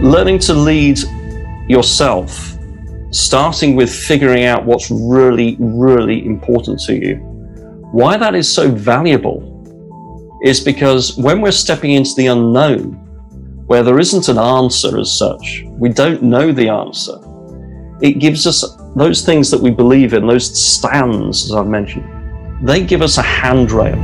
learning 0.00 0.38
to 0.40 0.54
lead 0.54 0.98
yourself, 1.68 2.56
starting 3.10 3.76
with 3.76 3.92
figuring 3.92 4.44
out 4.44 4.64
what's 4.64 4.90
really, 4.90 5.56
really 5.58 6.26
important 6.26 6.80
to 6.80 6.94
you. 6.94 7.16
Why 7.92 8.16
that 8.16 8.34
is 8.34 8.52
so 8.52 8.70
valuable 8.70 9.50
is 10.44 10.60
because 10.60 11.16
when 11.16 11.40
we're 11.40 11.52
stepping 11.52 11.92
into 11.92 12.10
the 12.16 12.26
unknown, 12.26 13.00
where 13.66 13.82
there 13.82 13.98
isn't 13.98 14.28
an 14.28 14.38
answer 14.38 14.98
as 14.98 15.16
such, 15.16 15.64
we 15.78 15.88
don't 15.88 16.22
know 16.22 16.52
the 16.52 16.68
answer, 16.68 17.18
it 18.02 18.18
gives 18.18 18.46
us 18.46 18.64
those 18.96 19.24
things 19.24 19.50
that 19.50 19.60
we 19.60 19.70
believe 19.70 20.12
in, 20.12 20.26
those 20.26 20.60
stands, 20.60 21.44
as 21.44 21.52
I've 21.52 21.66
mentioned, 21.66 22.04
they 22.66 22.84
give 22.84 23.00
us 23.00 23.16
a 23.18 23.22
handrail. 23.22 23.96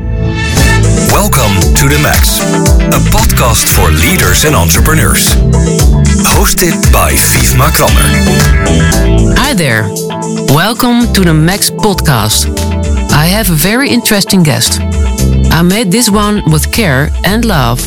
Welcome 1.09 1.75
to 1.75 1.89
The 1.89 2.01
Max, 2.03 2.41
a 2.93 3.03
podcast 3.15 3.67
for 3.77 3.89
leaders 3.91 4.45
and 4.45 4.57
entrepreneurs. 4.57 5.35
Hosted 6.35 6.75
by 6.93 7.13
Fiefma 7.13 7.69
Kranner. 7.71 8.09
Hi 9.39 9.55
there. 9.55 9.85
Welcome 10.53 11.13
to 11.13 11.21
the 11.21 11.33
Max 11.33 11.71
podcast. 11.71 12.49
I 13.13 13.27
have 13.27 13.49
a 13.49 13.55
very 13.55 13.89
interesting 13.91 14.43
guest. 14.43 14.81
I 15.53 15.63
made 15.63 15.93
this 15.93 16.11
one 16.11 16.43
with 16.51 16.73
care 16.73 17.11
and 17.25 17.45
love. 17.45 17.81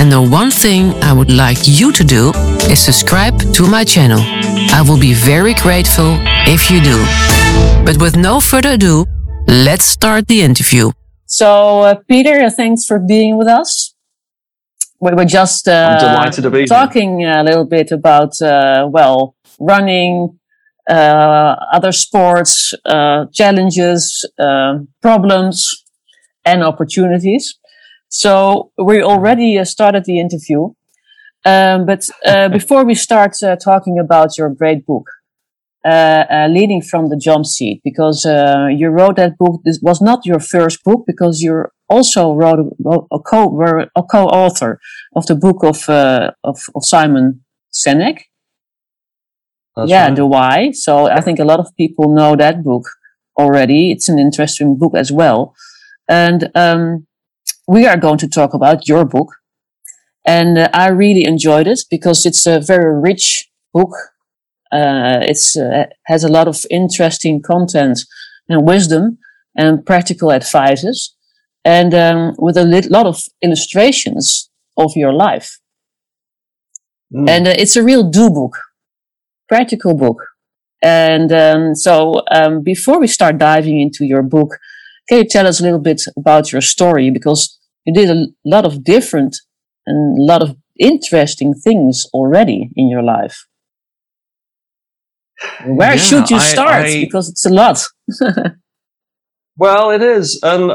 And 0.00 0.10
the 0.10 0.22
one 0.22 0.50
thing 0.50 0.92
I 1.04 1.12
would 1.12 1.30
like 1.30 1.58
you 1.66 1.92
to 1.92 2.02
do 2.02 2.32
is 2.68 2.80
subscribe 2.80 3.38
to 3.54 3.66
my 3.68 3.84
channel. 3.84 4.20
I 4.72 4.82
will 4.82 4.98
be 4.98 5.14
very 5.14 5.54
grateful 5.54 6.18
if 6.46 6.68
you 6.68 6.80
do. 6.80 6.98
But 7.84 8.00
with 8.00 8.16
no 8.16 8.40
further 8.40 8.72
ado, 8.72 9.06
let's 9.46 9.84
start 9.84 10.26
the 10.26 10.42
interview. 10.42 10.90
So, 11.26 11.82
uh, 11.82 11.94
Peter, 12.08 12.50
thanks 12.50 12.86
for 12.86 12.98
being 12.98 13.36
with 13.36 13.46
us. 13.46 13.94
We 15.00 15.12
were 15.12 15.24
just 15.24 15.68
uh, 15.68 15.98
delighted 15.98 16.42
to 16.42 16.50
be 16.50 16.66
talking 16.66 17.24
a 17.24 17.42
little 17.44 17.64
bit 17.64 17.92
about, 17.92 18.40
uh, 18.42 18.88
well, 18.90 19.36
running, 19.60 20.38
uh, 20.90 21.54
other 21.72 21.92
sports, 21.92 22.74
uh, 22.84 23.26
challenges, 23.32 24.28
uh, 24.38 24.78
problems, 25.00 25.84
and 26.44 26.64
opportunities. 26.64 27.58
So, 28.08 28.72
we 28.78 29.02
already 29.02 29.64
started 29.64 30.04
the 30.04 30.18
interview. 30.18 30.70
Um, 31.44 31.86
but 31.86 32.08
before 32.50 32.84
we 32.84 32.94
start 32.94 33.34
talking 33.62 33.98
about 33.98 34.36
your 34.36 34.50
great 34.50 34.84
book, 34.84 35.06
uh, 35.84 36.24
uh, 36.28 36.48
leading 36.50 36.82
from 36.82 37.08
the 37.08 37.16
jump 37.16 37.46
seat 37.46 37.80
because 37.84 38.26
uh, 38.26 38.66
you 38.70 38.88
wrote 38.88 39.16
that 39.16 39.38
book. 39.38 39.60
This 39.64 39.78
was 39.80 40.02
not 40.02 40.26
your 40.26 40.40
first 40.40 40.82
book 40.82 41.04
because 41.06 41.40
you 41.40 41.66
also 41.88 42.32
wrote 42.34 42.58
a, 42.58 42.98
a 43.12 43.20
co 43.20 43.48
were 43.48 43.88
a 43.96 44.02
co-author 44.02 44.80
of 45.14 45.26
the 45.26 45.34
book 45.34 45.62
of 45.62 45.88
of, 45.88 46.60
of, 46.74 46.84
Simon 46.84 47.44
Sinek. 47.72 48.20
That's 49.76 49.90
yeah, 49.90 50.06
right. 50.06 50.16
the 50.16 50.26
why. 50.26 50.70
So 50.72 51.06
I 51.06 51.20
think 51.20 51.38
a 51.38 51.44
lot 51.44 51.60
of 51.60 51.74
people 51.76 52.14
know 52.14 52.36
that 52.36 52.62
book 52.62 52.88
already. 53.38 53.90
It's 53.92 54.08
an 54.08 54.18
interesting 54.18 54.76
book 54.76 54.94
as 54.94 55.12
well, 55.12 55.54
and 56.08 56.50
um, 56.54 57.06
we 57.66 57.86
are 57.86 57.96
going 57.96 58.18
to 58.18 58.28
talk 58.28 58.54
about 58.54 58.88
your 58.88 59.04
book. 59.04 59.28
And 60.26 60.58
uh, 60.58 60.68
I 60.74 60.88
really 60.88 61.24
enjoyed 61.24 61.66
it 61.66 61.80
because 61.90 62.26
it's 62.26 62.46
a 62.46 62.60
very 62.60 63.00
rich 63.00 63.48
book 63.72 63.94
uh, 64.70 65.20
it's 65.22 65.56
uh, 65.56 65.86
has 66.06 66.24
a 66.24 66.28
lot 66.28 66.46
of 66.48 66.64
interesting 66.70 67.40
content 67.40 68.00
and 68.48 68.66
wisdom 68.66 69.18
and 69.56 69.84
practical 69.84 70.30
advices, 70.30 71.16
and 71.76 71.92
um, 71.94 72.34
with 72.38 72.56
a 72.56 72.64
lit- 72.64 72.90
lot 72.90 73.06
of 73.06 73.16
illustrations 73.46 74.48
of 74.76 74.90
your 74.96 75.12
life. 75.12 75.48
Mm. 77.14 77.28
And 77.28 77.46
uh, 77.48 77.54
it's 77.62 77.76
a 77.76 77.82
real 77.82 78.04
do 78.18 78.30
book, 78.30 78.54
practical 79.48 79.94
book. 79.94 80.18
And 80.82 81.30
um, 81.32 81.74
so, 81.74 82.22
um, 82.30 82.62
before 82.62 82.98
we 83.00 83.06
start 83.08 83.36
diving 83.38 83.80
into 83.80 84.02
your 84.12 84.22
book, 84.22 84.50
can 85.08 85.18
you 85.18 85.24
tell 85.34 85.46
us 85.46 85.60
a 85.60 85.62
little 85.62 85.84
bit 85.90 86.00
about 86.16 86.52
your 86.52 86.62
story? 86.62 87.10
Because 87.10 87.58
you 87.84 87.92
did 87.92 88.08
a 88.10 88.26
lot 88.44 88.64
of 88.64 88.84
different 88.84 89.36
and 89.86 90.18
a 90.18 90.22
lot 90.32 90.42
of 90.42 90.56
interesting 90.78 91.52
things 91.66 92.06
already 92.14 92.70
in 92.76 92.88
your 92.88 93.02
life. 93.02 93.36
Where 95.66 95.96
Yeah, 95.96 96.02
should 96.08 96.30
you 96.30 96.40
start? 96.40 96.86
I- 96.86 97.00
because 97.04 97.28
it's 97.28 97.46
a 97.46 97.50
lot. 97.50 97.78
Well, 99.60 99.90
it 99.90 100.02
is, 100.02 100.38
and 100.44 100.70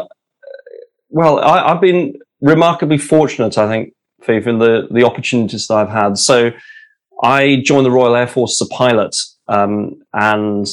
well, 1.14 1.40
I, 1.40 1.72
I've 1.72 1.82
been 1.82 2.16
remarkably 2.42 2.98
fortunate, 2.98 3.58
I 3.58 3.68
think, 3.68 3.94
Fief, 4.24 4.48
in 4.48 4.60
the 4.60 4.88
the 4.92 5.06
opportunities 5.06 5.68
that 5.68 5.76
I've 5.76 5.90
had. 5.90 6.18
So, 6.18 6.52
I 7.24 7.62
joined 7.64 7.86
the 7.86 7.92
Royal 7.92 8.16
Air 8.16 8.28
Force 8.28 8.60
as 8.60 8.68
a 8.68 8.74
pilot, 8.74 9.16
um, 9.48 10.02
and 10.14 10.68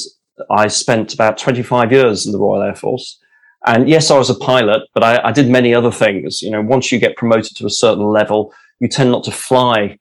I 0.50 0.68
spent 0.68 1.12
about 1.12 1.38
25 1.38 1.92
years 1.92 2.26
in 2.26 2.32
the 2.32 2.38
Royal 2.38 2.62
Air 2.62 2.74
Force. 2.74 3.18
And 3.66 3.88
yes, 3.88 4.10
I 4.10 4.16
was 4.16 4.30
a 4.30 4.34
pilot, 4.34 4.82
but 4.94 5.04
I, 5.04 5.28
I 5.28 5.32
did 5.32 5.50
many 5.50 5.74
other 5.74 5.90
things. 5.90 6.40
You 6.40 6.50
know, 6.50 6.62
once 6.62 6.90
you 6.90 6.98
get 6.98 7.16
promoted 7.16 7.54
to 7.56 7.66
a 7.66 7.70
certain 7.70 8.04
level, 8.04 8.54
you 8.80 8.88
tend 8.88 9.10
not 9.10 9.24
to 9.24 9.32
fly 9.32 9.98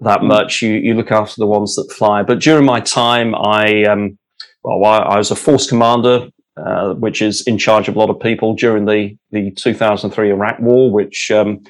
that 0.00 0.22
much. 0.22 0.60
You 0.60 0.74
you 0.74 0.94
look 0.94 1.10
after 1.10 1.36
the 1.38 1.46
ones 1.46 1.74
that 1.76 1.90
fly. 1.92 2.22
But 2.22 2.40
during 2.40 2.66
my 2.66 2.80
time, 2.80 3.34
I 3.34 3.84
um, 3.84 4.18
well, 4.62 4.84
I, 4.84 4.98
I 4.98 5.16
was 5.16 5.30
a 5.30 5.36
force 5.36 5.66
commander, 5.66 6.28
uh, 6.66 6.94
which 6.94 7.22
is 7.22 7.42
in 7.46 7.58
charge 7.58 7.88
of 7.88 7.96
a 7.96 7.98
lot 7.98 8.10
of 8.10 8.20
people 8.20 8.54
during 8.54 8.84
the 8.86 9.16
the 9.30 9.50
2003 9.52 10.30
Iraq 10.30 10.58
War, 10.60 10.90
which 10.90 11.30
um, 11.30 11.62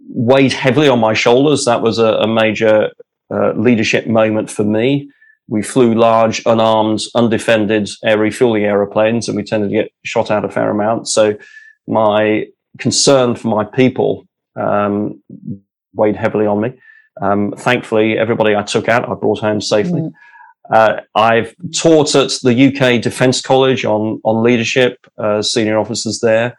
weighed 0.00 0.52
heavily 0.52 0.88
on 0.88 0.98
my 0.98 1.14
shoulders. 1.14 1.64
That 1.64 1.82
was 1.82 1.98
a, 1.98 2.14
a 2.14 2.26
major 2.26 2.90
uh, 3.30 3.52
leadership 3.52 4.06
moment 4.06 4.50
for 4.50 4.64
me. 4.64 5.10
We 5.48 5.62
flew 5.62 5.94
large, 5.94 6.42
unarmed, 6.44 7.00
undefended 7.14 7.88
air 8.04 8.18
refueling 8.18 8.64
aeroplanes, 8.64 9.28
and 9.28 9.36
we 9.36 9.42
tended 9.42 9.70
to 9.70 9.76
get 9.76 9.92
shot 10.04 10.30
out 10.30 10.44
a 10.44 10.50
fair 10.50 10.70
amount. 10.70 11.08
So 11.08 11.38
my 11.86 12.46
concern 12.78 13.34
for 13.34 13.48
my 13.48 13.64
people 13.64 14.28
um, 14.56 15.22
weighed 15.94 16.16
heavily 16.16 16.46
on 16.46 16.60
me. 16.60 16.72
Um, 17.20 17.54
thankfully, 17.56 18.18
everybody 18.18 18.54
I 18.54 18.62
took 18.62 18.88
out, 18.88 19.08
I 19.08 19.14
brought 19.14 19.40
home 19.40 19.60
safely. 19.60 20.02
Mm. 20.02 20.12
Uh, 20.72 21.00
I've 21.14 21.54
taught 21.74 22.14
at 22.14 22.30
the 22.42 22.68
UK 22.68 23.00
Defence 23.00 23.40
College 23.40 23.84
on 23.84 24.20
on 24.24 24.42
leadership, 24.42 24.98
uh, 25.18 25.42
senior 25.42 25.78
officers 25.78 26.20
there. 26.20 26.58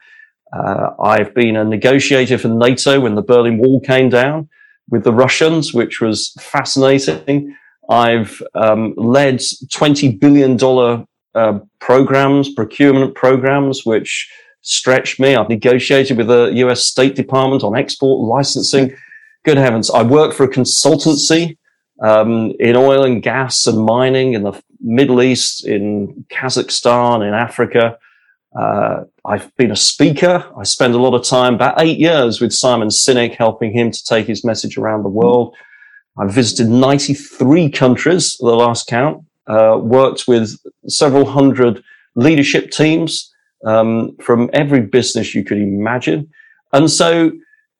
Uh, 0.52 0.90
I've 1.02 1.34
been 1.36 1.56
a 1.56 1.64
negotiator 1.64 2.38
for 2.38 2.48
NATO 2.48 3.00
when 3.00 3.16
the 3.16 3.22
Berlin 3.22 3.60
Wall 3.60 3.80
came 3.82 4.10
down 4.10 4.50
with 4.90 5.04
the 5.04 5.14
Russians, 5.14 5.74
which 5.74 6.02
was 6.02 6.34
fascinating. 6.40 7.56
I've 7.90 8.42
um, 8.56 8.94
led 8.98 9.42
twenty 9.72 10.16
billion 10.16 10.58
dollar 10.58 11.06
uh, 11.36 11.60
programs, 11.80 12.52
procurement 12.54 13.14
programs, 13.14 13.86
which 13.86 14.32
stretched 14.62 15.20
me. 15.20 15.36
I've 15.36 15.50
negotiated 15.50 16.18
with 16.18 16.28
the 16.28 16.52
US 16.56 16.84
State 16.84 17.16
Department 17.16 17.64
on 17.64 17.78
export 17.78 18.28
licensing. 18.28 18.96
Good 19.46 19.58
heavens! 19.58 19.92
I 19.92 20.02
work 20.02 20.34
for 20.34 20.46
a 20.46 20.50
consultancy 20.50 21.58
um, 22.02 22.54
in 22.60 22.76
oil 22.76 23.04
and 23.04 23.22
gas 23.22 23.66
and 23.66 23.86
mining 23.86 24.34
in 24.34 24.44
the 24.44 24.62
Middle 24.80 25.22
East, 25.22 25.66
in 25.66 26.26
Kazakhstan, 26.30 27.28
in 27.28 27.34
Africa. 27.34 27.98
Uh, 28.58 29.04
I've 29.26 29.56
been 29.58 29.72
a 29.72 29.76
speaker. 29.76 30.50
I 30.58 30.64
spend 30.64 30.96
a 30.96 30.98
lot 31.00 31.14
of 31.14 31.24
time, 31.24 31.54
about 31.54 31.82
eight 31.82 32.00
years, 32.00 32.42
with 32.42 32.54
Simon 32.54 32.88
Sinek, 32.88 33.36
helping 33.36 33.72
him 33.72 33.92
to 33.92 34.04
take 34.04 34.26
his 34.26 34.44
message 34.44 34.78
around 34.78 35.04
the 35.04 35.10
world. 35.10 35.56
I've 36.18 36.34
visited 36.34 36.70
93 36.70 37.70
countries, 37.70 38.36
the 38.40 38.48
last 38.48 38.88
count, 38.88 39.24
uh, 39.48 39.78
worked 39.82 40.28
with 40.28 40.58
several 40.88 41.26
hundred 41.26 41.84
leadership 42.16 42.72
teams 42.72 43.32
um, 43.66 44.16
from 44.22 44.50
every 44.54 44.82
business 44.82 45.36
you 45.36 45.44
could 45.44 45.58
imagine. 45.58 46.30
And 46.74 46.90
so, 46.90 47.32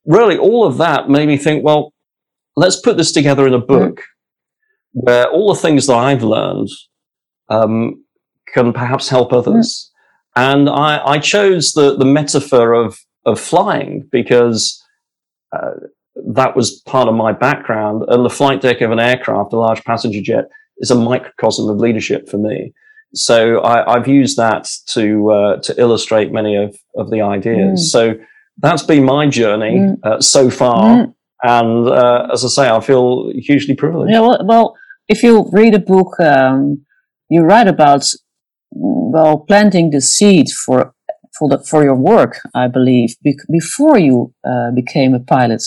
really, 0.06 0.38
all 0.38 0.66
of 0.66 0.78
that 0.78 1.10
made 1.10 1.28
me 1.28 1.38
think, 1.38 1.64
well, 1.64 1.94
let's 2.60 2.80
put 2.88 2.96
this 2.98 3.12
together 3.12 3.46
in 3.48 3.54
a 3.54 3.66
book 3.76 3.96
where 5.06 5.28
all 5.34 5.48
the 5.54 5.60
things 5.66 5.88
that 5.88 6.00
I've 6.08 6.24
learned 6.24 6.70
um, 7.50 8.04
can 8.54 8.74
perhaps 8.74 9.10
help 9.10 9.32
others. 9.34 9.92
And 10.36 10.70
I, 10.70 10.92
I 11.14 11.18
chose 11.20 11.66
the, 11.74 11.96
the 11.98 12.06
metaphor 12.20 12.74
of, 12.74 12.98
of 13.26 13.40
flying 13.40 14.08
because 14.12 14.62
uh, 15.56 15.72
that 16.40 16.56
was 16.56 16.82
part 16.94 17.08
of 17.08 17.16
my 17.16 17.32
background. 17.48 18.04
And 18.08 18.26
the 18.26 18.30
flight 18.40 18.62
deck 18.62 18.82
of 18.82 18.92
an 18.92 19.00
aircraft, 19.00 19.54
a 19.54 19.58
large 19.58 19.84
passenger 19.84 20.22
jet, 20.22 20.46
is 20.80 20.92
a 20.92 20.96
microcosm 20.96 21.70
of 21.70 21.78
leadership 21.78 22.30
for 22.30 22.38
me. 22.38 22.74
So 23.14 23.60
I, 23.62 23.76
I've 23.94 24.08
used 24.08 24.38
that 24.38 24.64
to 24.96 25.32
uh, 25.32 25.54
to 25.66 25.72
illustrate 25.84 26.32
many 26.32 26.56
of, 26.56 26.78
of 26.96 27.10
the 27.10 27.22
ideas. 27.22 27.80
Mm. 27.80 27.92
So 27.96 28.02
that's 28.58 28.84
been 28.84 29.04
my 29.04 29.28
journey 29.28 29.76
Mm. 29.80 29.98
uh, 30.04 30.22
so 30.22 30.50
far. 30.50 30.84
Mm. 30.90 31.14
And 31.42 31.88
uh, 31.88 32.28
as 32.34 32.44
I 32.44 32.48
say, 32.50 32.70
I 32.70 32.80
feel 32.82 33.32
hugely 33.34 33.76
privileged. 33.76 34.12
Yeah, 34.12 34.20
well, 34.22 34.46
well, 34.46 34.76
if 35.08 35.24
you 35.24 35.50
read 35.52 35.74
a 35.74 35.80
book, 35.80 36.20
um, 36.20 36.86
you 37.30 37.42
write 37.42 37.68
about 37.68 38.06
well 38.72 39.40
planting 39.40 39.92
the 39.92 40.02
seed 40.02 40.48
for 40.66 40.94
for 41.38 41.50
the 41.50 41.60
for 41.60 41.84
your 41.84 41.96
work. 41.96 42.42
I 42.54 42.68
believe 42.68 43.16
bec- 43.24 43.48
before 43.52 43.98
you 43.98 44.34
uh, 44.46 44.72
became 44.72 45.14
a 45.14 45.20
pilot, 45.20 45.64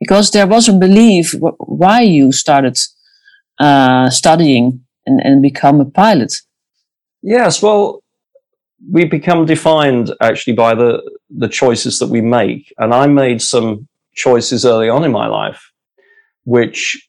because 0.00 0.30
there 0.30 0.46
was 0.46 0.68
a 0.68 0.72
belief 0.72 1.34
why 1.58 2.00
you 2.00 2.32
started 2.32 2.78
uh, 3.60 4.08
studying 4.10 4.84
and, 5.06 5.20
and 5.20 5.42
become 5.42 5.80
a 5.80 5.84
pilot. 5.84 6.32
Yes, 7.22 7.62
well, 7.62 8.02
we 8.90 9.04
become 9.04 9.46
defined 9.46 10.12
actually 10.20 10.54
by 10.54 10.74
the 10.74 11.02
the 11.28 11.48
choices 11.48 11.98
that 11.98 12.08
we 12.08 12.22
make, 12.22 12.72
and 12.78 12.94
I 12.94 13.06
made 13.06 13.42
some 13.42 13.86
choices 14.14 14.64
early 14.64 14.88
on 14.88 15.04
in 15.04 15.12
my 15.12 15.26
life, 15.26 15.70
which 16.44 17.08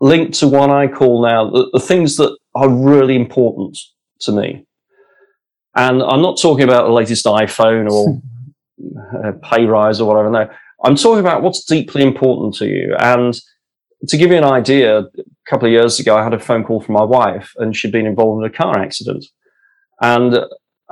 linked 0.00 0.34
to 0.34 0.48
what 0.48 0.70
I 0.70 0.86
call 0.86 1.22
now 1.22 1.50
the, 1.50 1.70
the 1.72 1.80
things 1.80 2.16
that 2.16 2.36
are 2.54 2.68
really 2.68 3.16
important 3.16 3.78
to 4.20 4.32
me. 4.32 4.66
And 5.74 6.02
I'm 6.02 6.22
not 6.22 6.40
talking 6.40 6.64
about 6.64 6.86
the 6.86 6.92
latest 6.92 7.24
iPhone 7.26 7.90
or 7.90 8.20
uh, 9.24 9.32
pay 9.42 9.64
rise 9.64 10.00
or 10.00 10.08
whatever. 10.08 10.30
No, 10.30 10.48
I'm 10.84 10.96
talking 10.96 11.20
about 11.20 11.42
what's 11.42 11.64
deeply 11.64 12.02
important 12.02 12.54
to 12.56 12.66
you. 12.66 12.94
And 12.98 13.38
to 14.08 14.16
give 14.16 14.30
you 14.30 14.36
an 14.36 14.44
idea, 14.44 15.00
a 15.00 15.04
couple 15.48 15.66
of 15.66 15.72
years 15.72 15.98
ago, 15.98 16.16
I 16.16 16.22
had 16.22 16.34
a 16.34 16.38
phone 16.38 16.64
call 16.64 16.80
from 16.80 16.94
my 16.94 17.02
wife, 17.02 17.52
and 17.56 17.74
she'd 17.74 17.92
been 17.92 18.06
involved 18.06 18.44
in 18.44 18.50
a 18.50 18.54
car 18.54 18.78
accident. 18.78 19.24
And 20.00 20.38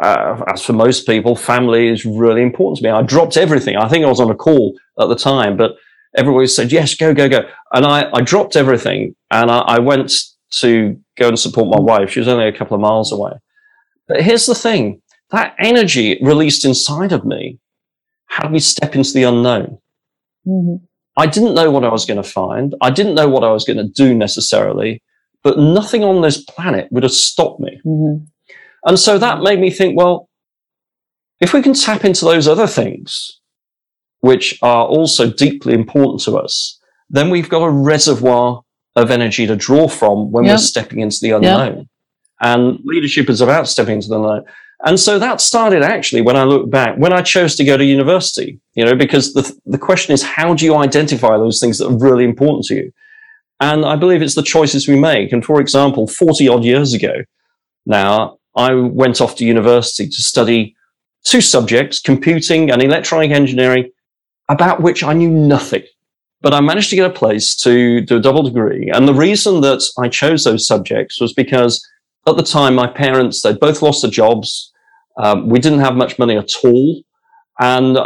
uh, 0.02 0.42
as 0.48 0.64
for 0.64 0.72
most 0.72 1.06
people, 1.06 1.36
family 1.36 1.88
is 1.88 2.04
really 2.04 2.42
important 2.42 2.78
to 2.78 2.84
me. 2.84 2.90
I 2.90 3.02
dropped 3.02 3.36
everything. 3.36 3.76
I 3.76 3.88
think 3.88 4.04
I 4.04 4.08
was 4.08 4.20
on 4.20 4.30
a 4.30 4.34
call 4.34 4.76
at 4.98 5.08
the 5.08 5.16
time, 5.16 5.56
but 5.56 5.76
everybody 6.16 6.46
said, 6.46 6.72
yes, 6.72 6.94
go, 6.94 7.14
go, 7.14 7.28
go. 7.28 7.48
And 7.72 7.84
I, 7.86 8.10
I 8.12 8.20
dropped 8.22 8.56
everything 8.56 9.14
and 9.30 9.50
I, 9.50 9.58
I 9.58 9.78
went 9.78 10.12
to 10.52 10.98
go 11.18 11.28
and 11.28 11.38
support 11.38 11.68
my 11.68 11.80
wife. 11.80 12.10
She 12.10 12.20
was 12.20 12.28
only 12.28 12.48
a 12.48 12.56
couple 12.56 12.74
of 12.74 12.80
miles 12.80 13.12
away. 13.12 13.32
But 14.08 14.22
here's 14.22 14.46
the 14.46 14.54
thing 14.54 15.02
that 15.30 15.56
energy 15.58 16.18
released 16.22 16.64
inside 16.64 17.12
of 17.12 17.24
me 17.24 17.58
had 18.28 18.52
me 18.52 18.60
step 18.60 18.94
into 18.94 19.12
the 19.12 19.24
unknown. 19.24 19.78
Mm-hmm. 20.46 20.84
I 21.16 21.26
didn't 21.26 21.54
know 21.54 21.70
what 21.70 21.84
I 21.84 21.88
was 21.88 22.04
going 22.04 22.22
to 22.22 22.28
find. 22.28 22.74
I 22.80 22.90
didn't 22.90 23.14
know 23.14 23.28
what 23.28 23.42
I 23.42 23.50
was 23.50 23.64
going 23.64 23.78
to 23.78 23.88
do 23.88 24.14
necessarily, 24.14 25.02
but 25.42 25.58
nothing 25.58 26.04
on 26.04 26.22
this 26.22 26.42
planet 26.42 26.88
would 26.92 27.02
have 27.02 27.12
stopped 27.12 27.60
me. 27.60 27.80
Mm-hmm. 27.84 28.24
And 28.84 28.98
so 28.98 29.18
that 29.18 29.42
made 29.42 29.58
me 29.58 29.70
think, 29.70 29.96
well, 29.96 30.28
if 31.40 31.52
we 31.52 31.62
can 31.62 31.74
tap 31.74 32.04
into 32.04 32.24
those 32.24 32.46
other 32.46 32.66
things, 32.66 33.40
which 34.26 34.58
are 34.60 34.84
also 34.86 35.30
deeply 35.30 35.72
important 35.72 36.20
to 36.22 36.36
us, 36.36 36.80
then 37.08 37.30
we've 37.30 37.48
got 37.48 37.62
a 37.62 37.70
reservoir 37.70 38.62
of 38.96 39.10
energy 39.10 39.46
to 39.46 39.54
draw 39.54 39.86
from 39.86 40.32
when 40.32 40.44
yep. 40.44 40.54
we're 40.54 40.58
stepping 40.58 41.00
into 41.00 41.18
the 41.22 41.30
unknown. 41.30 41.76
Yep. 41.76 41.86
And 42.40 42.78
leadership 42.84 43.30
is 43.30 43.40
about 43.40 43.68
stepping 43.68 43.94
into 43.94 44.08
the 44.08 44.16
unknown. 44.16 44.44
And 44.84 44.98
so 44.98 45.18
that 45.18 45.40
started 45.40 45.82
actually 45.82 46.22
when 46.22 46.36
I 46.36 46.42
look 46.42 46.70
back, 46.70 46.96
when 46.98 47.12
I 47.12 47.22
chose 47.22 47.54
to 47.56 47.64
go 47.64 47.76
to 47.76 47.84
university, 47.84 48.60
you 48.74 48.84
know, 48.84 48.94
because 48.94 49.32
the, 49.32 49.58
the 49.64 49.78
question 49.78 50.12
is, 50.12 50.22
how 50.22 50.54
do 50.54 50.64
you 50.64 50.74
identify 50.74 51.36
those 51.38 51.60
things 51.60 51.78
that 51.78 51.88
are 51.88 51.98
really 51.98 52.24
important 52.24 52.66
to 52.66 52.74
you? 52.74 52.92
And 53.60 53.86
I 53.86 53.96
believe 53.96 54.20
it's 54.20 54.34
the 54.34 54.42
choices 54.42 54.86
we 54.86 54.98
make. 54.98 55.32
And 55.32 55.44
for 55.44 55.60
example, 55.60 56.06
40 56.06 56.48
odd 56.48 56.64
years 56.64 56.92
ago 56.92 57.14
now, 57.86 58.38
I 58.54 58.74
went 58.74 59.20
off 59.20 59.36
to 59.36 59.46
university 59.46 60.08
to 60.08 60.22
study 60.22 60.74
two 61.24 61.40
subjects, 61.40 62.00
computing 62.00 62.70
and 62.70 62.82
electronic 62.82 63.30
engineering, 63.30 63.90
about 64.48 64.82
which 64.82 65.02
I 65.02 65.12
knew 65.12 65.30
nothing. 65.30 65.82
But 66.42 66.54
I 66.54 66.60
managed 66.60 66.90
to 66.90 66.96
get 66.96 67.10
a 67.10 67.14
place 67.14 67.56
to 67.56 68.00
do 68.02 68.18
a 68.18 68.20
double 68.20 68.42
degree. 68.42 68.90
And 68.92 69.08
the 69.08 69.14
reason 69.14 69.62
that 69.62 69.82
I 69.98 70.08
chose 70.08 70.44
those 70.44 70.66
subjects 70.66 71.20
was 71.20 71.32
because 71.32 71.84
at 72.28 72.36
the 72.36 72.42
time, 72.42 72.74
my 72.74 72.86
parents, 72.86 73.42
they 73.42 73.54
both 73.54 73.82
lost 73.82 74.02
their 74.02 74.10
jobs. 74.10 74.72
Um, 75.18 75.48
we 75.48 75.58
didn't 75.58 75.80
have 75.80 75.96
much 75.96 76.18
money 76.18 76.36
at 76.36 76.52
all. 76.62 77.02
And 77.58 77.98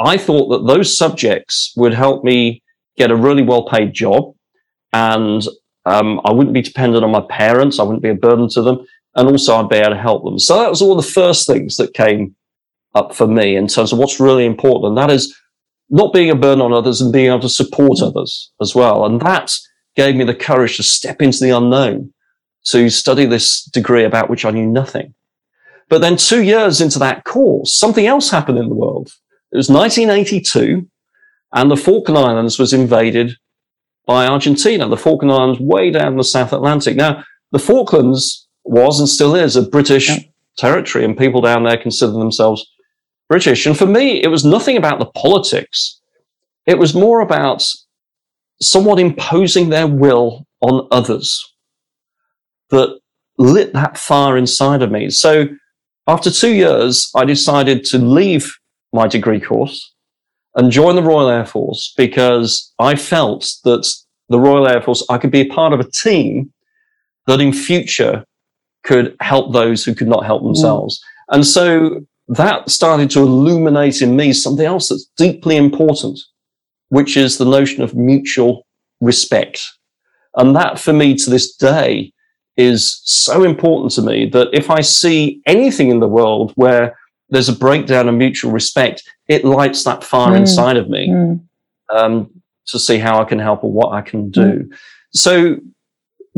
I 0.00 0.16
thought 0.16 0.48
that 0.48 0.72
those 0.72 0.96
subjects 0.96 1.72
would 1.76 1.94
help 1.94 2.24
me 2.24 2.62
get 2.96 3.10
a 3.10 3.16
really 3.16 3.42
well 3.42 3.66
paid 3.66 3.92
job. 3.92 4.34
And 4.92 5.46
um, 5.84 6.20
I 6.24 6.32
wouldn't 6.32 6.54
be 6.54 6.62
dependent 6.62 7.04
on 7.04 7.10
my 7.10 7.24
parents. 7.28 7.78
I 7.78 7.82
wouldn't 7.82 8.02
be 8.02 8.08
a 8.08 8.14
burden 8.14 8.48
to 8.50 8.62
them. 8.62 8.86
And 9.14 9.28
also 9.28 9.56
I'd 9.56 9.68
be 9.68 9.76
able 9.76 9.90
to 9.90 10.00
help 10.00 10.24
them. 10.24 10.38
So 10.38 10.58
that 10.58 10.70
was 10.70 10.80
all 10.80 10.96
the 10.96 11.02
first 11.02 11.46
things 11.46 11.76
that 11.76 11.94
came 11.94 12.34
up 12.94 13.14
for 13.14 13.26
me 13.26 13.56
in 13.56 13.66
terms 13.66 13.92
of 13.92 13.98
what's 13.98 14.20
really 14.20 14.46
important. 14.46 14.90
And 14.90 14.98
that 14.98 15.10
is 15.10 15.36
not 15.90 16.12
being 16.12 16.30
a 16.30 16.34
burden 16.34 16.62
on 16.62 16.72
others 16.72 17.00
and 17.00 17.12
being 17.12 17.26
able 17.26 17.40
to 17.40 17.48
support 17.48 18.00
others 18.02 18.50
as 18.60 18.74
well. 18.74 19.04
And 19.04 19.20
that 19.20 19.52
gave 19.96 20.16
me 20.16 20.24
the 20.24 20.34
courage 20.34 20.76
to 20.76 20.82
step 20.82 21.22
into 21.22 21.38
the 21.40 21.50
unknown 21.50 22.12
to 22.66 22.88
study 22.88 23.26
this 23.26 23.64
degree 23.64 24.04
about 24.04 24.30
which 24.30 24.44
I 24.44 24.50
knew 24.50 24.66
nothing. 24.66 25.14
But 25.88 26.00
then 26.00 26.16
two 26.16 26.42
years 26.42 26.80
into 26.80 26.98
that 26.98 27.24
course, 27.24 27.74
something 27.74 28.06
else 28.06 28.30
happened 28.30 28.58
in 28.58 28.68
the 28.68 28.74
world. 28.74 29.12
It 29.52 29.56
was 29.56 29.68
1982 29.68 30.88
and 31.52 31.70
the 31.70 31.76
Falkland 31.76 32.18
Islands 32.18 32.58
was 32.58 32.72
invaded 32.72 33.36
by 34.06 34.26
Argentina. 34.26 34.88
The 34.88 34.96
Falkland 34.96 35.32
Islands 35.32 35.60
way 35.60 35.90
down 35.90 36.16
the 36.16 36.24
South 36.24 36.52
Atlantic. 36.52 36.96
Now, 36.96 37.22
the 37.52 37.58
Falklands 37.58 38.48
was 38.64 38.98
and 38.98 39.08
still 39.08 39.34
is 39.34 39.56
a 39.56 39.62
British 39.62 40.08
yeah. 40.08 40.18
territory 40.56 41.04
and 41.04 41.16
people 41.16 41.40
down 41.40 41.64
there 41.64 41.76
consider 41.76 42.12
themselves 42.12 42.66
British. 43.28 43.66
And 43.66 43.76
for 43.76 43.86
me, 43.86 44.22
it 44.22 44.28
was 44.28 44.44
nothing 44.44 44.76
about 44.76 44.98
the 44.98 45.06
politics. 45.06 46.00
It 46.66 46.78
was 46.78 46.94
more 46.94 47.20
about 47.20 47.66
somewhat 48.60 48.98
imposing 48.98 49.68
their 49.68 49.86
will 49.86 50.46
on 50.60 50.86
others 50.90 51.44
that 52.70 52.98
lit 53.38 53.72
that 53.72 53.98
fire 53.98 54.36
inside 54.36 54.82
of 54.82 54.90
me. 54.90 55.10
So 55.10 55.46
after 56.06 56.30
two 56.30 56.54
years, 56.54 57.10
I 57.14 57.24
decided 57.24 57.84
to 57.86 57.98
leave 57.98 58.56
my 58.92 59.06
degree 59.08 59.40
course 59.40 59.92
and 60.54 60.70
join 60.70 60.96
the 60.96 61.02
Royal 61.02 61.28
Air 61.28 61.44
Force 61.46 61.92
because 61.96 62.72
I 62.78 62.94
felt 62.94 63.50
that 63.64 63.86
the 64.28 64.38
Royal 64.38 64.68
Air 64.68 64.80
Force, 64.80 65.04
I 65.10 65.18
could 65.18 65.30
be 65.30 65.40
a 65.40 65.48
part 65.48 65.72
of 65.72 65.80
a 65.80 65.90
team 65.90 66.52
that 67.26 67.40
in 67.40 67.52
future 67.52 68.24
could 68.84 69.16
help 69.20 69.52
those 69.52 69.84
who 69.84 69.94
could 69.94 70.08
not 70.08 70.24
help 70.24 70.42
themselves. 70.42 70.98
Mm. 70.98 71.34
And 71.34 71.46
so 71.46 72.06
that 72.28 72.70
started 72.70 73.10
to 73.10 73.20
illuminate 73.20 74.00
in 74.00 74.16
me 74.16 74.32
something 74.32 74.64
else 74.64 74.88
that's 74.88 75.10
deeply 75.16 75.56
important, 75.56 76.18
which 76.88 77.16
is 77.16 77.38
the 77.38 77.44
notion 77.44 77.82
of 77.82 77.94
mutual 77.94 78.66
respect. 79.00 79.64
And 80.36 80.56
that 80.56 80.78
for 80.78 80.92
me 80.92 81.14
to 81.16 81.30
this 81.30 81.54
day 81.54 82.12
is 82.56 83.02
so 83.04 83.44
important 83.44 83.92
to 83.92 84.02
me 84.02 84.26
that 84.30 84.48
if 84.52 84.70
I 84.70 84.80
see 84.80 85.42
anything 85.46 85.90
in 85.90 86.00
the 86.00 86.08
world 86.08 86.52
where 86.54 86.96
there's 87.28 87.48
a 87.48 87.56
breakdown 87.56 88.08
of 88.08 88.14
mutual 88.14 88.52
respect, 88.52 89.02
it 89.28 89.44
lights 89.44 89.84
that 89.84 90.04
fire 90.04 90.34
mm. 90.34 90.40
inside 90.40 90.76
of 90.76 90.88
me 90.88 91.08
mm. 91.08 91.40
um, 91.94 92.30
to 92.66 92.78
see 92.78 92.98
how 92.98 93.20
I 93.20 93.24
can 93.24 93.38
help 93.38 93.64
or 93.64 93.72
what 93.72 93.92
I 93.92 94.00
can 94.02 94.30
do. 94.30 94.40
Mm. 94.40 94.76
So 95.12 95.56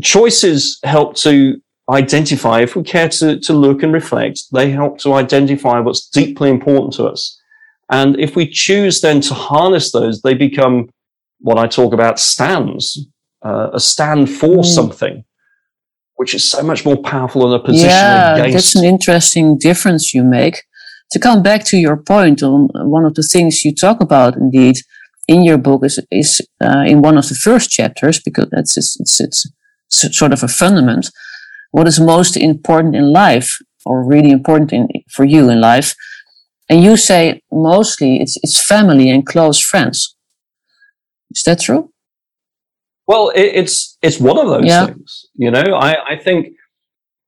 choices 0.02 0.78
help 0.82 1.16
to 1.16 1.60
identify, 1.88 2.60
if 2.60 2.74
we 2.76 2.82
care 2.82 3.08
to, 3.08 3.38
to 3.40 3.52
look 3.52 3.82
and 3.82 3.92
reflect, 3.92 4.40
they 4.52 4.70
help 4.70 4.98
to 4.98 5.14
identify 5.14 5.78
what's 5.78 6.08
deeply 6.08 6.50
important 6.50 6.92
to 6.94 7.04
us. 7.04 7.40
And 7.90 8.18
if 8.18 8.34
we 8.34 8.48
choose 8.48 9.00
then 9.00 9.20
to 9.22 9.34
harness 9.34 9.92
those, 9.92 10.22
they 10.22 10.34
become 10.34 10.88
what 11.40 11.58
I 11.58 11.66
talk 11.68 11.92
about 11.92 12.18
stands, 12.18 13.06
uh, 13.44 13.70
a 13.72 13.78
stand 13.78 14.28
for 14.28 14.58
mm. 14.58 14.64
something 14.64 15.24
which 16.16 16.34
is 16.34 16.44
so 16.44 16.62
much 16.62 16.84
more 16.84 16.96
powerful 16.96 17.42
than 17.42 17.60
a 17.60 17.62
position 17.62 17.88
yeah, 17.88 18.36
against. 18.36 18.52
that's 18.54 18.74
an 18.74 18.84
interesting 18.84 19.58
difference 19.58 20.12
you 20.12 20.24
make. 20.24 20.62
To 21.12 21.20
come 21.20 21.42
back 21.42 21.64
to 21.66 21.76
your 21.76 21.96
point 21.96 22.42
on 22.42 22.68
one 22.74 23.04
of 23.04 23.14
the 23.14 23.22
things 23.22 23.64
you 23.64 23.72
talk 23.72 24.00
about, 24.00 24.36
indeed, 24.36 24.76
in 25.28 25.44
your 25.44 25.58
book 25.58 25.84
is 25.84 26.00
is 26.10 26.40
uh, 26.60 26.84
in 26.86 27.00
one 27.02 27.16
of 27.16 27.28
the 27.28 27.34
first 27.34 27.70
chapters 27.70 28.20
because 28.20 28.48
that's 28.50 28.76
it's, 28.76 28.98
it's, 28.98 29.20
it's 29.20 30.18
sort 30.18 30.32
of 30.32 30.42
a 30.42 30.48
fundament. 30.48 31.10
What 31.70 31.86
is 31.86 32.00
most 32.00 32.36
important 32.36 32.94
in 32.96 33.12
life, 33.12 33.58
or 33.84 34.04
really 34.04 34.30
important 34.30 34.72
in, 34.72 34.88
for 35.10 35.24
you 35.24 35.50
in 35.50 35.60
life? 35.60 35.94
And 36.68 36.82
you 36.82 36.96
say 36.96 37.42
mostly 37.52 38.16
it's 38.16 38.36
it's 38.42 38.60
family 38.60 39.10
and 39.10 39.26
close 39.26 39.60
friends. 39.60 40.16
Is 41.30 41.42
that 41.44 41.60
true? 41.60 41.90
Well, 43.06 43.30
it, 43.30 43.52
it's 43.54 43.96
it's 44.02 44.18
one 44.18 44.38
of 44.38 44.48
those 44.48 44.64
yeah. 44.64 44.86
things. 44.86 45.26
You 45.34 45.50
know, 45.50 45.62
I 45.74 46.14
I 46.14 46.16
think 46.16 46.48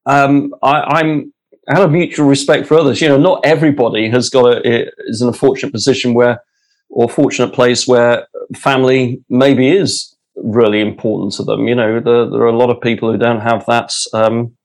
um, 0.06 0.54
I, 0.62 1.00
am 1.00 1.32
out 1.68 1.82
of 1.82 1.92
mutual 1.92 2.26
respect 2.26 2.66
for 2.66 2.78
others. 2.78 3.00
You 3.00 3.08
know, 3.08 3.18
not 3.18 3.40
everybody 3.44 4.08
has 4.10 4.30
got 4.30 4.66
a 4.66 4.90
is 5.06 5.22
in 5.22 5.28
a 5.28 5.32
fortunate 5.32 5.72
position 5.72 6.14
where 6.14 6.42
or 6.90 7.08
fortunate 7.08 7.52
place 7.52 7.86
where 7.86 8.26
family 8.56 9.22
maybe 9.28 9.68
is 9.68 10.14
really 10.42 10.80
important 10.80 11.32
to 11.34 11.44
them. 11.44 11.68
You 11.68 11.74
know, 11.74 12.00
there, 12.00 12.28
there 12.28 12.42
are 12.42 12.46
a 12.46 12.56
lot 12.56 12.70
of 12.70 12.80
people 12.80 13.10
who 13.10 13.18
don't 13.18 13.40
have 13.40 13.64
that. 13.66 13.92
Um, 14.12 14.56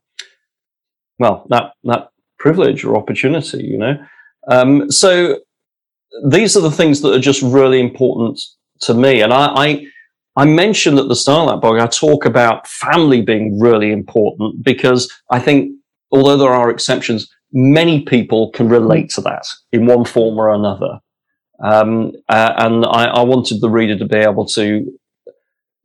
well, 1.20 1.46
that 1.50 1.74
that 1.84 2.10
privilege 2.40 2.84
or 2.84 2.96
opportunity. 2.96 3.64
You 3.64 3.78
know, 3.78 3.98
um, 4.48 4.92
so 4.92 5.40
these 6.28 6.56
are 6.58 6.62
the 6.62 6.72
things 6.72 7.02
that 7.02 7.14
are 7.14 7.20
just 7.20 7.42
really 7.42 7.80
important 7.80 8.40
to 8.82 8.94
me, 8.94 9.22
and 9.22 9.34
I, 9.34 9.46
I 9.56 9.88
I 10.36 10.46
mentioned 10.46 10.98
at 10.98 11.08
the 11.08 11.16
start 11.16 11.48
of 11.48 11.56
that 11.56 11.68
book, 11.68 11.80
I 11.80 11.88
talk 11.88 12.26
about 12.26 12.68
family 12.68 13.22
being 13.22 13.60
really 13.60 13.92
important 13.92 14.64
because 14.64 15.12
I 15.30 15.40
think, 15.40 15.72
although 16.12 16.38
there 16.38 16.54
are 16.54 16.72
exceptions, 16.72 17.30
many 17.52 18.02
people 18.02 18.50
can 18.52 18.68
relate 18.68 19.12
to 19.12 19.22
that 19.22 19.46
in 19.72 19.86
one 19.86 20.06
form 20.06 20.40
or 20.40 20.52
another. 20.52 21.00
Um, 21.64 22.14
uh, 22.30 22.54
and 22.58 22.84
I, 22.86 23.06
I, 23.06 23.22
wanted 23.22 23.62
the 23.62 23.70
reader 23.70 23.98
to 23.98 24.06
be 24.06 24.18
able 24.18 24.46
to 24.48 24.86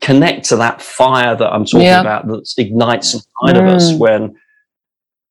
connect 0.00 0.44
to 0.48 0.56
that 0.56 0.80
fire 0.80 1.36
that 1.36 1.52
I'm 1.52 1.64
talking 1.64 1.86
yeah. 1.86 2.00
about 2.00 2.26
that 2.26 2.54
ignites 2.56 3.14
inside 3.14 3.56
mm. 3.56 3.58
of 3.58 3.74
us 3.74 3.92
mm. 3.92 3.98
when 3.98 4.36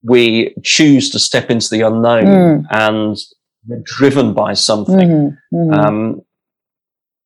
we 0.03 0.53
choose 0.63 1.09
to 1.12 1.19
step 1.19 1.50
into 1.50 1.69
the 1.69 1.81
unknown 1.81 2.25
mm. 2.25 2.65
and 2.71 3.17
we're 3.67 3.81
driven 3.83 4.33
by 4.33 4.53
something. 4.53 4.95
Mm-hmm. 4.95 5.55
Mm-hmm. 5.55 5.74
Um, 5.74 6.21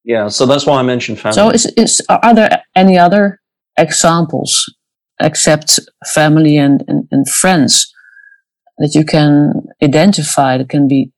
yeah, 0.03 0.29
so 0.29 0.45
that's 0.45 0.65
why 0.65 0.79
I 0.79 0.83
mentioned 0.83 1.19
family. 1.19 1.35
So, 1.35 1.49
is, 1.49 1.65
is 1.77 2.01
are 2.09 2.33
there 2.33 2.63
any 2.75 2.97
other 2.97 3.39
examples 3.77 4.73
except 5.19 5.79
family 6.13 6.57
and, 6.57 6.83
and, 6.87 7.07
and 7.11 7.29
friends 7.29 7.93
that 8.79 8.95
you 8.95 9.05
can 9.05 9.67
identify 9.83 10.57
that 10.57 10.69
can 10.69 10.87
be 10.87 11.11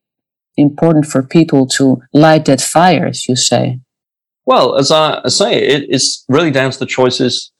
important 0.58 1.06
for 1.06 1.24
people 1.24 1.66
to 1.68 2.02
light 2.14 2.46
that 2.46 2.60
fire, 2.60 3.06
as 3.08 3.28
you 3.28 3.38
say? 3.38 3.80
Well, 4.46 4.76
as 4.76 4.92
I 4.92 5.28
say, 5.28 5.56
it, 5.56 5.86
it's 5.90 6.26
really 6.28 6.52
down 6.52 6.72
to 6.72 6.80
the 6.80 6.86
choices 6.86 7.52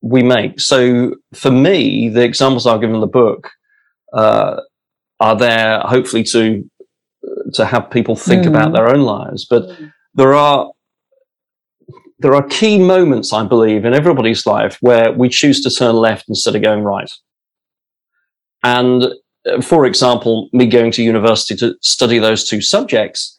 we 0.00 0.22
make. 0.22 0.60
So 0.60 1.14
for 1.34 1.50
me, 1.50 2.08
the 2.08 2.24
examples 2.24 2.66
I've 2.66 2.80
given 2.80 2.96
in 2.96 3.00
the 3.00 3.06
book 3.06 3.50
uh, 4.12 4.60
are 5.20 5.36
there 5.36 5.80
hopefully 5.80 6.24
to 6.24 6.68
to 7.54 7.64
have 7.64 7.90
people 7.90 8.16
think 8.16 8.44
mm. 8.44 8.48
about 8.48 8.72
their 8.72 8.88
own 8.88 9.02
lives. 9.02 9.44
But 9.44 9.70
there 10.14 10.34
are 10.34 10.70
there 12.18 12.34
are 12.34 12.46
key 12.48 12.78
moments, 12.78 13.32
I 13.32 13.44
believe, 13.44 13.84
in 13.84 13.94
everybody's 13.94 14.46
life 14.46 14.78
where 14.80 15.12
we 15.12 15.28
choose 15.28 15.62
to 15.62 15.70
turn 15.70 15.96
left 15.96 16.28
instead 16.28 16.56
of 16.56 16.62
going 16.62 16.82
right. 16.82 17.10
And 18.62 19.04
uh, 19.46 19.60
for 19.60 19.84
example, 19.84 20.48
me 20.52 20.66
going 20.66 20.92
to 20.92 21.02
university 21.02 21.54
to 21.56 21.74
study 21.82 22.18
those 22.18 22.44
two 22.44 22.60
subjects, 22.62 23.38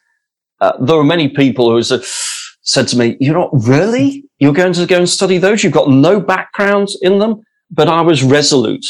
uh, 0.62 0.74
there 0.79 0.98
are 0.98 1.03
many 1.03 1.27
people 1.27 1.72
who 1.72 1.82
said, 1.82 2.03
said 2.67 2.88
to 2.89 2.97
me, 2.97 3.17
you're 3.19 3.33
not 3.33 3.50
really? 3.53 4.25
You're 4.39 4.53
going 4.53 4.74
to 4.74 4.86
go 4.86 4.97
and 4.97 5.09
study 5.09 5.38
those? 5.38 5.63
You've 5.63 5.74
got 5.74 5.89
no 5.89 6.19
background 6.19 6.89
in 7.01 7.17
them? 7.19 7.41
But 7.71 7.88
I 7.88 8.01
was 8.01 8.24
resolute. 8.24 8.86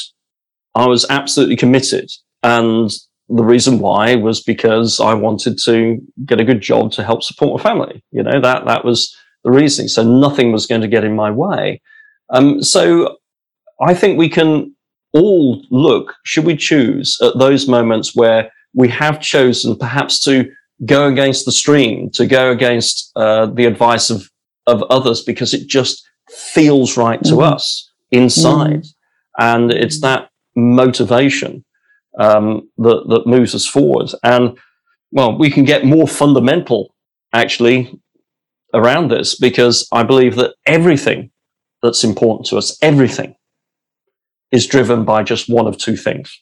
I 0.75 0.87
was 0.87 1.05
absolutely 1.09 1.55
committed. 1.55 2.09
And 2.41 2.91
the 3.29 3.43
reason 3.43 3.79
why 3.79 4.15
was 4.15 4.41
because 4.41 4.99
I 4.99 5.13
wanted 5.13 5.59
to 5.65 5.99
get 6.25 6.41
a 6.41 6.43
good 6.43 6.61
job 6.61 6.91
to 6.93 7.03
help 7.03 7.21
support 7.21 7.57
my 7.57 7.63
family. 7.63 8.03
You 8.11 8.23
know, 8.23 8.41
that, 8.41 8.65
that 8.65 8.83
was 8.83 9.15
the 9.43 9.51
reasoning. 9.51 9.89
So 9.89 10.03
nothing 10.03 10.51
was 10.51 10.65
going 10.65 10.81
to 10.81 10.87
get 10.87 11.03
in 11.03 11.15
my 11.15 11.29
way. 11.29 11.81
Um, 12.29 12.63
so 12.63 13.17
I 13.79 13.93
think 13.93 14.17
we 14.17 14.29
can 14.29 14.75
all 15.13 15.63
look, 15.69 16.15
should 16.25 16.45
we 16.45 16.57
choose 16.57 17.17
at 17.21 17.37
those 17.37 17.67
moments 17.67 18.15
where 18.15 18.51
we 18.73 18.89
have 18.89 19.21
chosen 19.21 19.77
perhaps 19.77 20.19
to 20.23 20.51
go 20.85 21.07
against 21.07 21.45
the 21.45 21.51
stream, 21.51 22.09
to 22.11 22.25
go 22.25 22.51
against 22.51 23.11
uh, 23.15 23.47
the 23.47 23.65
advice 23.65 24.09
of, 24.09 24.29
of 24.65 24.83
others 24.83 25.23
because 25.23 25.53
it 25.53 25.67
just 25.67 26.07
feels 26.29 26.97
right 26.97 27.21
to 27.23 27.35
mm-hmm. 27.35 27.53
us 27.53 27.91
inside. 28.11 28.83
Mm-hmm. 28.83 29.43
And 29.43 29.71
it's 29.71 30.01
that 30.01 30.29
motivation 30.55 31.63
um, 32.19 32.69
that, 32.77 33.05
that 33.09 33.27
moves 33.27 33.55
us 33.55 33.65
forward. 33.65 34.09
And 34.23 34.57
well, 35.11 35.37
we 35.37 35.49
can 35.49 35.63
get 35.63 35.85
more 35.85 36.07
fundamental 36.07 36.93
actually 37.33 37.99
around 38.73 39.09
this 39.09 39.35
because 39.35 39.87
I 39.91 40.03
believe 40.03 40.35
that 40.35 40.55
everything 40.65 41.31
that's 41.81 42.03
important 42.03 42.47
to 42.47 42.57
us, 42.57 42.77
everything 42.81 43.35
is 44.51 44.67
driven 44.67 45.05
by 45.05 45.23
just 45.23 45.49
one 45.49 45.67
of 45.67 45.77
two 45.77 45.95
things. 45.95 46.41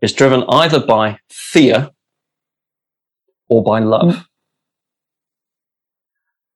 It's 0.00 0.12
driven 0.12 0.44
either 0.48 0.84
by 0.84 1.18
fear 1.28 1.90
or 3.50 3.62
by 3.62 3.80
love. 3.80 4.14
Mm. 4.14 4.24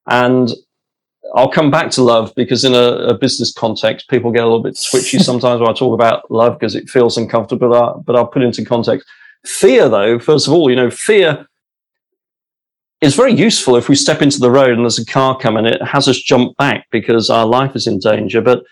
And 0.06 0.50
I'll 1.34 1.50
come 1.50 1.70
back 1.70 1.90
to 1.92 2.02
love 2.02 2.32
because 2.36 2.64
in 2.64 2.74
a, 2.74 3.08
a, 3.08 3.18
business 3.18 3.52
context, 3.52 4.08
people 4.08 4.30
get 4.30 4.42
a 4.42 4.46
little 4.46 4.62
bit 4.62 4.78
twitchy 4.90 5.18
sometimes 5.30 5.60
when 5.60 5.68
I 5.68 5.72
talk 5.72 5.92
about 5.92 6.30
love 6.30 6.58
because 6.58 6.74
it 6.74 6.88
feels 6.88 7.18
uncomfortable, 7.18 7.68
but, 7.68 7.82
I, 7.82 7.98
but 7.98 8.16
I'll 8.16 8.26
put 8.26 8.42
it 8.42 8.46
into 8.46 8.64
context. 8.64 9.06
Fear, 9.44 9.88
though, 9.88 10.18
first 10.18 10.46
of 10.46 10.52
all, 10.52 10.70
you 10.70 10.76
know, 10.76 10.90
fear 10.90 11.46
is 13.00 13.16
very 13.16 13.34
useful 13.34 13.76
if 13.76 13.88
we 13.88 13.96
step 13.96 14.22
into 14.22 14.38
the 14.38 14.50
road 14.50 14.70
and 14.70 14.80
there's 14.80 14.98
a 14.98 15.04
car 15.04 15.36
coming, 15.36 15.66
it 15.66 15.82
has 15.82 16.08
us 16.08 16.18
jump 16.18 16.56
back 16.56 16.86
because 16.90 17.28
our 17.28 17.44
life 17.44 17.74
is 17.74 17.86
in 17.86 17.98
danger. 17.98 18.40
But 18.40 18.62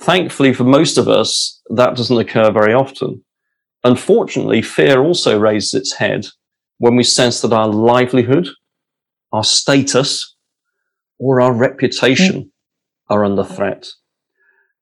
thankfully, 0.00 0.54
for 0.54 0.64
most 0.64 0.96
of 0.96 1.08
us, 1.08 1.60
that 1.70 1.96
doesn't 1.96 2.18
occur 2.18 2.50
very 2.50 2.72
often. 2.72 3.22
Unfortunately, 3.84 4.62
fear 4.62 5.00
also 5.02 5.38
raises 5.38 5.74
its 5.74 5.92
head 5.92 6.26
when 6.78 6.96
we 6.96 7.02
sense 7.02 7.40
that 7.40 7.52
our 7.52 7.68
livelihood, 7.68 8.48
our 9.32 9.44
status, 9.44 10.36
or 11.18 11.40
our 11.40 11.52
reputation 11.52 12.42
mm. 12.42 12.50
are 13.08 13.24
under 13.24 13.44
threat. 13.44 13.88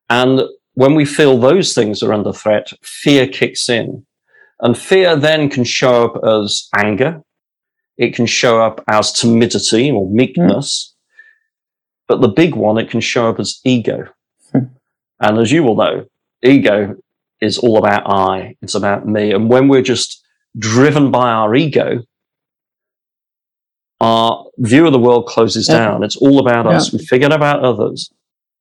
And 0.09 0.41
when 0.73 0.95
we 0.95 1.05
feel 1.05 1.39
those 1.39 1.73
things 1.73 2.03
are 2.03 2.13
under 2.13 2.33
threat, 2.33 2.71
fear 2.81 3.27
kicks 3.27 3.69
in. 3.69 4.05
And 4.61 4.77
fear 4.77 5.15
then 5.15 5.49
can 5.49 5.63
show 5.63 6.05
up 6.05 6.23
as 6.23 6.67
anger. 6.75 7.21
It 7.97 8.15
can 8.15 8.25
show 8.25 8.61
up 8.61 8.83
as 8.87 9.11
timidity 9.11 9.91
or 9.91 10.09
meekness. 10.09 10.93
Mm. 10.93 10.95
But 12.07 12.21
the 12.21 12.27
big 12.27 12.55
one, 12.55 12.77
it 12.77 12.89
can 12.89 13.01
show 13.01 13.29
up 13.29 13.39
as 13.39 13.59
ego. 13.63 14.07
And 15.19 15.37
as 15.39 15.51
you 15.51 15.63
will 15.63 15.75
know, 15.75 16.05
ego 16.43 16.95
is 17.41 17.57
all 17.57 17.77
about 17.77 18.03
I. 18.05 18.55
It's 18.61 18.75
about 18.75 19.07
me. 19.07 19.31
And 19.31 19.49
when 19.49 19.67
we're 19.67 19.81
just 19.81 20.24
driven 20.57 21.11
by 21.11 21.29
our 21.29 21.55
ego, 21.55 22.01
our 24.01 24.45
view 24.57 24.85
of 24.85 24.93
the 24.93 24.99
world 24.99 25.27
closes 25.27 25.67
yeah. 25.67 25.77
down. 25.77 26.03
It's 26.03 26.15
all 26.17 26.39
about 26.39 26.67
us. 26.67 26.91
We 26.91 27.05
forget 27.05 27.31
about 27.31 27.63
others. 27.63 28.11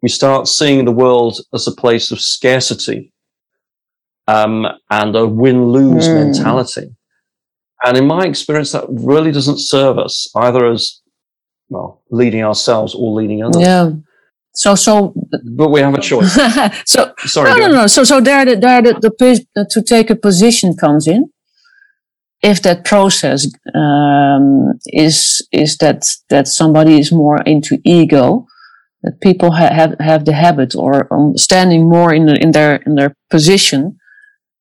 We 0.02 0.08
start 0.08 0.48
seeing 0.48 0.84
the 0.84 0.92
world 0.92 1.40
as 1.52 1.66
a 1.66 1.72
place 1.72 2.10
of 2.10 2.20
scarcity 2.20 3.12
um, 4.26 4.66
and 4.90 5.16
a 5.16 5.26
win 5.26 5.70
lose 5.70 6.06
mm. 6.06 6.14
mentality. 6.14 6.94
And 7.84 7.96
in 7.96 8.06
my 8.06 8.24
experience, 8.24 8.72
that 8.72 8.84
really 8.88 9.32
doesn't 9.32 9.58
serve 9.58 9.98
us 9.98 10.30
either 10.36 10.66
as 10.66 11.00
well 11.68 12.02
leading 12.10 12.42
ourselves 12.42 12.94
or 12.94 13.12
leading 13.12 13.42
others. 13.42 13.62
Yeah. 13.62 13.90
So, 14.52 14.76
so, 14.76 15.14
but 15.50 15.70
we 15.70 15.80
have 15.80 15.94
a 15.94 16.00
choice. 16.00 16.32
so, 16.86 17.12
sorry. 17.18 17.50
No, 17.50 17.56
no, 17.56 17.72
no. 17.72 17.86
So, 17.88 18.04
so 18.04 18.20
there, 18.20 18.44
the, 18.44 18.56
there, 18.56 18.82
the, 18.82 19.46
the, 19.54 19.66
to 19.70 19.82
take 19.82 20.10
a 20.10 20.16
position 20.16 20.76
comes 20.76 21.08
in 21.08 21.30
if 22.44 22.60
that 22.62 22.84
process 22.84 23.48
um, 23.74 24.78
is 24.86 25.42
is 25.50 25.78
that 25.78 26.06
that 26.28 26.46
somebody 26.46 27.00
is 27.00 27.10
more 27.10 27.40
into 27.42 27.78
ego, 27.84 28.46
that 29.02 29.20
people 29.22 29.50
ha- 29.50 29.72
have 29.72 29.96
have 29.98 30.26
the 30.26 30.34
habit 30.34 30.76
or 30.76 31.12
um, 31.12 31.36
standing 31.38 31.88
more 31.88 32.12
in 32.12 32.26
the, 32.26 32.36
in 32.40 32.52
their 32.52 32.76
in 32.86 32.96
their 32.96 33.14
position 33.30 33.98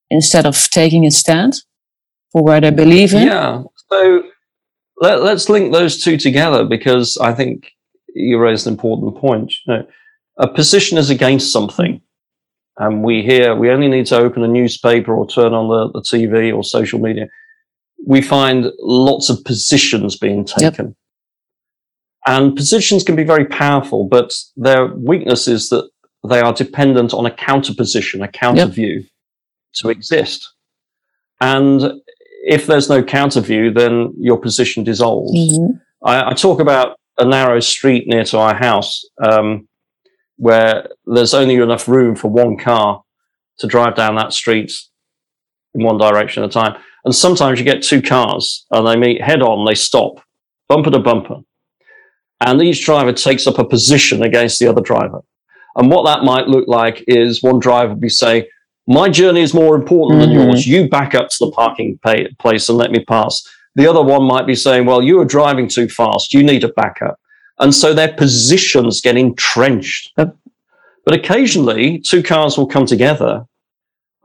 instead 0.10 0.46
of 0.46 0.56
taking 0.70 1.06
a 1.06 1.12
stand 1.12 1.56
for 2.32 2.42
where 2.42 2.62
they 2.62 2.72
believe 2.72 3.14
in. 3.14 3.28
Yeah. 3.28 3.64
So 3.92 4.24
let, 4.98 5.20
us 5.20 5.50
link 5.50 5.74
those 5.74 6.02
two 6.02 6.18
together 6.18 6.64
because 6.64 7.18
I 7.18 7.34
think 7.34 7.72
you 8.16 8.40
raised 8.40 8.66
an 8.66 8.74
important 8.74 9.18
point. 9.18 9.54
You 9.66 9.74
know, 9.74 9.88
a 10.38 10.48
position 10.48 10.98
is 10.98 11.10
against 11.10 11.52
something. 11.52 12.02
And 12.78 13.04
we 13.04 13.22
hear 13.22 13.56
we 13.56 13.70
only 13.70 13.88
need 13.90 14.08
to 14.08 14.18
open 14.18 14.44
a 14.44 14.48
newspaper 14.48 15.14
or 15.14 15.28
turn 15.28 15.54
on 15.54 15.68
the, 15.68 16.00
the 16.00 16.02
TV 16.02 16.56
or 16.56 16.64
social 16.64 17.00
media 17.00 17.28
we 18.06 18.22
find 18.22 18.72
lots 18.80 19.30
of 19.30 19.44
positions 19.44 20.18
being 20.18 20.46
taken. 20.46 20.88
Yep. 20.88 20.96
And 22.26 22.56
positions 22.56 23.04
can 23.04 23.16
be 23.16 23.24
very 23.24 23.46
powerful, 23.46 24.08
but 24.08 24.34
their 24.56 24.88
weakness 24.88 25.48
is 25.48 25.70
that 25.70 25.90
they 26.28 26.40
are 26.40 26.54
dependent 26.54 27.14
on 27.14 27.26
a 27.26 27.32
counter 27.32 27.74
position, 27.74 28.22
a 28.22 28.28
counter 28.28 28.62
yep. 28.62 28.70
view 28.70 29.04
to 29.76 29.90
exist. 29.90 30.54
And 31.42 32.02
if 32.46 32.66
there's 32.66 32.90
no 32.90 33.04
counter 33.04 33.42
view, 33.42 33.72
then 33.72 34.14
your 34.18 34.38
position 34.38 34.84
dissolves. 34.84 35.34
Mm-hmm. 35.34 35.78
I, 36.06 36.30
I, 36.30 36.34
talk 36.34 36.60
about 36.60 36.98
a 37.18 37.26
narrow 37.26 37.60
street 37.60 38.08
near 38.08 38.24
to 38.26 38.38
our 38.38 38.56
house 38.56 39.04
um, 39.22 39.68
where 40.38 40.88
there's 41.06 41.34
only 41.34 41.56
enough 41.56 41.88
room 41.88 42.16
for 42.16 42.30
one 42.30 42.58
car 42.58 43.04
to 43.60 43.68
drive 43.68 43.96
down 43.96 44.16
that 44.16 44.34
street 44.34 44.72
in 45.74 45.84
one 45.84 45.98
direction 45.98 46.44
at 46.44 46.50
a 46.50 46.54
time. 46.54 46.78
And 47.06 47.14
sometimes 47.14 47.60
you 47.60 47.66
get 47.66 47.84
two 47.84 48.02
cars 48.02 48.66
and 48.72 48.88
they 48.88 48.96
meet 48.96 49.22
head 49.22 49.42
on, 49.42 49.66
they 49.66 49.76
stop, 49.76 50.22
bumper 50.68 50.92
to 50.92 51.00
bumper. 51.00 51.42
And 52.40 52.62
each 52.62 52.86
driver 52.86 53.14
takes 53.14 53.48
up 53.48 53.60
a 53.60 53.66
position 53.66 54.24
against 54.24 54.60
the 54.60 54.68
other 54.68 54.82
driver. 54.82 55.22
And 55.76 55.90
what 55.90 56.06
that 56.06 56.24
might 56.24 56.48
look 56.48 56.68
like 56.68 57.04
is 57.08 57.42
one 57.42 57.60
driver 57.60 57.90
would 57.90 58.02
be 58.02 58.10
saying, 58.10 58.46
my 58.88 59.10
journey 59.10 59.42
is 59.42 59.54
more 59.54 59.76
important 59.76 60.22
mm-hmm. 60.22 60.34
than 60.34 60.48
yours. 60.48 60.68
You 60.68 60.90
back 60.90 61.16
up 61.16 61.30
to 61.30 61.38
the 61.40 61.52
parking 61.52 62.00
pay- 62.04 62.28
place 62.40 62.68
and 62.70 62.78
let 62.78 62.92
me 62.92 63.04
pass. 63.06 63.44
The 63.76 63.88
other 63.88 64.04
one 64.04 64.24
might 64.24 64.46
be 64.46 64.56
saying, 64.56 64.86
well, 64.86 65.02
you 65.02 65.20
are 65.20 65.26
driving 65.26 65.68
too 65.68 65.88
fast. 65.88 66.34
You 66.34 66.44
need 66.44 66.62
to 66.62 66.68
back 66.70 67.02
up. 67.02 67.20
And 67.60 67.74
so 67.74 67.94
their 67.94 68.14
positions 68.14 69.02
get 69.02 69.18
entrenched. 69.18 70.12
But 70.16 70.36
occasionally, 71.16 72.00
two 72.00 72.24
cars 72.24 72.58
will 72.58 72.68
come 72.68 72.86
together 72.86 73.46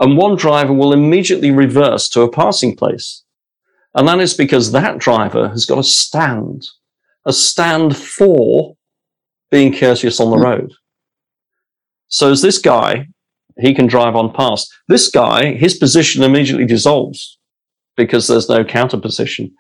and 0.01 0.17
one 0.17 0.37
driver 0.37 0.73
will 0.73 0.93
immediately 0.93 1.51
reverse 1.51 2.09
to 2.11 2.23
a 2.23 2.31
passing 2.31 2.77
place. 2.77 3.25
And 3.95 4.07
that 4.07 4.21
is 4.21 4.35
because 4.35 4.73
that 4.73 4.99
driver 4.99 5.49
has 5.49 5.65
got 5.67 5.79
a 5.79 5.85
stand, 5.85 6.67
a 7.25 7.33
stand 7.33 7.97
for 7.97 8.77
being 9.51 9.75
courteous 9.75 10.21
on 10.21 10.31
the 10.31 10.39
road. 10.39 10.73
So 12.09 12.31
as 12.31 12.43
this 12.43 12.59
guy, 12.59 13.09
he 13.59 13.75
can 13.75 13.87
drive 13.87 14.15
on 14.15 14.33
past. 14.33 14.73
This 14.89 15.11
guy, 15.11 15.55
his 15.55 15.77
position 15.77 16.23
immediately 16.23 16.67
dissolves 16.67 17.39
because 17.97 18.29
there's 18.29 18.49
no 18.49 18.65
counter 18.65 18.99
position. 18.99 19.53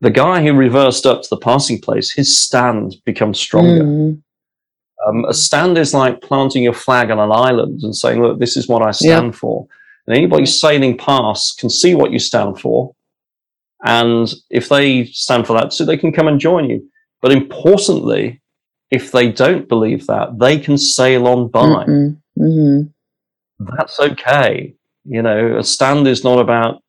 The 0.00 0.10
guy 0.10 0.42
who 0.42 0.54
reversed 0.54 1.04
up 1.04 1.22
to 1.22 1.28
the 1.28 1.36
passing 1.36 1.80
place, 1.80 2.10
his 2.10 2.38
stand 2.38 2.96
becomes 3.04 3.38
stronger. 3.38 3.84
Mm. 3.84 4.22
Um, 5.06 5.24
a 5.24 5.32
stand 5.34 5.78
is 5.78 5.94
like 5.94 6.20
planting 6.20 6.62
your 6.62 6.74
flag 6.74 7.10
on 7.10 7.18
an 7.18 7.32
island 7.32 7.80
and 7.82 7.96
saying, 7.96 8.20
look, 8.22 8.38
this 8.38 8.56
is 8.56 8.68
what 8.68 8.82
I 8.82 8.90
stand 8.90 9.34
for. 9.36 9.66
And 10.06 10.16
anybody 10.16 10.44
sailing 10.46 10.98
past 10.98 11.58
can 11.58 11.70
see 11.70 11.94
what 11.94 12.10
you 12.12 12.18
stand 12.18 12.60
for. 12.60 12.94
And 13.84 14.32
if 14.50 14.68
they 14.68 15.06
stand 15.06 15.46
for 15.46 15.54
that, 15.58 15.72
so 15.72 15.84
they 15.84 15.96
can 15.96 16.12
come 16.12 16.28
and 16.28 16.38
join 16.38 16.68
you. 16.68 16.86
But 17.22 17.32
importantly, 17.32 18.42
if 18.90 19.10
they 19.12 19.30
don't 19.32 19.68
believe 19.68 20.06
that, 20.06 20.38
they 20.38 20.58
can 20.58 20.76
sail 20.76 21.26
on 21.26 21.48
by. 21.48 21.60
Mm-mm. 21.84 22.16
Mhm. 22.38 22.90
That's 23.58 23.98
okay. 24.00 24.74
You 25.04 25.22
know, 25.22 25.58
a 25.58 25.64
stand 25.64 26.06
is 26.08 26.24
not 26.24 26.38
about 26.38 26.82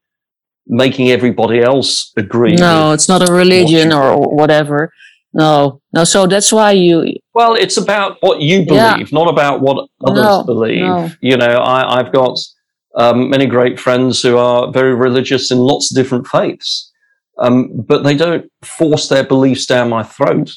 making 0.68 1.12
everybody 1.12 1.62
else 1.62 2.12
agree. 2.18 2.56
No, 2.56 2.92
it's 2.94 3.08
not 3.10 3.28
a 3.28 3.32
religion 3.32 3.92
or 3.94 4.18
whatever. 4.36 4.92
No, 5.34 5.82
no. 5.94 6.04
So 6.04 6.28
that's 6.28 6.52
why 6.52 6.72
you. 6.72 7.14
Well, 7.34 7.56
it's 7.56 7.78
about 7.78 8.18
what 8.22 8.42
you 8.42 8.60
Yeah. 8.68 8.96
believe, 8.96 9.14
not 9.14 9.30
about 9.30 9.62
what 9.62 9.88
others 10.06 10.26
No, 10.26 10.44
believe. 10.44 10.82
no. 10.82 11.10
You 11.22 11.38
know, 11.38 11.46
I, 11.46 12.00
I've 12.00 12.12
got 12.12 12.38
um, 12.96 13.30
many 13.30 13.46
great 13.46 13.80
friends 13.80 14.22
who 14.22 14.38
are 14.38 14.72
very 14.72 14.94
religious 14.94 15.50
in 15.52 15.58
lots 15.60 15.90
of 15.92 15.96
different 15.96 16.28
faiths, 16.28 16.92
um, 17.40 17.70
but 17.88 18.04
they 18.04 18.16
don't 18.16 18.52
force 18.64 19.08
their 19.08 19.24
beliefs 19.24 19.66
down 19.66 19.90
my 19.90 20.04
throat. 20.04 20.52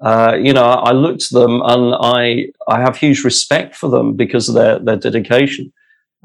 Uh, 0.00 0.36
you 0.40 0.52
know, 0.52 0.64
I 0.64 0.92
look 0.92 1.18
to 1.18 1.34
them 1.34 1.62
and 1.64 1.94
I 2.00 2.46
I 2.68 2.80
have 2.80 2.96
huge 2.96 3.24
respect 3.24 3.74
for 3.74 3.88
them 3.88 4.14
because 4.14 4.48
of 4.48 4.54
their 4.54 4.78
their 4.78 4.96
dedication. 4.96 5.72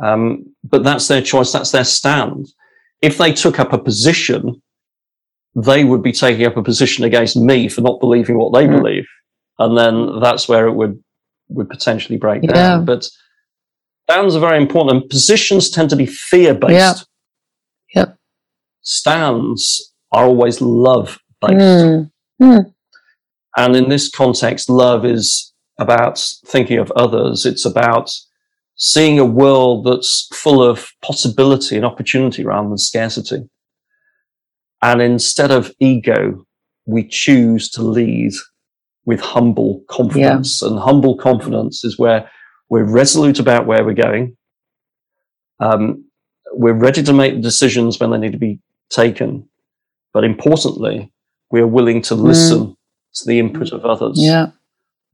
Um, 0.04 0.46
but 0.64 0.84
that's 0.84 1.08
their 1.08 1.22
choice. 1.22 1.52
That's 1.52 1.72
their 1.72 1.84
stand. 1.84 2.48
If 3.02 3.18
they 3.18 3.32
took 3.34 3.60
up 3.60 3.74
a 3.74 3.78
position, 3.80 4.62
they 5.64 5.84
would 5.84 6.04
be 6.04 6.12
taking 6.12 6.46
up 6.46 6.58
a 6.58 6.64
position 6.64 7.04
against 7.04 7.36
me 7.36 7.68
for 7.68 7.82
not 7.82 8.00
believing 8.00 8.38
what 8.38 8.54
they 8.54 8.66
Mm. 8.68 8.78
believe, 8.78 9.06
and 9.58 9.78
then 9.78 10.20
that's 10.22 10.48
where 10.48 10.68
it 10.68 10.74
would 10.74 11.02
would 11.52 11.70
potentially 11.70 12.18
break 12.18 12.44
Yeah. 12.44 12.54
down. 12.54 12.86
But 12.86 13.10
stands 14.08 14.36
are 14.36 14.40
very 14.40 14.58
important, 14.58 15.02
and 15.02 15.10
positions 15.10 15.70
tend 15.72 15.90
to 15.90 15.96
be 15.96 16.06
fear 16.06 16.54
based. 16.54 16.74
Yeah. 16.74 16.94
Yep. 17.96 18.18
Stands 18.82 19.92
are 20.12 20.26
always 20.26 20.62
love 20.62 21.18
based. 21.42 22.10
Mm. 22.40 22.74
And 23.58 23.76
in 23.76 23.90
this 23.90 24.10
context, 24.10 24.70
love 24.70 25.06
is 25.06 25.52
about 25.80 26.20
thinking 26.46 26.78
of 26.78 26.92
others. 26.92 27.46
It's 27.48 27.66
about 27.66 28.12
seeing 28.76 29.18
a 29.20 29.26
world 29.26 29.86
that's 29.86 30.28
full 30.34 30.62
of 30.64 30.92
possibility 31.02 31.76
and 31.76 31.86
opportunity 31.86 32.46
rather 32.46 32.70
than 32.70 32.78
scarcity. 32.78 33.50
And 34.82 35.02
instead 35.02 35.52
of 35.52 35.72
ego, 35.80 36.46
we 36.86 37.08
choose 37.08 37.70
to 37.72 37.82
lead 37.82 38.32
with 39.06 39.20
humble 39.20 39.84
confidence. 39.90 40.62
And 40.62 40.80
humble 40.80 41.18
confidence 41.18 41.84
is 41.84 41.98
where 42.00 42.30
we're 42.70 42.84
resolute 42.90 43.40
about 43.40 43.66
where 43.66 43.84
we're 43.84 43.94
going. 43.94 44.38
Um, 45.60 46.06
we're 46.54 46.74
ready 46.74 47.04
to 47.04 47.14
make 47.14 47.42
decisions 47.42 48.00
when 48.00 48.12
they 48.12 48.18
need 48.18 48.32
to 48.32 48.38
be 48.38 48.60
taken. 48.90 49.48
But 50.14 50.24
importantly, 50.24 51.12
we're 51.52 51.68
willing 51.68 52.02
to 52.04 52.16
listen 52.16 52.76
to 53.16 53.26
the 53.28 53.40
input 53.40 53.72
of 53.72 53.86
others 53.86 54.18
Yeah. 54.20 54.48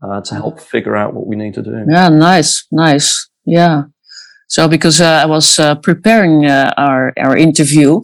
uh, 0.01 0.21
to 0.21 0.35
help 0.35 0.59
figure 0.61 0.95
out 0.95 1.13
what 1.13 1.27
we 1.27 1.35
need 1.35 1.53
to 1.55 1.61
do. 1.61 1.85
Yeah. 1.89 2.09
Nice. 2.09 2.65
Nice. 2.71 3.29
Yeah. 3.45 3.83
So 4.47 4.67
because 4.67 5.01
uh, 5.01 5.21
I 5.23 5.25
was 5.25 5.57
uh, 5.59 5.75
preparing 5.75 6.45
uh, 6.45 6.71
our 6.77 7.13
our 7.17 7.35
interview, 7.35 8.01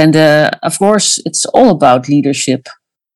and 0.00 0.14
uh, 0.16 0.48
of 0.62 0.78
course 0.78 1.08
it's 1.28 1.44
all 1.56 1.70
about 1.70 2.08
leadership 2.08 2.62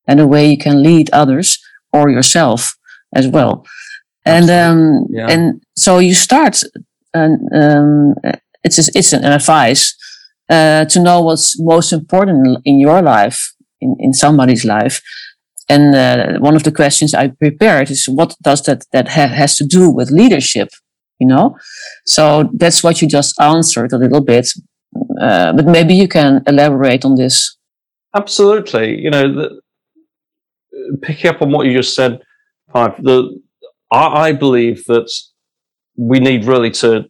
and 0.07 0.19
the 0.19 0.27
way 0.27 0.45
you 0.51 0.59
can 0.59 0.83
lead 0.83 1.07
others 1.13 1.49
or 1.93 2.11
yourself 2.11 2.61
as 3.15 3.27
well. 3.27 3.53
And 4.25 4.49
um, 4.51 5.07
Yeah. 5.11 5.29
and 5.33 5.43
so 5.77 6.01
you 6.01 6.15
start, 6.15 6.63
and 7.13 7.35
um, 7.63 8.15
it's 8.65 8.79
a, 8.79 8.83
it's 8.99 9.13
an 9.13 9.25
advice 9.25 9.95
uh, 10.55 10.85
to 10.93 10.99
know 11.01 11.19
what's 11.27 11.57
most 11.61 11.93
important 11.93 12.59
in 12.65 12.79
your 12.87 13.03
life, 13.03 13.39
in 13.81 13.97
in 13.99 14.13
somebody's 14.13 14.65
life. 14.65 15.01
And 15.69 15.95
uh, 15.95 16.39
one 16.47 16.57
of 16.57 16.63
the 16.63 16.73
questions 16.73 17.15
I 17.15 17.29
prepared 17.29 17.91
is, 17.91 18.05
what 18.09 18.35
does 18.43 18.63
that 18.63 18.81
that 18.93 19.09
ha- 19.09 19.35
has 19.41 19.57
to 19.57 19.65
do 19.79 19.91
with 19.97 20.11
leadership? 20.11 20.69
You 21.21 21.29
know, 21.29 21.57
so 22.07 22.49
that's 22.61 22.83
what 22.83 23.01
you 23.01 23.09
just 23.09 23.35
answered 23.41 23.93
a 23.93 23.99
little 23.99 24.25
bit, 24.25 24.47
uh, 25.21 25.53
but 25.53 25.67
maybe 25.67 25.95
you 25.95 26.09
can 26.09 26.43
elaborate 26.47 27.05
on 27.05 27.15
this. 27.17 27.57
Absolutely. 28.15 28.99
You 29.01 29.11
know, 29.11 29.33
the, 29.33 29.61
picking 31.03 31.31
up 31.31 31.43
on 31.43 31.53
what 31.53 31.67
you 31.67 31.77
just 31.77 31.95
said, 31.95 32.21
Pipe, 32.73 32.97
the, 32.99 33.41
I, 33.91 34.29
I 34.29 34.33
believe 34.33 34.85
that 34.87 35.11
we 35.97 36.19
need 36.19 36.45
really 36.45 36.71
to, 36.71 37.05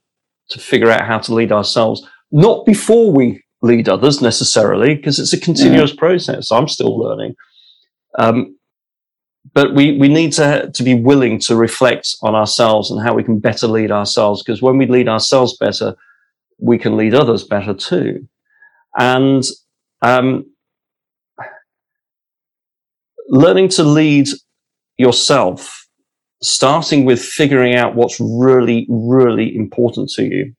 to 0.50 0.58
figure 0.58 0.90
out 0.90 1.06
how 1.06 1.18
to 1.18 1.34
lead 1.34 1.52
ourselves, 1.52 2.06
not 2.32 2.66
before 2.66 3.12
we 3.12 3.42
lead 3.62 3.88
others 3.88 4.20
necessarily, 4.20 4.94
because 4.94 5.18
it's 5.18 5.32
a 5.32 5.40
continuous 5.40 5.94
process. 5.94 6.50
I'm 6.50 6.68
still 6.68 6.98
learning. 6.98 7.34
Um, 8.18 8.56
but 9.54 9.74
we, 9.74 9.96
we 9.96 10.08
need 10.08 10.32
to, 10.34 10.70
to 10.72 10.82
be 10.82 10.94
willing 10.94 11.38
to 11.40 11.56
reflect 11.56 12.16
on 12.22 12.34
ourselves 12.34 12.90
and 12.90 13.02
how 13.02 13.14
we 13.14 13.24
can 13.24 13.38
better 13.38 13.66
lead 13.66 13.90
ourselves. 13.90 14.42
Because 14.42 14.60
when 14.60 14.78
we 14.78 14.86
lead 14.86 15.08
ourselves 15.08 15.56
better, 15.56 15.96
we 16.62 16.78
can 16.78 16.96
lead 16.96 17.14
others 17.14 17.44
better 17.44 17.74
too. 17.74 18.26
And, 18.98 19.42
um, 20.02 20.44
learning 23.28 23.68
to 23.68 23.82
lead 23.84 24.28
yourself, 24.98 25.86
starting 26.42 27.04
with 27.04 27.20
figuring 27.22 27.74
out 27.74 27.94
what's 27.94 28.18
really, 28.20 28.86
really 28.88 29.54
important 29.54 30.10
to 30.10 30.24
you. 30.24 30.52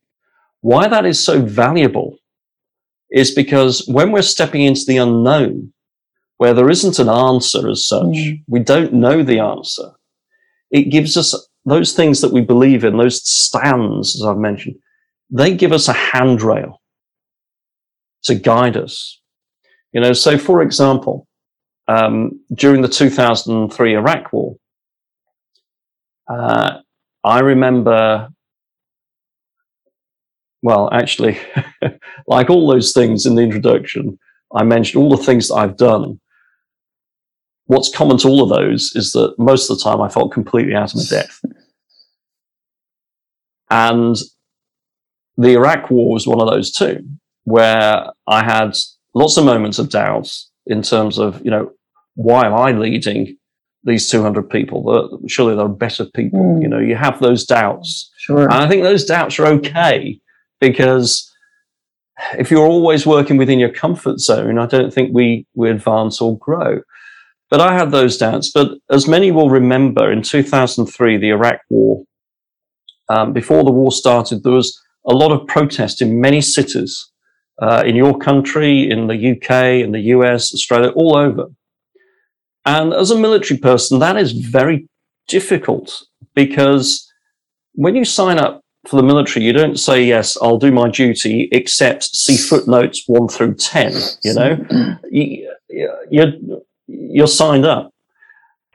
Why 0.62 0.88
that 0.88 1.06
is 1.06 1.24
so 1.24 1.42
valuable 1.42 2.18
is 3.10 3.32
because 3.32 3.86
when 3.88 4.12
we're 4.12 4.22
stepping 4.22 4.62
into 4.62 4.86
the 4.88 4.98
unknown, 4.98 5.74
where 6.38 6.54
there 6.54 6.70
isn't 6.70 6.98
an 6.98 7.10
answer 7.10 7.70
as 7.70 7.86
such, 7.86 8.06
Mm. 8.06 8.44
we 8.48 8.60
don't 8.60 8.94
know 8.94 9.22
the 9.22 9.40
answer. 9.40 9.92
It 10.72 10.90
gives 10.90 11.18
us 11.18 11.36
those 11.66 11.94
things 11.94 12.22
that 12.22 12.32
we 12.34 12.42
believe 12.42 12.84
in, 12.84 12.98
those 12.98 13.22
stands, 13.30 14.16
as 14.16 14.24
I've 14.26 14.38
mentioned, 14.38 14.78
they 15.32 15.56
give 15.56 15.72
us 15.72 15.88
a 15.88 15.94
handrail 15.94 16.82
to 18.24 18.36
guide 18.36 18.78
us. 18.78 19.20
You 19.94 20.02
know, 20.02 20.14
so 20.14 20.38
for 20.38 20.62
example, 20.62 21.28
um, 21.88 22.40
during 22.54 22.82
the 22.82 22.88
2003 22.88 23.96
Iraq 23.96 24.32
War, 24.32 24.56
uh, 26.30 26.80
I 27.24 27.40
remember, 27.40 28.30
well, 30.62 30.90
actually, 30.92 31.40
like 32.28 32.50
all 32.50 32.68
those 32.70 32.94
things 32.94 33.26
in 33.26 33.36
the 33.36 33.42
introduction, 33.42 34.18
I 34.54 34.64
mentioned 34.64 35.02
all 35.02 35.10
the 35.10 35.24
things 35.24 35.48
that 35.48 35.56
I've 35.56 35.78
done. 35.78 36.20
What's 37.66 37.94
common 37.94 38.18
to 38.20 38.28
all 38.28 38.44
of 38.44 38.50
those 38.50 38.92
is 38.96 39.14
that 39.14 39.36
most 39.38 39.70
of 39.70 39.78
the 39.78 39.84
time 39.84 40.02
I 40.02 40.10
felt 40.10 40.32
completely 40.32 40.76
out 40.76 40.94
of 40.94 40.98
my 40.98 41.06
depth. 41.10 41.42
And 43.70 44.18
the 45.42 45.54
Iraq 45.54 45.90
War 45.90 46.14
was 46.14 46.28
one 46.28 46.42
of 46.42 46.50
those 46.50 46.72
too, 46.72 47.04
where 47.44 48.06
I 48.28 48.44
had 48.44 48.78
lots 49.14 49.38
of 49.38 49.46
moments 49.46 49.80
of 49.80 49.90
doubt 49.90 50.32
in 50.66 50.82
terms 50.82 51.18
of, 51.18 51.44
you 51.44 51.52
know, 51.52 51.72
why 52.16 52.46
am 52.46 52.54
I 52.54 52.72
leading 52.72 53.38
these 53.84 54.10
200 54.10 54.50
people? 54.50 55.20
Surely 55.28 55.56
there 55.56 55.66
are 55.66 55.70
better 55.70 56.06
people. 56.06 56.40
Mm. 56.40 56.62
You 56.62 56.68
know, 56.68 56.80
you 56.80 56.96
have 56.96 57.20
those 57.20 57.46
doubts. 57.46 58.12
Sure. 58.18 58.44
And 58.44 58.54
I 58.54 58.68
think 58.68 58.84
those 58.84 59.06
doubts 59.06 59.40
are 59.40 59.48
okay 59.48 60.20
because 60.60 61.28
if 62.38 62.52
you're 62.52 62.68
always 62.68 63.06
working 63.06 63.38
within 63.38 63.60
your 63.60 63.72
comfort 63.72 64.20
zone, 64.20 64.60
I 64.60 64.68
don't 64.68 64.94
think 64.94 65.12
we, 65.14 65.48
we 65.56 65.70
advance 65.70 66.22
or 66.22 66.38
grow. 66.38 66.82
But 67.50 67.62
I 67.62 67.74
had 67.74 67.92
those 67.92 68.18
doubts. 68.18 68.52
But 68.54 68.78
as 68.90 69.08
many 69.08 69.32
will 69.32 69.50
remember, 69.50 70.12
in 70.12 70.22
2003, 70.22 71.18
the 71.18 71.30
Iraq 71.30 71.60
War, 71.70 72.04
um, 73.10 73.34
before 73.34 73.64
the 73.64 73.72
war 73.72 73.92
started, 73.92 74.44
there 74.44 74.54
was 74.54 74.80
a 75.06 75.14
lot 75.14 75.32
of 75.32 75.48
protest 75.48 76.02
in 76.02 76.22
many 76.22 76.42
cities 76.42 77.12
uh, 77.62 77.84
in 77.86 77.96
your 77.96 78.18
country, 78.18 78.90
in 78.90 79.08
the 79.08 79.32
UK, 79.32 79.84
in 79.84 79.92
the 79.92 80.02
US, 80.16 80.54
Australia, 80.54 80.90
all 80.92 81.16
over. 81.16 81.48
And 82.66 82.94
as 82.94 83.12
a 83.12 83.20
military 83.20 83.60
person, 83.60 84.00
that 84.00 84.18
is 84.18 84.32
very 84.32 84.88
difficult 85.28 86.04
because 86.36 87.12
when 87.74 87.96
you 87.96 88.06
sign 88.06 88.38
up 88.38 88.62
for 88.88 88.96
the 88.96 89.04
military, 89.04 89.46
you 89.46 89.54
don't 89.54 89.78
say, 89.78 90.04
yes, 90.04 90.38
I'll 90.42 90.58
do 90.58 90.72
my 90.72 90.90
duty, 90.90 91.50
except 91.52 92.04
see 92.04 92.38
footnotes 92.38 93.04
one 93.08 93.28
through 93.28 93.56
10, 93.56 93.94
you 94.24 94.34
know? 94.34 94.98
you, 95.10 95.52
you're, 96.10 96.34
you're 96.88 97.28
signed 97.28 97.66
up. 97.66 97.94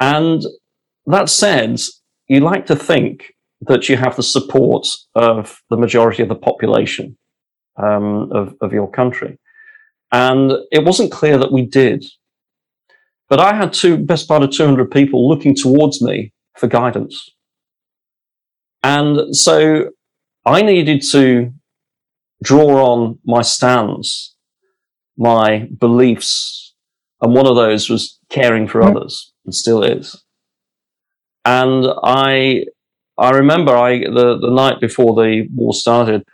And 0.01 0.43
that 1.07 1.29
said, 1.29 1.81
you 2.29 2.41
like 2.41 2.67
to 2.67 2.77
think 2.77 3.33
that 3.63 3.89
you 3.89 3.97
have 3.97 4.17
the 4.17 4.23
support 4.23 4.87
of 5.15 5.61
the 5.71 5.77
majority 5.77 6.23
of 6.23 6.29
the 6.29 6.35
population 6.35 7.17
um, 7.83 8.31
of, 8.33 8.55
of 8.61 8.73
your 8.73 8.91
country. 8.91 9.39
And 10.13 10.53
it 10.71 10.85
wasn't 10.85 11.13
clear 11.13 11.39
that 11.39 11.53
we 11.53 11.67
did. 11.67 12.05
But 13.29 13.41
I 13.41 13.55
had 13.55 13.73
two, 13.73 13.99
best 13.99 14.29
part 14.29 14.43
of 14.43 14.51
200 14.51 14.91
people 14.91 15.29
looking 15.29 15.55
towards 15.55 16.01
me 16.01 16.33
for 16.57 16.69
guidance. 16.69 17.31
And 18.83 19.37
so 19.37 19.91
I 20.45 20.63
needed 20.63 21.03
to 21.11 21.53
draw 22.43 22.93
on 22.93 23.19
my 23.25 23.43
stands, 23.43 24.37
my 25.17 25.69
beliefs, 25.79 26.75
and 27.21 27.35
one 27.35 27.47
of 27.47 27.57
those 27.57 27.89
was 27.89 28.19
caring 28.29 28.69
for 28.69 28.83
others, 28.83 29.33
and 29.45 29.55
still 29.55 29.83
is. 29.83 30.23
And 31.45 31.87
I, 32.03 32.67
I 33.19 33.31
remember 33.31 33.77
I 33.77 34.01
the, 34.01 34.39
the 34.41 34.51
night 34.51 34.81
before 34.81 35.15
the 35.15 35.49
war 35.55 35.73
started, 35.73 36.25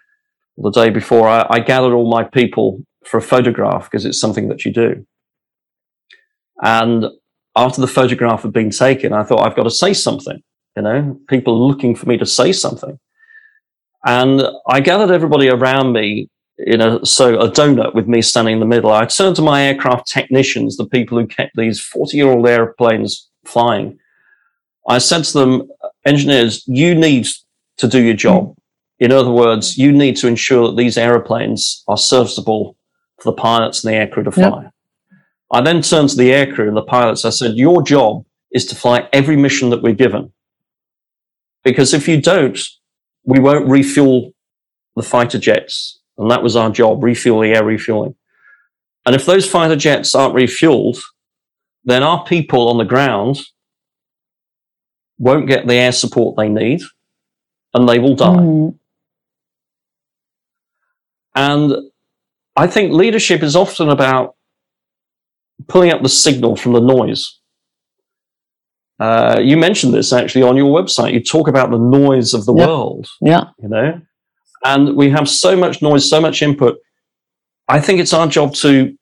the 0.57 0.71
day 0.71 0.91
before, 0.91 1.29
I, 1.29 1.47
I 1.49 1.61
gathered 1.61 1.95
all 1.95 2.11
my 2.11 2.25
people 2.25 2.83
for 3.05 3.19
a 3.19 3.23
photograph 3.23 3.91
because 3.91 4.05
it's 4.05 4.21
something 4.21 4.49
that 4.49 4.65
you 4.65 4.73
do. 4.73 5.07
And 6.63 7.07
after 7.57 7.81
the 7.81 7.87
photograph 7.87 8.43
had 8.43 8.53
been 8.53 8.71
taken, 8.71 9.13
I 9.13 9.25
thought 9.25 9.47
I've 9.47 9.57
got 9.57 9.65
to 9.65 9.71
say 9.71 9.93
something. 9.93 10.43
You 10.77 10.83
know, 10.83 11.21
people 11.29 11.55
are 11.55 11.69
looking 11.69 11.95
for 11.95 12.07
me 12.07 12.17
to 12.19 12.27
say 12.27 12.53
something. 12.53 12.99
And 14.05 14.43
I 14.69 14.81
gathered 14.81 15.11
everybody 15.11 15.49
around 15.49 15.93
me 15.93 16.29
in 16.59 16.81
a, 16.81 17.05
so 17.05 17.39
a 17.39 17.51
donut 17.51 17.95
with 17.95 18.07
me 18.07 18.23
standing 18.23 18.55
in 18.55 18.61
the 18.61 18.67
middle. 18.67 18.91
I 18.91 19.05
turned 19.07 19.37
to 19.37 19.43
my 19.43 19.65
aircraft 19.65 20.07
technicians, 20.07 20.77
the 20.77 20.87
people 20.87 21.19
who 21.19 21.27
kept 21.27 21.57
these 21.57 21.81
40 21.81 22.17
year 22.17 22.29
old 22.29 22.47
airplanes 22.47 23.31
flying. 23.45 23.99
I 24.89 24.99
said 24.99 25.25
to 25.25 25.39
them, 25.39 25.69
engineers, 26.05 26.65
you 26.67 26.95
need 26.95 27.27
to 27.79 27.89
do 27.89 28.03
your 28.03 28.15
job. 28.15 28.55
In 28.99 29.13
other 29.13 29.31
words, 29.31 29.77
you 29.77 29.93
need 29.93 30.17
to 30.17 30.29
ensure 30.29 30.69
that 30.69 30.77
these 30.77 30.97
aeroplanes 30.97 31.83
are 31.89 31.99
serviceable 31.99 32.77
for 33.21 33.33
the 33.33 33.37
pilots 33.37 33.85
and 33.85 33.93
the 33.93 33.99
aircrew 33.99 34.25
to 34.25 34.31
fly. 34.31 34.63
Yep. 34.63 34.73
I 35.53 35.61
then 35.61 35.83
turned 35.83 36.11
to 36.11 36.17
the 36.17 36.31
aircrew 36.31 36.69
and 36.69 36.77
the 36.77 36.83
pilots. 36.83 37.25
I 37.25 37.31
said, 37.31 37.57
your 37.57 37.83
job 37.83 38.25
is 38.53 38.65
to 38.67 38.75
fly 38.75 39.09
every 39.13 39.37
mission 39.37 39.71
that 39.71 39.83
we're 39.83 39.95
given. 39.95 40.33
Because 41.65 41.95
if 41.95 42.09
you 42.09 42.21
don't, 42.21 42.59
we 43.25 43.39
won't 43.39 43.69
refuel 43.69 44.33
the 44.97 45.03
fighter 45.03 45.39
jets. 45.39 46.01
And 46.19 46.31
that 46.31 46.43
was 46.43 46.57
our 46.57 46.71
job, 46.71 47.03
refuel 47.03 47.41
the 47.41 47.55
air 47.55 47.65
refueling. 47.65 48.15
And 49.05 49.15
if 49.15 49.27
those 49.27 49.49
fighter 49.49 49.77
jets 49.77 50.15
aren't 50.15 50.35
refueled, 50.35 51.01
then 51.85 52.03
our 52.03 52.25
people 52.25 52.69
on 52.69 52.79
the 52.79 52.85
ground 52.85 53.41
won't 55.19 55.49
get 55.49 55.67
the 55.67 55.75
air 55.75 55.93
support 55.93 56.37
they 56.37 56.49
need 56.49 56.83
and 57.75 57.89
they 57.89 57.99
will 57.99 58.15
die. 58.15 58.27
Mm. 58.27 58.79
And 61.35 61.75
I 62.57 62.67
think 62.67 62.93
leadership 62.93 63.43
is 63.43 63.57
often 63.57 63.89
about 63.89 64.37
pulling 65.69 65.91
up 65.91 66.03
the 66.03 66.09
signal 66.09 66.57
from 66.57 66.73
the 66.73 66.81
noise. 66.81 67.39
Uh, 69.01 69.41
you 69.43 69.57
mentioned 69.57 69.95
this 69.95 70.13
actually 70.13 70.43
on 70.43 70.57
your 70.57 70.67
website. 70.67 71.13
You 71.13 71.23
talk 71.23 71.49
about 71.49 71.71
the 71.71 71.79
noise 71.79 72.35
of 72.35 72.45
the 72.45 72.53
world. 72.53 73.09
Yeah. 73.21 73.45
You 73.61 73.69
know, 73.69 74.01
and 74.65 74.95
we 74.97 75.11
have 75.11 75.29
so 75.29 75.57
much 75.57 75.83
noise, 75.83 76.09
so 76.09 76.21
much 76.21 76.43
input. 76.43 76.79
I 77.69 77.81
think 77.81 78.01
it's 78.01 78.13
our 78.13 78.27
job 78.27 78.55
to 78.57 78.97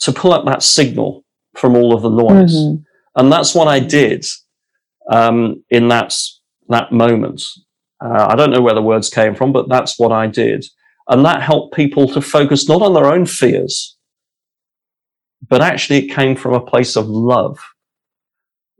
to 0.00 0.12
pull 0.12 0.32
up 0.32 0.44
that 0.46 0.62
signal 0.62 1.24
from 1.56 1.74
all 1.74 1.94
of 1.94 2.02
the 2.02 2.10
noise, 2.10 2.54
mm-hmm. 2.54 2.82
and 3.16 3.32
that's 3.32 3.54
what 3.54 3.66
I 3.66 3.80
did 3.80 4.24
um, 5.10 5.62
in 5.68 5.88
that 5.88 6.16
that 6.68 6.92
moment. 6.92 7.42
Uh, 8.02 8.28
I 8.30 8.36
don't 8.36 8.50
know 8.50 8.62
where 8.62 8.74
the 8.74 8.82
words 8.82 9.10
came 9.10 9.34
from, 9.34 9.52
but 9.52 9.68
that's 9.68 9.98
what 9.98 10.12
I 10.12 10.26
did, 10.26 10.64
and 11.08 11.24
that 11.24 11.42
helped 11.42 11.74
people 11.74 12.08
to 12.08 12.20
focus 12.22 12.68
not 12.68 12.80
on 12.80 12.94
their 12.94 13.06
own 13.06 13.26
fears, 13.26 13.96
but 15.46 15.60
actually 15.60 15.98
it 15.98 16.14
came 16.14 16.34
from 16.36 16.54
a 16.54 16.64
place 16.64 16.96
of 16.96 17.06
love 17.08 17.58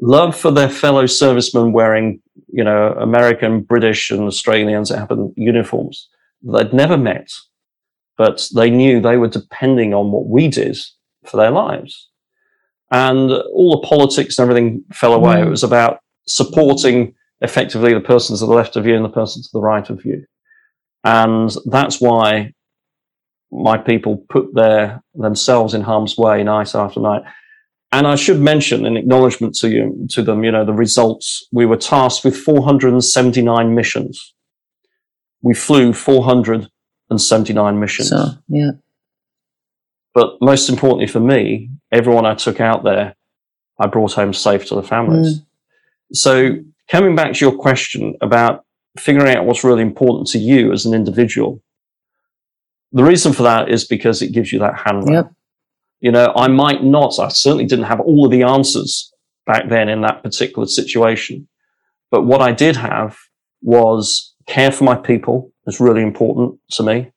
love 0.03 0.35
for 0.35 0.51
their 0.51 0.71
fellow 0.71 1.05
servicemen 1.05 1.73
wearing, 1.73 2.23
you 2.49 2.65
know, 2.65 2.95
American, 2.99 3.61
British, 3.61 4.11
and 4.11 4.23
Australians 4.23 4.89
that 4.89 4.99
happen 4.99 5.31
uniforms 5.37 6.09
they'd 6.43 6.73
never 6.73 6.97
met, 6.97 7.31
but 8.17 8.47
they 8.55 8.71
knew 8.71 9.01
they 9.01 9.17
were 9.17 9.29
depending 9.29 9.95
on 9.95 10.11
what 10.11 10.27
we 10.27 10.49
did 10.49 10.77
for 11.25 11.37
their 11.37 11.51
lives. 11.51 12.09
And 12.91 13.31
all 13.31 13.81
the 13.81 13.87
politics 13.87 14.39
and 14.39 14.51
everything 14.51 14.85
fell 14.93 15.15
away. 15.15 15.37
Mm. 15.37 15.47
It 15.47 15.51
was 15.51 15.63
about 15.63 16.01
supporting 16.27 17.15
effectively 17.41 17.95
the 17.95 18.01
person 18.01 18.37
to 18.37 18.47
the 18.47 18.53
left 18.53 18.77
of 18.77 18.87
you 18.87 18.95
and 18.95 19.05
the 19.05 19.09
person 19.09 19.43
to 19.43 19.49
the 19.53 19.61
right 19.61 19.89
of 19.89 20.05
you. 20.05 20.25
And 21.05 21.51
that's 21.67 22.01
why 22.01 22.53
my 23.51 23.79
people 23.79 24.25
put 24.29 24.55
their 24.55 25.03
themselves 25.15 25.75
in 25.75 25.83
harm's 25.83 26.17
way 26.17 26.43
night 26.45 26.75
after 26.75 27.01
night. 27.01 27.23
And 27.93 28.07
I 28.07 28.15
should 28.15 28.41
mention 28.41 28.87
in 28.87 28.97
acknowledgement 28.97 29.55
to 29.57 29.69
you, 29.69 30.07
to 30.11 30.23
them, 30.23 30.45
you 30.45 30.53
know, 30.53 30.65
the 30.65 30.73
results. 30.73 31.49
We 31.51 31.67
were 31.67 31.77
tasked 31.77 32.25
with 32.25 32.37
479 32.37 33.75
missions. 33.75 34.35
We 35.43 35.55
flew 35.55 35.93
479 35.93 37.81
missions. 37.81 38.11
So, 38.11 38.29
yeah. 38.49 38.71
But 40.15 40.35
most 40.41 40.69
importantly 40.69 41.09
for 41.09 41.21
me, 41.21 41.71
everyone 41.91 42.27
I 42.27 42.35
took 42.35 42.61
out 42.61 42.85
there, 42.85 43.17
I 43.81 43.87
brought 43.87 44.13
home 44.13 44.35
safe 44.35 44.67
to 44.67 44.77
the 44.77 44.83
families. 44.83 45.41
Mm. 45.41 45.47
So 46.13 46.57
coming 46.91 47.15
back 47.15 47.33
to 47.35 47.45
your 47.45 47.57
question 47.57 48.17
about 48.21 48.65
figuring 48.99 49.37
out 49.37 49.45
what's 49.45 49.65
really 49.65 49.83
important 49.83 50.27
to 50.29 50.39
you 50.39 50.73
as 50.73 50.85
an 50.85 50.95
individual, 50.95 51.63
the 52.93 53.05
reason 53.05 53.33
for 53.33 53.45
that 53.45 53.69
is 53.69 53.85
because 53.85 54.21
it 54.21 54.33
gives 54.33 54.53
you 54.53 54.59
that 54.61 54.81
handrail. 54.85 55.15
Yep. 55.15 55.33
You 56.01 56.13
know, 56.13 56.33
I 56.35 56.49
might 56.49 56.83
not, 56.83 57.19
I 57.19 57.29
certainly 57.29 57.67
didn't 57.67 57.85
have 57.85 58.01
all 58.01 58.25
of 58.25 58.33
the 58.33 58.43
answers 58.43 59.13
back 59.47 59.69
then 59.69 59.89
in 59.89 60.01
that 60.01 60.23
particular 60.23 60.67
situation. 60.67 61.47
But 62.11 62.25
what 62.25 62.41
I 62.41 62.53
did 62.53 62.77
have 62.77 63.17
was 63.63 64.35
care 64.47 64.73
for 64.73 64.85
my 64.85 64.97
people 64.97 65.53
is 65.67 65.79
really 65.79 66.03
important 66.03 66.59
to 66.73 66.83
me. 66.83 67.13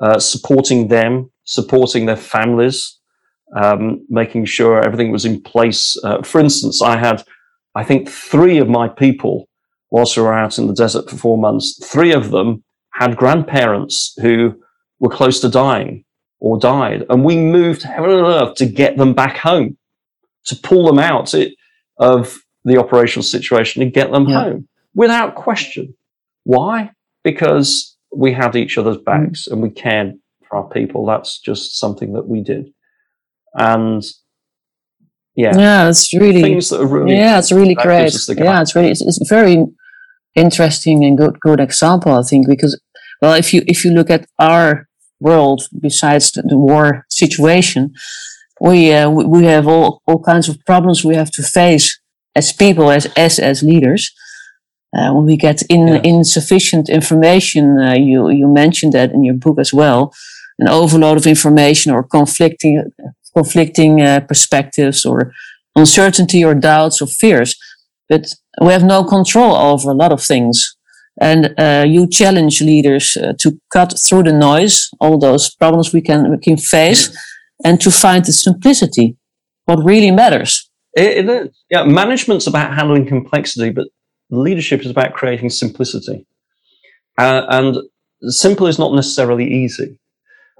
Uh, 0.00 0.18
supporting 0.18 0.88
them, 0.88 1.30
supporting 1.44 2.06
their 2.06 2.16
families, 2.16 2.98
um, 3.56 4.04
making 4.08 4.44
sure 4.44 4.80
everything 4.80 5.12
was 5.12 5.24
in 5.24 5.40
place. 5.40 5.96
Uh, 6.02 6.22
for 6.22 6.40
instance, 6.40 6.82
I 6.82 6.96
had, 6.96 7.22
I 7.74 7.84
think, 7.84 8.08
three 8.08 8.58
of 8.58 8.68
my 8.68 8.88
people, 8.88 9.48
whilst 9.90 10.16
we 10.16 10.22
were 10.22 10.34
out 10.34 10.58
in 10.58 10.66
the 10.66 10.74
desert 10.74 11.10
for 11.10 11.16
four 11.16 11.38
months, 11.38 11.78
three 11.84 12.12
of 12.12 12.30
them 12.30 12.64
had 12.92 13.16
grandparents 13.16 14.14
who 14.22 14.54
were 15.00 15.10
close 15.10 15.40
to 15.40 15.48
dying 15.48 16.04
or 16.38 16.58
died. 16.58 17.04
And 17.08 17.24
we 17.24 17.36
moved 17.36 17.82
heaven 17.82 18.10
and 18.10 18.26
earth 18.26 18.54
to 18.56 18.66
get 18.66 18.96
them 18.96 19.14
back 19.14 19.38
home, 19.38 19.76
to 20.46 20.56
pull 20.56 20.86
them 20.86 20.98
out 20.98 21.34
of 21.98 22.38
the 22.64 22.78
operational 22.78 23.24
situation 23.24 23.82
and 23.82 23.92
get 23.92 24.10
them 24.10 24.28
yeah. 24.28 24.42
home 24.42 24.68
without 24.94 25.34
question. 25.34 25.94
Why? 26.44 26.90
Because 27.22 27.96
we 28.14 28.32
had 28.32 28.56
each 28.56 28.78
other's 28.78 28.98
mm. 28.98 29.04
backs 29.04 29.46
and 29.46 29.60
we 29.62 29.70
cared 29.70 30.14
for 30.48 30.58
our 30.58 30.68
people. 30.68 31.06
That's 31.06 31.38
just 31.40 31.78
something 31.78 32.12
that 32.12 32.28
we 32.28 32.40
did. 32.42 32.70
And 33.54 34.02
yeah, 35.36 35.56
yeah, 35.56 35.88
it's 35.88 36.12
really 36.14 36.42
things 36.42 36.70
that 36.70 36.80
are 36.80 36.86
really 36.86 37.16
yeah, 37.16 37.38
it's 37.38 37.52
really 37.52 37.74
great. 37.74 38.14
Yeah, 38.28 38.60
it's 38.60 38.74
really 38.74 38.90
it's, 38.90 39.02
it's 39.02 39.28
very 39.28 39.64
interesting 40.34 41.04
and 41.04 41.18
good 41.18 41.40
good 41.40 41.60
example. 41.60 42.12
I 42.12 42.22
think 42.22 42.46
because 42.48 42.80
well, 43.20 43.34
if 43.34 43.52
you 43.52 43.62
if 43.66 43.84
you 43.84 43.90
look 43.90 44.10
at 44.10 44.26
our 44.38 44.88
world 45.20 45.68
besides 45.80 46.32
the, 46.32 46.42
the 46.42 46.58
war 46.58 47.04
situation, 47.08 47.92
we, 48.60 48.92
uh, 48.92 49.10
we, 49.10 49.24
we 49.24 49.44
have 49.44 49.66
all, 49.66 50.02
all 50.06 50.22
kinds 50.22 50.48
of 50.48 50.64
problems 50.64 51.04
we 51.04 51.14
have 51.14 51.30
to 51.32 51.42
face 51.42 51.98
as 52.36 52.52
people, 52.52 52.90
as 52.90 53.06
as 53.16 53.38
as 53.38 53.62
leaders. 53.62 54.12
Uh, 54.96 55.12
when 55.12 55.24
we 55.24 55.36
get 55.36 55.62
in, 55.62 55.88
insufficient 56.04 56.88
information, 56.88 57.78
uh, 57.78 57.94
you 57.94 58.28
you 58.30 58.46
mentioned 58.46 58.92
that 58.92 59.12
in 59.12 59.24
your 59.24 59.34
book 59.34 59.58
as 59.58 59.72
well, 59.72 60.12
an 60.58 60.68
overload 60.68 61.16
of 61.16 61.26
information 61.26 61.92
or 61.92 62.02
conflicting 62.02 62.92
conflicting 63.36 64.00
uh, 64.00 64.20
perspectives 64.20 65.04
or 65.04 65.32
uncertainty 65.76 66.44
or 66.44 66.54
doubts 66.54 67.02
or 67.02 67.06
fears, 67.06 67.56
but 68.08 68.26
we 68.60 68.72
have 68.72 68.84
no 68.84 69.04
control 69.04 69.54
over 69.54 69.90
a 69.90 69.94
lot 69.94 70.12
of 70.12 70.22
things. 70.22 70.76
And 71.20 71.54
uh, 71.58 71.84
you 71.86 72.08
challenge 72.08 72.60
leaders 72.60 73.16
uh, 73.16 73.34
to 73.38 73.52
cut 73.72 73.94
through 73.98 74.24
the 74.24 74.32
noise, 74.32 74.88
all 75.00 75.18
those 75.18 75.54
problems 75.54 75.92
we 75.92 76.00
can, 76.00 76.30
we 76.30 76.38
can 76.38 76.56
face, 76.56 77.16
and 77.64 77.80
to 77.80 77.90
find 77.90 78.24
the 78.24 78.32
simplicity, 78.32 79.16
what 79.66 79.84
really 79.84 80.10
matters. 80.10 80.68
It, 80.96 81.18
it 81.18 81.28
is. 81.28 81.48
Yeah, 81.70 81.84
management's 81.84 82.46
about 82.46 82.74
handling 82.74 83.06
complexity, 83.06 83.70
but 83.70 83.86
leadership 84.30 84.80
is 84.80 84.90
about 84.90 85.14
creating 85.14 85.50
simplicity. 85.50 86.26
Uh, 87.16 87.42
and 87.48 87.76
simple 88.22 88.66
is 88.66 88.78
not 88.78 88.92
necessarily 88.92 89.46
easy. 89.46 89.98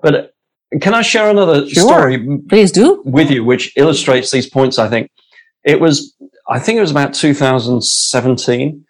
But 0.02 0.33
can 0.80 0.94
I 0.94 1.02
share 1.02 1.30
another 1.30 1.66
Sure. 1.68 1.84
story 1.84 2.38
Please 2.48 2.72
do. 2.72 3.02
with 3.04 3.30
you, 3.30 3.44
which 3.44 3.72
illustrates 3.76 4.30
these 4.30 4.48
points? 4.48 4.78
I 4.78 4.88
think 4.88 5.10
it 5.64 5.80
was, 5.80 6.14
I 6.48 6.58
think 6.58 6.78
it 6.78 6.80
was 6.80 6.90
about 6.90 7.14
2017. 7.14 8.84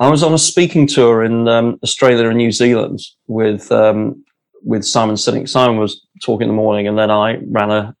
I 0.00 0.08
was 0.10 0.22
on 0.22 0.32
a 0.32 0.38
speaking 0.38 0.86
tour 0.86 1.24
in 1.24 1.48
um, 1.48 1.78
Australia 1.82 2.28
and 2.28 2.38
New 2.38 2.52
Zealand 2.52 3.00
with 3.26 3.70
um, 3.72 4.24
with 4.62 4.84
Simon 4.84 5.16
Sinek. 5.16 5.48
Simon 5.48 5.76
was 5.78 6.06
talking 6.24 6.48
in 6.48 6.54
the 6.54 6.60
morning, 6.62 6.86
and 6.86 6.96
then 6.98 7.10
I 7.10 7.38
ran 7.48 7.70
a 7.70 7.94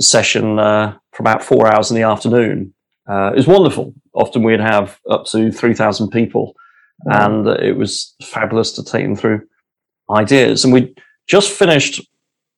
session 0.00 0.58
uh, 0.58 0.96
for 1.12 1.22
about 1.22 1.42
four 1.44 1.72
hours 1.72 1.90
in 1.90 1.96
the 1.96 2.02
afternoon. 2.02 2.74
Uh, 3.08 3.30
it 3.32 3.36
was 3.36 3.46
wonderful. 3.46 3.94
Often 4.12 4.42
we'd 4.42 4.60
have 4.60 4.98
up 5.08 5.26
to 5.26 5.52
three 5.52 5.74
thousand 5.74 6.10
people, 6.10 6.54
and 7.04 7.46
uh, 7.46 7.52
it 7.62 7.76
was 7.76 8.14
fabulous 8.22 8.72
to 8.72 8.84
take 8.84 9.04
them 9.04 9.14
through 9.16 9.42
ideas. 10.10 10.64
And 10.64 10.72
we 10.72 10.94
just 11.28 11.52
finished. 11.52 12.00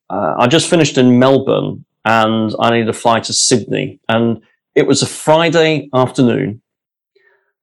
Uh, 0.08 0.34
I 0.38 0.46
just 0.46 0.70
finished 0.70 0.98
in 0.98 1.18
Melbourne, 1.18 1.84
and 2.04 2.54
I 2.60 2.70
needed 2.70 2.86
to 2.86 2.92
fly 2.92 3.20
to 3.20 3.32
Sydney, 3.32 4.00
and 4.08 4.40
it 4.74 4.86
was 4.86 5.02
a 5.02 5.06
Friday 5.06 5.88
afternoon. 5.94 6.62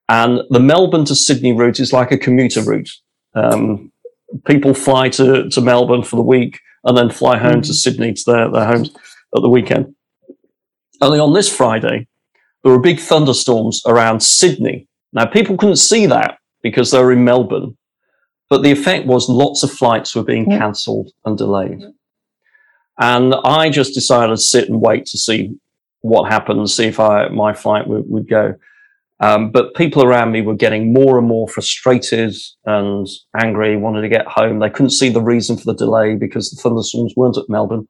And 0.09 0.41
the 0.49 0.59
Melbourne 0.59 1.05
to 1.05 1.15
Sydney 1.15 1.53
route 1.53 1.79
is 1.79 1.93
like 1.93 2.11
a 2.11 2.17
commuter 2.17 2.61
route. 2.61 2.89
Um, 3.35 3.91
people 4.45 4.73
fly 4.73 5.09
to, 5.09 5.49
to 5.49 5.61
Melbourne 5.61 6.03
for 6.03 6.17
the 6.17 6.21
week 6.21 6.59
and 6.83 6.97
then 6.97 7.09
fly 7.09 7.37
home 7.37 7.61
to 7.61 7.73
Sydney 7.73 8.13
to 8.13 8.23
their, 8.25 8.51
their 8.51 8.65
homes 8.65 8.89
at 9.35 9.41
the 9.41 9.49
weekend. 9.49 9.95
Only 11.01 11.19
on 11.19 11.33
this 11.33 11.55
Friday, 11.55 12.07
there 12.63 12.71
were 12.73 12.79
big 12.79 12.99
thunderstorms 12.99 13.81
around 13.87 14.21
Sydney. 14.21 14.87
Now, 15.13 15.25
people 15.25 15.55
couldn't 15.57 15.77
see 15.77 16.05
that 16.07 16.37
because 16.61 16.91
they 16.91 17.01
were 17.01 17.13
in 17.13 17.23
Melbourne, 17.23 17.77
but 18.49 18.61
the 18.63 18.71
effect 18.71 19.05
was 19.07 19.29
lots 19.29 19.63
of 19.63 19.71
flights 19.71 20.15
were 20.15 20.23
being 20.23 20.49
Yeah. 20.51 20.57
cancelled 20.59 21.11
and 21.25 21.37
delayed. 21.37 21.81
And 22.99 23.33
I 23.43 23.69
just 23.69 23.93
decided 23.93 24.35
to 24.35 24.41
sit 24.41 24.69
and 24.69 24.81
wait 24.81 25.05
to 25.07 25.17
see 25.17 25.55
what 26.01 26.31
happened, 26.31 26.69
see 26.69 26.85
if 26.85 26.99
I, 26.99 27.29
my 27.29 27.53
flight 27.53 27.87
would, 27.87 28.03
would 28.07 28.29
go. 28.29 28.55
Um, 29.19 29.51
but 29.51 29.73
people 29.75 30.03
around 30.03 30.31
me 30.31 30.41
were 30.41 30.55
getting 30.55 30.91
more 30.91 31.17
and 31.17 31.27
more 31.27 31.47
frustrated 31.47 32.35
and 32.65 33.07
angry, 33.39 33.77
wanted 33.77 34.01
to 34.01 34.09
get 34.09 34.27
home. 34.27 34.59
They 34.59 34.69
couldn't 34.69 34.89
see 34.89 35.09
the 35.09 35.21
reason 35.21 35.57
for 35.57 35.65
the 35.65 35.75
delay 35.75 36.15
because 36.15 36.49
the 36.49 36.61
thunderstorms 36.61 37.13
weren't 37.15 37.37
at 37.37 37.49
Melbourne. 37.49 37.87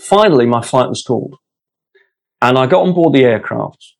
Finally, 0.00 0.46
my 0.46 0.62
flight 0.62 0.88
was 0.88 1.02
called 1.02 1.36
and 2.42 2.58
I 2.58 2.66
got 2.66 2.82
on 2.82 2.92
board 2.92 3.14
the 3.14 3.24
aircraft. 3.24 3.94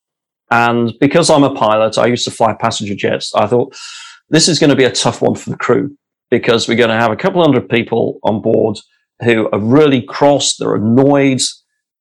And 0.50 0.92
because 1.00 1.30
I'm 1.30 1.44
a 1.44 1.54
pilot, 1.54 1.96
I 1.96 2.06
used 2.06 2.24
to 2.24 2.30
fly 2.30 2.52
passenger 2.54 2.94
jets. 2.94 3.32
I 3.34 3.46
thought 3.46 3.74
this 4.28 4.48
is 4.48 4.58
going 4.58 4.70
to 4.70 4.76
be 4.76 4.84
a 4.84 4.92
tough 4.92 5.22
one 5.22 5.34
for 5.34 5.48
the 5.48 5.56
crew 5.56 5.96
because 6.30 6.68
we're 6.68 6.76
going 6.76 6.90
to 6.90 6.96
have 6.96 7.12
a 7.12 7.16
couple 7.16 7.40
hundred 7.40 7.68
people 7.68 8.18
on 8.24 8.42
board 8.42 8.78
who 9.20 9.48
are 9.50 9.58
really 9.60 10.02
cross, 10.02 10.56
they're 10.56 10.74
annoyed, 10.74 11.40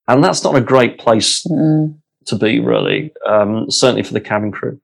and 0.07 0.23
that's 0.23 0.43
not 0.43 0.55
a 0.55 0.61
great 0.61 0.97
place 0.99 1.43
Mm. 1.49 1.95
to 2.25 2.35
be, 2.35 2.59
really, 2.59 3.11
um, 3.27 3.65
certainly 3.69 4.03
for 4.03 4.13
the 4.13 4.21
cabin 4.21 4.51
crew. 4.51 4.79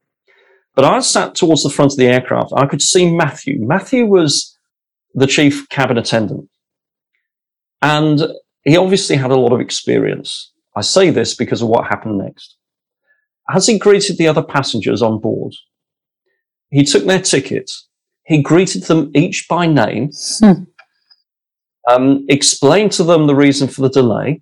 But 0.75 0.85
I 0.85 0.99
sat 0.99 1.33
towards 1.35 1.63
the 1.63 1.69
front 1.69 1.93
of 1.93 1.97
the 1.97 2.05
aircraft. 2.07 2.51
I 2.55 2.65
could 2.67 2.81
see 2.81 3.11
Matthew. 3.15 3.57
Matthew 3.65 4.05
was 4.05 4.55
the 5.15 5.25
chief 5.27 5.67
cabin 5.69 5.97
attendant. 5.97 6.49
And 7.81 8.21
he 8.63 8.77
obviously 8.77 9.15
had 9.15 9.31
a 9.31 9.35
lot 9.39 9.53
of 9.53 9.59
experience. 9.59 10.51
I 10.75 10.81
say 10.81 11.09
this 11.09 11.35
because 11.35 11.61
of 11.61 11.69
what 11.69 11.87
happened 11.87 12.19
next. 12.19 12.55
As 13.49 13.65
he 13.67 13.79
greeted 13.79 14.17
the 14.17 14.27
other 14.27 14.43
passengers 14.43 15.01
on 15.01 15.19
board, 15.19 15.53
he 16.69 16.83
took 16.83 17.05
their 17.05 17.21
tickets, 17.21 17.87
he 18.25 18.41
greeted 18.41 18.83
them 18.83 19.09
each 19.15 19.47
by 19.49 19.65
name, 19.67 20.11
Hmm. 20.39 20.63
Um, 21.87 22.25
explained 22.29 22.91
to 22.93 23.03
them 23.03 23.27
the 23.27 23.35
reason 23.35 23.67
for 23.67 23.81
the 23.81 23.89
delay, 23.89 24.41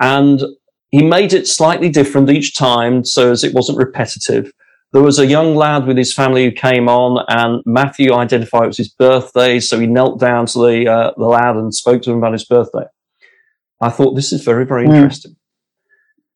and 0.00 0.42
he 0.90 1.02
made 1.02 1.32
it 1.32 1.48
slightly 1.48 1.88
different 1.88 2.30
each 2.30 2.56
time 2.56 3.04
so 3.04 3.30
as 3.32 3.42
it 3.44 3.54
wasn't 3.54 3.78
repetitive. 3.78 4.52
There 4.92 5.02
was 5.02 5.18
a 5.18 5.26
young 5.26 5.56
lad 5.56 5.86
with 5.86 5.96
his 5.96 6.14
family 6.14 6.44
who 6.44 6.52
came 6.52 6.88
on, 6.88 7.24
and 7.28 7.62
Matthew 7.66 8.12
identified 8.14 8.64
it 8.64 8.68
was 8.68 8.76
his 8.76 8.90
birthday, 8.90 9.58
so 9.58 9.80
he 9.80 9.88
knelt 9.88 10.20
down 10.20 10.46
to 10.46 10.58
the 10.60 10.88
uh, 10.88 11.12
the 11.16 11.24
lad 11.24 11.56
and 11.56 11.74
spoke 11.74 12.02
to 12.02 12.12
him 12.12 12.18
about 12.18 12.32
his 12.32 12.44
birthday. 12.44 12.84
I 13.80 13.90
thought 13.90 14.14
this 14.14 14.32
is 14.32 14.44
very 14.44 14.64
very 14.64 14.86
Mm. 14.86 14.94
interesting 14.94 15.36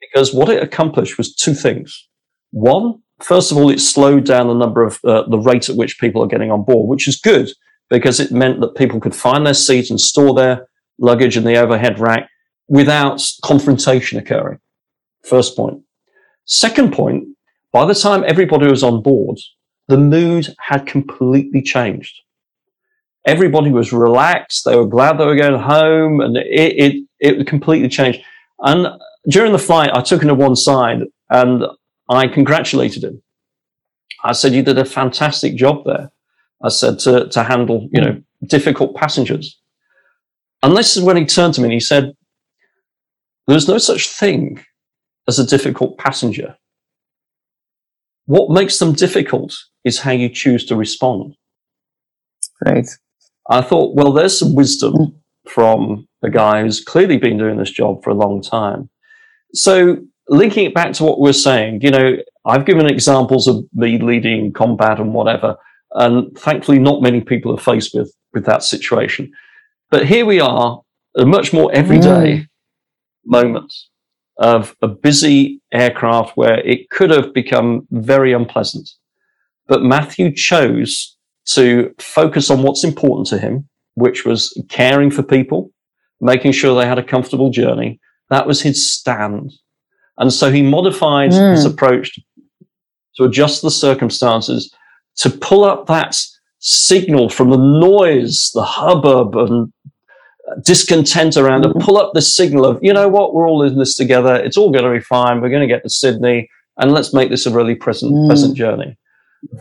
because 0.00 0.34
what 0.34 0.48
it 0.48 0.62
accomplished 0.62 1.18
was 1.18 1.34
two 1.34 1.54
things. 1.54 2.08
One, 2.50 2.94
first 3.20 3.52
of 3.52 3.58
all, 3.58 3.70
it 3.70 3.80
slowed 3.80 4.24
down 4.24 4.48
the 4.48 4.54
number 4.54 4.82
of 4.82 4.98
uh, 5.04 5.28
the 5.28 5.38
rate 5.38 5.68
at 5.68 5.76
which 5.76 6.00
people 6.00 6.22
are 6.24 6.28
getting 6.28 6.50
on 6.50 6.64
board, 6.64 6.88
which 6.88 7.06
is 7.06 7.16
good 7.20 7.50
because 7.90 8.20
it 8.20 8.30
meant 8.32 8.60
that 8.60 8.76
people 8.76 9.00
could 9.00 9.14
find 9.14 9.46
their 9.46 9.54
seat 9.54 9.90
and 9.90 10.00
store 10.00 10.34
their 10.34 10.68
luggage 10.98 11.36
in 11.36 11.44
the 11.44 11.56
overhead 11.56 11.98
rack 11.98 12.28
without 12.68 13.22
confrontation 13.42 14.18
occurring. 14.18 14.58
First 15.24 15.56
point. 15.56 15.82
Second 16.44 16.92
point, 16.92 17.24
by 17.72 17.84
the 17.86 17.94
time 17.94 18.24
everybody 18.26 18.66
was 18.66 18.82
on 18.82 19.02
board, 19.02 19.38
the 19.88 19.98
mood 19.98 20.54
had 20.58 20.86
completely 20.86 21.62
changed. 21.62 22.14
Everybody 23.26 23.70
was 23.70 23.92
relaxed. 23.92 24.64
They 24.64 24.76
were 24.76 24.86
glad 24.86 25.18
they 25.18 25.26
were 25.26 25.36
going 25.36 25.60
home 25.60 26.20
and 26.20 26.36
it, 26.36 27.04
it, 27.20 27.38
it 27.38 27.46
completely 27.46 27.88
changed. 27.88 28.20
And 28.60 28.86
during 29.28 29.52
the 29.52 29.58
flight, 29.58 29.90
I 29.92 30.00
took 30.00 30.22
him 30.22 30.28
to 30.28 30.34
one 30.34 30.56
side 30.56 31.00
and 31.30 31.64
I 32.08 32.28
congratulated 32.28 33.04
him. 33.04 33.22
I 34.24 34.32
said, 34.32 34.52
you 34.52 34.62
did 34.62 34.78
a 34.78 34.84
fantastic 34.84 35.56
job 35.56 35.84
there. 35.84 36.10
I 36.62 36.68
said 36.68 36.98
to, 37.00 37.28
to 37.28 37.42
handle, 37.42 37.88
you 37.92 38.00
know, 38.00 38.20
difficult 38.46 38.96
passengers. 38.96 39.60
And 40.62 40.76
this 40.76 40.96
is 40.96 41.02
when 41.02 41.16
he 41.16 41.24
turned 41.24 41.54
to 41.54 41.60
me 41.60 41.66
and 41.66 41.72
he 41.72 41.80
said, 41.80 42.12
there's 43.46 43.68
no 43.68 43.78
such 43.78 44.08
thing 44.08 44.62
as 45.26 45.38
a 45.38 45.46
difficult 45.46 45.98
passenger. 45.98 46.56
What 48.26 48.50
makes 48.50 48.78
them 48.78 48.92
difficult 48.92 49.56
is 49.84 50.00
how 50.00 50.10
you 50.10 50.28
choose 50.28 50.66
to 50.66 50.76
respond. 50.76 51.34
Great. 52.62 52.88
I 53.48 53.62
thought, 53.62 53.94
well, 53.94 54.12
there's 54.12 54.38
some 54.38 54.54
wisdom 54.54 55.14
from 55.48 56.06
a 56.22 56.28
guy 56.28 56.62
who's 56.62 56.84
clearly 56.84 57.16
been 57.16 57.38
doing 57.38 57.56
this 57.56 57.70
job 57.70 58.02
for 58.02 58.10
a 58.10 58.14
long 58.14 58.42
time. 58.42 58.90
So, 59.54 59.96
linking 60.28 60.66
it 60.66 60.74
back 60.74 60.92
to 60.94 61.04
what 61.04 61.20
we're 61.20 61.32
saying, 61.32 61.80
you 61.80 61.90
know, 61.90 62.16
I've 62.44 62.66
given 62.66 62.86
examples 62.86 63.48
of 63.48 63.64
me 63.72 63.98
leading 63.98 64.52
combat 64.52 65.00
and 65.00 65.14
whatever, 65.14 65.56
and 65.92 66.36
thankfully, 66.38 66.78
not 66.78 67.02
many 67.02 67.20
people 67.20 67.52
are 67.54 67.58
faced 67.62 67.94
with 67.94 68.12
with 68.34 68.44
that 68.44 68.62
situation. 68.62 69.30
But 69.90 70.06
here 70.06 70.26
we 70.26 70.38
are, 70.40 70.82
a 71.16 71.24
much 71.24 71.52
more 71.52 71.70
everyday 71.72 72.46
moment 73.24 73.72
of 74.38 74.76
a 74.82 74.88
busy 74.88 75.60
aircraft 75.72 76.36
where 76.36 76.60
it 76.60 76.90
could 76.90 77.10
have 77.10 77.32
become 77.34 77.86
very 77.90 78.32
unpleasant. 78.32 78.88
But 79.66 79.82
Matthew 79.82 80.32
chose 80.34 81.16
to 81.54 81.94
focus 81.98 82.50
on 82.50 82.62
what's 82.62 82.84
important 82.84 83.26
to 83.28 83.38
him, 83.38 83.68
which 83.94 84.24
was 84.24 84.52
caring 84.68 85.10
for 85.10 85.22
people, 85.22 85.70
making 86.20 86.52
sure 86.52 86.78
they 86.78 86.86
had 86.86 86.98
a 86.98 87.02
comfortable 87.02 87.50
journey. 87.50 87.98
That 88.30 88.46
was 88.46 88.60
his 88.62 88.92
stand. 88.92 89.52
And 90.18 90.32
so 90.32 90.50
he 90.52 90.62
modified 90.62 91.30
Mm. 91.30 91.52
his 91.52 91.64
approach 91.64 92.18
to 93.16 93.24
adjust 93.24 93.62
the 93.62 93.70
circumstances, 93.70 94.72
to 95.18 95.30
pull 95.30 95.64
up 95.64 95.86
that 95.86 96.16
signal 96.60 97.28
from 97.28 97.50
the 97.50 97.56
noise, 97.56 98.50
the 98.54 98.62
hubbub 98.62 99.36
and 99.36 99.72
discontent 100.64 101.36
around 101.36 101.64
and 101.64 101.74
pull 101.80 101.98
up 101.98 102.12
the 102.14 102.22
signal 102.22 102.64
of, 102.64 102.78
you 102.82 102.92
know 102.92 103.08
what, 103.08 103.34
we're 103.34 103.48
all 103.48 103.62
in 103.62 103.78
this 103.78 103.94
together. 103.96 104.34
It's 104.36 104.56
all 104.56 104.70
going 104.70 104.84
to 104.84 104.90
be 104.90 105.00
fine. 105.04 105.40
We're 105.40 105.50
going 105.50 105.66
to 105.68 105.72
get 105.72 105.82
to 105.82 105.90
Sydney 105.90 106.48
and 106.78 106.92
let's 106.92 107.12
make 107.12 107.30
this 107.30 107.46
a 107.46 107.50
really 107.50 107.74
pleasant, 107.74 108.12
Mm. 108.12 108.26
pleasant 108.28 108.56
journey. 108.56 108.96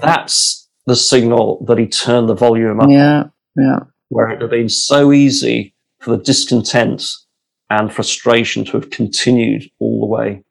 That's 0.01 0.67
the 0.85 0.95
signal 0.95 1.63
that 1.67 1.77
he 1.77 1.87
turned 1.87 2.29
the 2.29 2.35
volume 2.35 2.79
up 2.79 2.89
Yeah. 2.89 3.25
Yeah. 3.57 3.79
where 4.09 4.29
it 4.29 4.41
had 4.41 4.49
been 4.49 4.69
so 4.69 5.11
easy 5.11 5.73
for 5.99 6.15
the 6.15 6.23
discontent 6.23 7.03
and 7.69 7.91
frustration 7.91 8.63
to 8.65 8.71
have 8.73 8.89
continued 8.89 9.69
all 9.79 9.99
the 9.99 10.05
way 10.05 10.43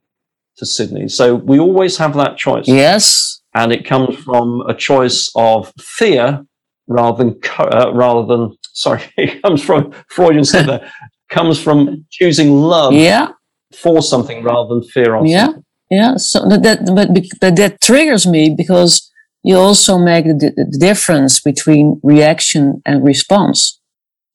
to 0.59 0.67
Sydney. 0.67 1.09
So 1.09 1.35
we 1.35 1.59
always 1.59 1.97
have 1.99 2.15
that 2.15 2.37
choice. 2.37 2.67
Yes. 2.67 3.41
And 3.55 3.73
it 3.73 3.85
comes 3.87 4.17
from 4.17 4.63
a 4.69 4.75
choice 4.75 5.31
of 5.35 5.73
fear 5.81 6.45
rather 6.89 7.25
than, 7.25 7.41
uh, 7.59 7.93
rather 7.95 8.27
than, 8.27 8.57
sorry, 8.73 9.03
it 9.17 9.43
comes 9.43 9.63
from 9.63 9.93
Freudian 10.09 10.45
slip 10.45 10.67
there, 10.71 10.93
comes 11.31 11.61
from 11.63 12.05
choosing 12.11 12.51
love 12.61 12.93
Yeah. 12.93 13.29
for 13.75 14.03
something 14.03 14.43
rather 14.43 14.69
than 14.75 14.83
fear 14.85 15.15
of 15.15 15.27
Yeah. 15.27 15.47
something. 15.47 15.63
Yeah. 15.91 16.17
So 16.17 16.49
that, 16.49 16.63
that 16.65 16.79
but, 16.95 17.09
but 17.41 17.57
that 17.57 17.81
triggers 17.81 18.27
me 18.27 18.55
because 18.57 19.11
you 19.43 19.57
also 19.57 19.99
make 19.99 20.25
the, 20.25 20.53
the 20.57 20.79
difference 20.79 21.41
between 21.41 22.01
reaction 22.03 22.83
and 22.85 23.05
response. 23.05 23.81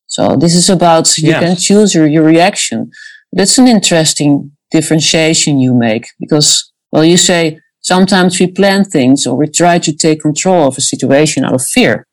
So 0.06 0.36
this 0.36 0.54
is 0.54 0.68
about 0.70 1.16
you 1.18 1.28
Yes. 1.30 1.42
can 1.42 1.56
choose 1.56 1.94
your, 1.94 2.06
your 2.06 2.24
reaction. 2.24 2.90
That's 3.32 3.58
an 3.58 3.66
interesting 3.68 4.52
differentiation 4.72 5.58
you 5.58 5.74
make. 5.74 6.06
Because 6.18 6.72
well 6.90 7.04
you 7.04 7.16
say 7.16 7.58
sometimes 7.80 8.38
we 8.40 8.46
plan 8.46 8.84
things 8.84 9.26
or 9.26 9.36
we 9.36 9.46
try 9.48 9.78
to 9.78 9.92
take 9.92 10.20
control 10.22 10.66
of 10.68 10.78
a 10.78 10.80
situation 10.80 11.44
out 11.44 11.54
of 11.54 11.64
fear. 11.64 12.06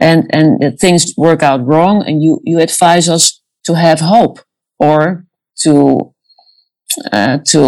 And 0.00 0.28
and 0.32 0.78
things 0.78 1.14
work 1.16 1.42
out 1.42 1.66
wrong 1.66 2.04
and 2.06 2.22
you 2.22 2.40
you 2.44 2.60
advise 2.60 3.08
us 3.08 3.40
to 3.64 3.74
have 3.74 4.00
hope 4.00 4.40
or 4.78 5.24
to 5.62 6.12
uh, 7.12 7.38
to 7.46 7.60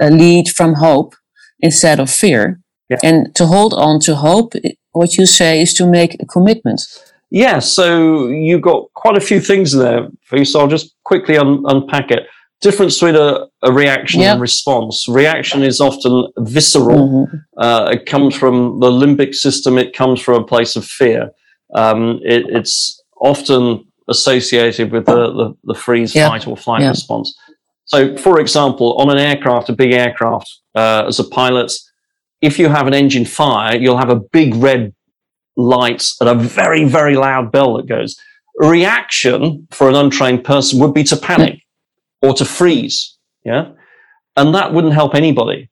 uh, 0.00 0.08
lead 0.08 0.48
from 0.48 0.74
hope 0.74 1.14
instead 1.60 2.00
of 2.00 2.10
fear. 2.10 2.60
Yeah. 2.90 2.98
and 3.02 3.34
to 3.36 3.46
hold 3.46 3.72
on 3.72 3.98
to 4.00 4.14
hope 4.14 4.52
what 4.92 5.16
you 5.16 5.24
say 5.24 5.62
is 5.62 5.72
to 5.74 5.86
make 5.86 6.16
a 6.20 6.26
commitment. 6.26 6.82
Yeah 7.30 7.58
so 7.60 8.28
you've 8.28 8.60
got 8.60 8.92
quite 8.94 9.16
a 9.16 9.20
few 9.20 9.40
things 9.40 9.72
there 9.72 10.08
for 10.26 10.36
you 10.38 10.44
so 10.44 10.60
i'll 10.60 10.68
just 10.68 10.94
quickly 11.04 11.36
un- 11.36 11.64
unpack 11.66 12.10
it 12.10 12.24
difference 12.64 12.94
between 12.98 13.14
a, 13.14 13.46
a 13.62 13.70
reaction 13.70 14.22
yep. 14.22 14.32
and 14.32 14.40
response. 14.40 15.06
Reaction 15.06 15.62
is 15.62 15.80
often 15.80 16.26
visceral. 16.38 17.08
Mm-hmm. 17.08 17.36
Uh, 17.56 17.90
it 17.92 18.06
comes 18.06 18.34
from 18.34 18.80
the 18.80 18.90
limbic 18.90 19.34
system. 19.34 19.76
It 19.78 19.94
comes 19.94 20.20
from 20.20 20.42
a 20.42 20.46
place 20.46 20.74
of 20.74 20.84
fear. 20.84 21.30
Um, 21.74 22.20
it, 22.24 22.46
it's 22.48 23.02
often 23.20 23.86
associated 24.08 24.92
with 24.92 25.04
the, 25.04 25.32
the, 25.38 25.56
the 25.64 25.74
freeze, 25.74 26.14
yep. 26.14 26.30
fight, 26.30 26.46
or 26.46 26.56
flight 26.56 26.80
yep. 26.80 26.92
response. 26.92 27.36
So, 27.84 28.16
for 28.16 28.40
example, 28.40 28.96
on 28.96 29.10
an 29.10 29.18
aircraft, 29.18 29.68
a 29.68 29.74
big 29.74 29.92
aircraft, 29.92 30.50
uh, 30.74 31.04
as 31.06 31.20
a 31.20 31.24
pilot, 31.24 31.70
if 32.40 32.58
you 32.58 32.70
have 32.70 32.86
an 32.86 32.94
engine 32.94 33.26
fire, 33.26 33.76
you'll 33.76 33.98
have 33.98 34.08
a 34.08 34.20
big 34.32 34.54
red 34.54 34.94
light 35.56 36.02
and 36.20 36.30
a 36.30 36.34
very, 36.34 36.84
very 36.84 37.14
loud 37.14 37.52
bell 37.52 37.76
that 37.76 37.86
goes. 37.86 38.16
A 38.62 38.66
reaction 38.66 39.68
for 39.70 39.90
an 39.90 39.94
untrained 39.94 40.44
person 40.44 40.80
would 40.80 40.94
be 40.94 41.04
to 41.04 41.16
panic 41.16 41.60
or 42.24 42.34
to 42.34 42.44
freeze. 42.44 43.16
Yeah. 43.44 43.72
And 44.36 44.54
that 44.54 44.72
wouldn't 44.72 44.94
help 44.94 45.14
anybody. 45.14 45.70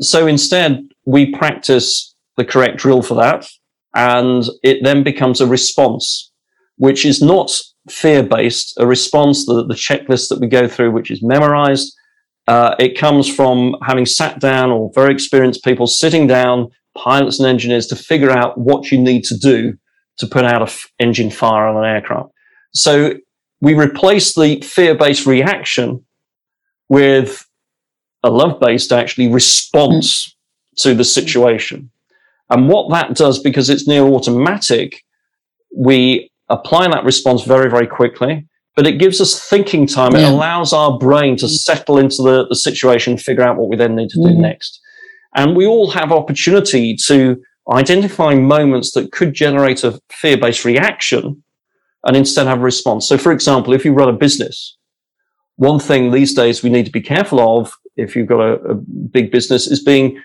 So 0.00 0.26
instead, 0.26 0.82
we 1.06 1.32
practice 1.32 2.14
the 2.36 2.44
correct 2.44 2.78
drill 2.78 3.02
for 3.02 3.14
that. 3.14 3.46
And 3.94 4.44
it 4.62 4.82
then 4.82 5.02
becomes 5.02 5.40
a 5.40 5.46
response, 5.46 6.30
which 6.76 7.06
is 7.06 7.22
not 7.22 7.50
fear 7.88 8.22
based, 8.22 8.74
a 8.78 8.86
response, 8.86 9.46
the, 9.46 9.64
the 9.64 9.74
checklist 9.74 10.28
that 10.28 10.40
we 10.40 10.48
go 10.48 10.68
through, 10.68 10.90
which 10.90 11.10
is 11.10 11.22
memorized. 11.22 11.94
Uh, 12.48 12.74
it 12.78 12.98
comes 12.98 13.32
from 13.32 13.76
having 13.82 14.06
sat 14.06 14.40
down 14.40 14.70
or 14.70 14.90
very 14.94 15.12
experienced 15.14 15.64
people 15.64 15.86
sitting 15.86 16.26
down, 16.26 16.68
pilots 16.96 17.38
and 17.38 17.48
engineers 17.48 17.86
to 17.86 17.96
figure 17.96 18.30
out 18.30 18.58
what 18.58 18.90
you 18.90 18.98
need 18.98 19.22
to 19.24 19.36
do 19.36 19.74
to 20.18 20.26
put 20.26 20.44
out 20.44 20.62
an 20.62 20.68
f- 20.68 20.86
engine 20.98 21.30
fire 21.30 21.66
on 21.66 21.76
an 21.76 21.84
aircraft. 21.84 22.30
So 22.72 23.14
we 23.60 23.74
replace 23.74 24.34
the 24.34 24.60
fear-based 24.60 25.26
reaction 25.26 26.04
with 26.88 27.46
a 28.22 28.30
love-based 28.30 28.92
actually 28.92 29.28
response 29.28 30.28
mm. 30.28 30.82
to 30.82 30.94
the 30.94 31.04
situation. 31.04 31.90
And 32.50 32.68
what 32.68 32.90
that 32.90 33.16
does, 33.16 33.38
because 33.38 33.70
it's 33.70 33.88
near 33.88 34.02
automatic, 34.02 35.02
we 35.76 36.30
apply 36.48 36.88
that 36.88 37.04
response 37.04 37.42
very, 37.42 37.68
very 37.68 37.86
quickly, 37.86 38.46
but 38.76 38.86
it 38.86 38.98
gives 38.98 39.20
us 39.20 39.48
thinking 39.48 39.86
time. 39.86 40.12
Yeah. 40.12 40.28
It 40.28 40.32
allows 40.32 40.72
our 40.72 40.98
brain 40.98 41.36
to 41.38 41.48
settle 41.48 41.98
into 41.98 42.22
the, 42.22 42.46
the 42.48 42.56
situation, 42.56 43.16
figure 43.16 43.42
out 43.42 43.56
what 43.56 43.68
we 43.68 43.76
then 43.76 43.96
need 43.96 44.10
to 44.10 44.20
do 44.20 44.28
mm. 44.28 44.38
next. 44.38 44.80
And 45.34 45.56
we 45.56 45.66
all 45.66 45.90
have 45.90 46.12
opportunity 46.12 46.96
to 47.06 47.36
identify 47.70 48.34
moments 48.34 48.92
that 48.92 49.12
could 49.12 49.34
generate 49.34 49.82
a 49.82 49.98
fear-based 50.10 50.64
reaction 50.64 51.42
and 52.06 52.16
instead 52.16 52.46
have 52.46 52.60
a 52.60 52.64
response. 52.64 53.06
So, 53.08 53.18
for 53.18 53.32
example, 53.32 53.74
if 53.74 53.84
you 53.84 53.92
run 53.92 54.08
a 54.08 54.12
business, 54.12 54.76
one 55.56 55.78
thing 55.78 56.10
these 56.10 56.34
days 56.34 56.62
we 56.62 56.70
need 56.70 56.86
to 56.86 56.92
be 56.92 57.00
careful 57.00 57.40
of 57.40 57.72
if 57.96 58.14
you've 58.14 58.28
got 58.28 58.40
a, 58.40 58.54
a 58.70 58.74
big 58.74 59.30
business 59.30 59.66
is 59.66 59.82
being 59.82 60.22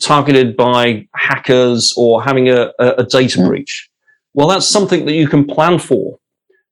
targeted 0.00 0.56
by 0.56 1.06
hackers 1.14 1.94
or 1.96 2.22
having 2.22 2.48
a, 2.48 2.70
a 2.78 3.04
data 3.04 3.38
mm. 3.38 3.48
breach. 3.48 3.88
Well, 4.34 4.48
that's 4.48 4.66
something 4.66 5.06
that 5.06 5.14
you 5.14 5.26
can 5.26 5.46
plan 5.46 5.78
for 5.78 6.18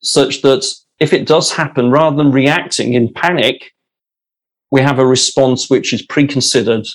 such 0.02 0.42
that 0.42 0.66
if 1.00 1.12
it 1.12 1.26
does 1.26 1.52
happen, 1.52 1.90
rather 1.90 2.16
than 2.16 2.30
reacting 2.30 2.94
in 2.94 3.12
panic, 3.12 3.72
we 4.70 4.80
have 4.82 4.98
a 4.98 5.06
response 5.06 5.70
which 5.70 5.92
is 5.92 6.02
pre-considered 6.02 6.86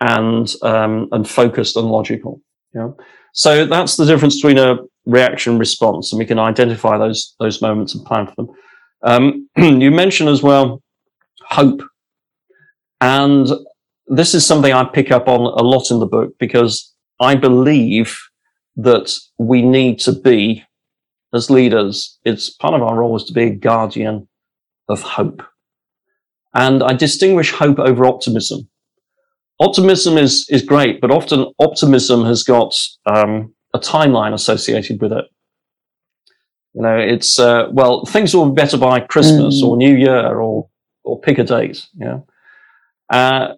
and 0.00 0.52
um, 0.62 1.08
and 1.12 1.28
focused 1.28 1.76
and 1.76 1.88
logical. 1.88 2.40
Yeah. 2.74 2.90
So 3.32 3.66
that's 3.66 3.96
the 3.96 4.06
difference 4.06 4.36
between 4.36 4.58
a 4.58 4.76
reaction 5.06 5.58
response, 5.58 6.12
and 6.12 6.18
we 6.18 6.26
can 6.26 6.38
identify 6.38 6.98
those 6.98 7.34
those 7.38 7.62
moments 7.62 7.94
and 7.94 8.04
plan 8.04 8.26
for 8.26 8.34
them. 8.36 8.48
Um, 9.02 9.48
you 9.80 9.90
mentioned 9.90 10.28
as 10.28 10.42
well 10.42 10.82
hope, 11.42 11.82
and 13.00 13.48
this 14.06 14.34
is 14.34 14.46
something 14.46 14.72
I 14.72 14.84
pick 14.84 15.10
up 15.10 15.28
on 15.28 15.40
a 15.40 15.62
lot 15.66 15.90
in 15.90 16.00
the 16.00 16.06
book 16.06 16.32
because 16.38 16.92
I 17.20 17.34
believe 17.34 18.16
that 18.76 19.14
we 19.38 19.62
need 19.62 19.98
to 20.00 20.12
be 20.12 20.64
as 21.34 21.50
leaders. 21.50 22.18
It's 22.24 22.50
part 22.50 22.74
of 22.74 22.82
our 22.82 22.98
role 22.98 23.16
is 23.16 23.24
to 23.24 23.32
be 23.32 23.44
a 23.44 23.54
guardian 23.54 24.28
of 24.88 25.02
hope, 25.02 25.42
and 26.54 26.82
I 26.82 26.92
distinguish 26.92 27.52
hope 27.52 27.78
over 27.78 28.04
optimism 28.06 28.68
optimism 29.60 30.18
is 30.18 30.46
is 30.48 30.62
great, 30.62 31.00
but 31.00 31.10
often 31.10 31.52
optimism 31.60 32.24
has 32.24 32.42
got 32.42 32.74
um, 33.06 33.54
a 33.74 33.78
timeline 33.78 34.34
associated 34.34 35.00
with 35.00 35.12
it. 35.12 35.24
You 36.74 36.82
know, 36.82 36.96
it's 36.96 37.38
uh, 37.38 37.68
well, 37.72 38.04
things 38.04 38.34
will 38.34 38.50
be 38.50 38.54
better 38.60 38.78
by 38.78 39.00
Christmas 39.00 39.60
mm. 39.60 39.66
or 39.66 39.76
New 39.76 39.96
Year 39.96 40.38
or 40.38 40.68
or 41.02 41.20
pick 41.20 41.38
a 41.38 41.44
date. 41.44 41.86
Yeah, 41.94 42.20
uh, 43.10 43.54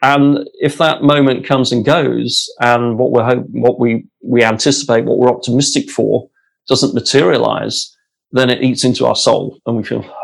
and 0.00 0.48
if 0.54 0.78
that 0.78 1.02
moment 1.02 1.46
comes 1.46 1.72
and 1.72 1.84
goes, 1.84 2.50
and 2.60 2.98
what 2.98 3.12
we 3.12 3.22
hope, 3.22 3.46
what 3.50 3.78
we 3.78 4.06
we 4.22 4.42
anticipate, 4.42 5.04
what 5.04 5.18
we're 5.18 5.28
optimistic 5.28 5.90
for, 5.90 6.30
doesn't 6.68 6.94
materialize, 6.94 7.94
then 8.30 8.48
it 8.48 8.62
eats 8.62 8.82
into 8.82 9.06
our 9.06 9.16
soul, 9.16 9.58
and 9.66 9.76
we 9.76 9.82
feel. 9.82 10.02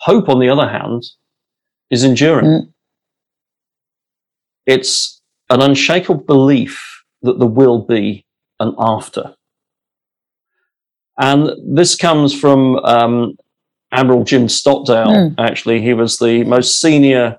Hope, 0.00 0.28
on 0.28 0.40
the 0.40 0.48
other 0.48 0.68
hand, 0.68 1.04
is 1.88 2.02
enduring. 2.02 2.46
Mm. 2.46 2.72
It's 4.66 5.22
an 5.48 5.62
unshakable 5.62 6.24
belief 6.24 6.91
that 7.22 7.38
there 7.38 7.48
will 7.48 7.82
be 7.82 8.26
an 8.60 8.74
after. 8.78 9.34
And 11.18 11.50
this 11.76 11.94
comes 11.94 12.38
from 12.38 12.76
um, 12.76 13.36
Admiral 13.92 14.24
Jim 14.24 14.48
Stockdale, 14.48 15.06
mm. 15.06 15.34
actually. 15.38 15.82
He 15.82 15.94
was 15.94 16.18
the 16.18 16.44
most 16.44 16.80
senior 16.80 17.38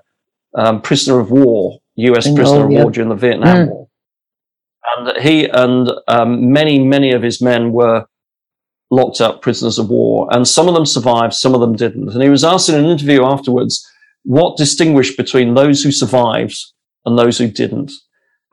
um, 0.56 0.80
prisoner 0.80 1.18
of 1.18 1.30
war, 1.30 1.78
US 1.96 2.26
In 2.26 2.34
prisoner 2.34 2.64
of 2.64 2.70
war 2.70 2.90
during 2.90 3.08
the 3.08 3.16
Vietnam 3.16 3.66
mm. 3.66 3.68
War. 3.68 3.88
And 4.96 5.22
he 5.22 5.46
and 5.46 5.90
um, 6.08 6.52
many, 6.52 6.78
many 6.78 7.12
of 7.12 7.22
his 7.22 7.40
men 7.40 7.72
were 7.72 8.06
locked 8.90 9.20
up 9.20 9.42
prisoners 9.42 9.78
of 9.78 9.88
war. 9.88 10.28
And 10.30 10.46
some 10.46 10.68
of 10.68 10.74
them 10.74 10.86
survived, 10.86 11.34
some 11.34 11.54
of 11.54 11.60
them 11.60 11.74
didn't. 11.74 12.10
And 12.10 12.22
he 12.22 12.28
was 12.28 12.44
asked 12.44 12.68
in 12.68 12.76
an 12.76 12.86
interview 12.86 13.24
afterwards 13.24 13.84
what 14.24 14.56
distinguished 14.56 15.16
between 15.16 15.54
those 15.54 15.82
who 15.82 15.90
survived 15.90 16.56
and 17.04 17.18
those 17.18 17.38
who 17.38 17.48
didn't. 17.48 17.92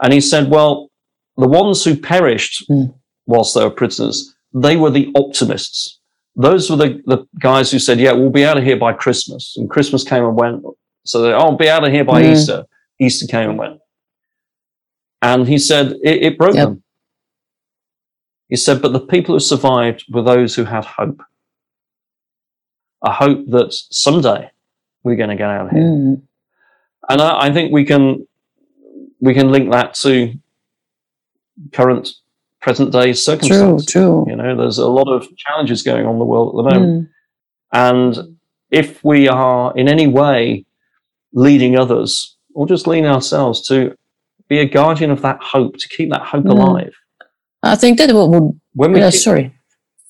And 0.02 0.14
he 0.14 0.22
said, 0.22 0.50
well, 0.50 0.91
the 1.38 1.48
ones 1.48 1.84
who 1.84 1.96
perished 1.96 2.70
mm. 2.70 2.94
whilst 3.26 3.56
they 3.56 3.64
were 3.64 3.70
prisoners, 3.70 4.36
they 4.54 4.76
were 4.76 4.92
the 4.92 5.12
optimists. 5.16 6.00
Those 6.36 6.70
were 6.70 6.78
the, 6.78 7.02
the 7.06 7.26
guys 7.40 7.72
who 7.72 7.80
said, 7.80 8.00
yeah, 8.00 8.12
we'll 8.14 8.30
be 8.30 8.46
out 8.46 8.58
of 8.58 8.64
here 8.64 8.78
by 8.78 8.94
Christmas. 8.94 9.56
And 9.58 9.70
Christmas 9.70 10.04
came 10.04 10.24
and 10.24 10.36
went. 10.36 10.64
So 11.06 11.22
they, 11.22 11.34
oh, 11.34 11.56
be 11.56 11.70
out 11.70 11.86
of 11.86 11.92
here 11.92 12.06
by 12.06 12.22
mm. 12.22 12.32
Easter. 12.32 12.66
Easter 13.00 13.28
came 13.28 13.50
and 13.50 13.60
went. 13.60 13.80
And 15.22 15.48
he 15.48 15.58
said, 15.58 15.94
it, 16.04 16.24
it 16.24 16.38
broke 16.38 16.56
yep. 16.56 16.70
them. 16.70 16.84
He 18.48 18.56
said, 18.56 18.82
but 18.82 18.94
the 18.94 19.00
people 19.00 19.36
who 19.36 19.40
survived 19.40 20.06
were 20.10 20.24
those 20.24 20.56
who 20.56 20.66
had 20.66 20.86
hope. 20.86 21.22
A 23.04 23.12
hope 23.12 23.48
that 23.48 23.74
someday 23.74 24.52
we're 25.04 25.16
going 25.16 25.30
to 25.30 25.36
get 25.36 25.50
out 25.50 25.68
of 25.68 25.72
here. 25.72 25.82
Mm. 25.82 26.22
And 27.10 27.22
I, 27.22 27.48
I 27.48 27.52
think 27.52 27.72
we 27.72 27.84
can 27.84 28.28
we 29.20 29.34
can 29.34 29.52
link 29.52 29.72
that 29.72 29.96
to 29.96 30.34
current 31.72 32.10
present 32.62 32.92
day 32.92 33.14
circumstances. 33.14 33.86
True, 33.86 34.24
true. 34.24 34.26
You 34.28 34.36
know, 34.36 34.56
there's 34.56 34.78
a 34.78 34.88
lot 34.88 35.08
of 35.12 35.28
challenges 35.38 35.84
going 35.84 36.06
on 36.06 36.14
in 36.14 36.20
the 36.20 36.26
world 36.26 36.50
at 36.50 36.58
the 36.58 36.76
moment. 36.76 37.08
Mm. 37.08 37.10
And 37.74 38.38
if 38.70 39.04
we 39.04 39.28
are 39.28 39.76
in 39.76 39.88
any 39.88 40.08
way 40.08 40.66
leading 41.34 41.78
others 41.78 42.38
or 42.54 42.68
just 42.68 42.88
leading 42.88 43.08
ourselves 43.08 43.66
to 43.68 43.96
be 44.48 44.60
a 44.60 44.66
guardian 44.66 45.12
of 45.12 45.22
that 45.22 45.42
hope, 45.42 45.78
to 45.78 45.88
keep 45.90 46.10
that 46.12 46.22
hope 46.22 46.46
mm. 46.46 46.52
alive. 46.52 46.94
I 47.64 47.76
think 47.76 47.98
that 47.98 48.14
will, 48.14 48.56
when 48.74 48.92
we 48.92 49.00
yeah, 49.00 49.12
keep, 49.12 49.22
sorry. 49.22 49.56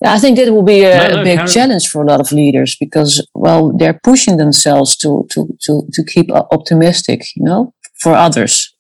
I 0.03 0.19
think 0.19 0.37
that 0.37 0.51
will 0.51 0.63
be 0.63 0.83
a, 0.83 1.09
no, 1.09 1.15
no, 1.17 1.23
big 1.23 1.47
challenge 1.47 1.87
for 1.87 2.01
a 2.01 2.05
lot 2.05 2.19
of 2.19 2.31
leaders 2.31 2.75
because, 2.79 3.25
well, 3.35 3.71
they're 3.77 3.99
pushing 4.03 4.37
themselves 4.37 4.95
to, 4.97 5.27
to, 5.31 5.55
to, 5.61 5.83
to 5.93 6.03
keep 6.03 6.31
optimistic, 6.31 7.21
you 7.35 7.43
know, 7.43 7.73
for 7.99 8.13
others 8.13 8.73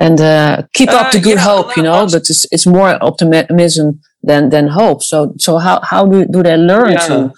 and 0.00 0.20
uh, 0.20 0.62
keep 0.74 0.90
up 0.90 1.12
the 1.12 1.18
uh, 1.18 1.22
good 1.22 1.36
yeah, 1.36 1.44
hope, 1.44 1.76
you 1.76 1.82
know. 1.82 2.06
But 2.06 2.28
it's 2.30 2.46
it's 2.50 2.66
more 2.66 2.98
optimism 3.02 4.00
than 4.22 4.50
than 4.50 4.68
hope. 4.68 5.02
So 5.02 5.34
so 5.38 5.58
how 5.58 5.80
how 5.82 6.06
do 6.06 6.26
do 6.26 6.42
they 6.42 6.56
learn 6.56 6.92
yeah. 6.92 7.06
to 7.06 7.32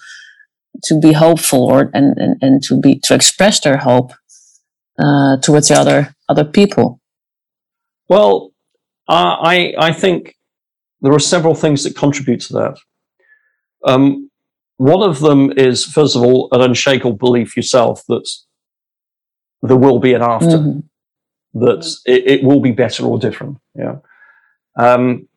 to 0.83 0.99
be 0.99 1.13
hopeful 1.13 1.63
or 1.63 1.89
and, 1.93 2.17
and 2.17 2.37
and 2.41 2.63
to 2.63 2.79
be 2.79 2.99
to 3.03 3.15
express 3.15 3.59
their 3.61 3.77
hope 3.77 4.11
uh, 4.97 5.37
towards 5.37 5.67
the 5.67 5.75
other 5.75 6.15
other 6.27 6.45
people? 6.45 6.99
Well, 8.07 8.51
I 9.07 9.73
I 9.77 9.93
think 9.93 10.35
there 11.01 11.13
are 11.13 11.19
several 11.19 11.55
things 11.55 11.83
that 11.83 11.95
contribute 11.95 12.41
to 12.41 12.53
that. 12.53 12.77
Um, 13.85 14.29
one 14.77 15.01
of 15.01 15.19
them 15.19 15.51
is, 15.57 15.85
first 15.85 16.15
of 16.15 16.23
all, 16.23 16.49
an 16.51 16.61
unshakable 16.61 17.17
belief 17.17 17.55
yourself 17.55 18.03
that 18.07 18.29
there 19.61 19.77
will 19.77 19.99
be 19.99 20.13
an 20.13 20.21
after, 20.21 20.57
mm-hmm. 20.57 20.79
That 21.53 21.85
it, 22.05 22.27
it, 22.27 22.43
will 22.43 22.59
be 22.59 22.71
better 22.71 23.05
or 23.05 23.17
different. 23.19 23.57
Yeah. 23.75 23.97
Um, 24.77 25.27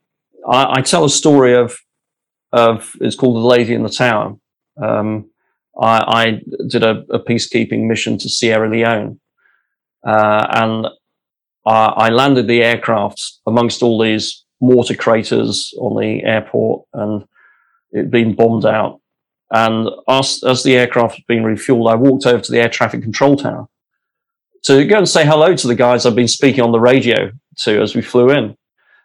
I, 0.48 0.78
I, 0.78 0.82
tell 0.82 1.04
a 1.04 1.10
story 1.10 1.54
of 1.54 1.78
of 2.52 2.92
it's 3.00 3.16
called 3.16 3.36
The 3.36 3.46
Lady 3.46 3.74
in 3.74 3.82
the 3.82 3.88
Tower. 3.88 4.36
Um, 4.80 5.30
I, 5.80 5.98
I, 6.06 6.40
did 6.68 6.82
a, 6.82 7.04
a, 7.10 7.18
peacekeeping 7.18 7.86
mission 7.86 8.18
to 8.18 8.28
Sierra 8.28 8.68
Leone, 8.68 9.18
uh, 10.06 10.46
and 10.50 10.86
I, 11.64 11.86
I, 11.86 12.08
landed 12.10 12.46
the 12.46 12.62
aircraft 12.62 13.38
amongst 13.46 13.82
all 13.82 13.98
these 13.98 14.44
mortar 14.60 14.94
craters 14.94 15.72
on 15.78 15.98
the 15.98 16.22
airport, 16.24 16.86
and 16.92 17.22
it 17.92 17.98
had 17.98 18.10
been 18.10 18.34
bombed 18.34 18.66
out. 18.66 19.00
And 19.50 19.88
as, 20.08 20.42
as 20.44 20.62
the 20.62 20.76
aircraft 20.76 21.16
had 21.16 21.26
been 21.26 21.42
refueled, 21.42 21.90
I 21.90 21.94
walked 21.94 22.26
over 22.26 22.42
to 22.42 22.52
the 22.52 22.60
air 22.60 22.68
traffic 22.68 23.02
control 23.02 23.36
tower 23.36 23.68
to 24.64 24.84
go 24.84 24.98
and 24.98 25.08
say 25.08 25.24
hello 25.24 25.54
to 25.56 25.66
the 25.66 25.74
guys 25.74 26.06
I've 26.06 26.14
been 26.14 26.28
speaking 26.28 26.62
on 26.62 26.72
the 26.72 26.80
radio 26.80 27.30
to 27.58 27.80
as 27.80 27.94
we 27.94 28.02
flew 28.02 28.30
in. 28.30 28.56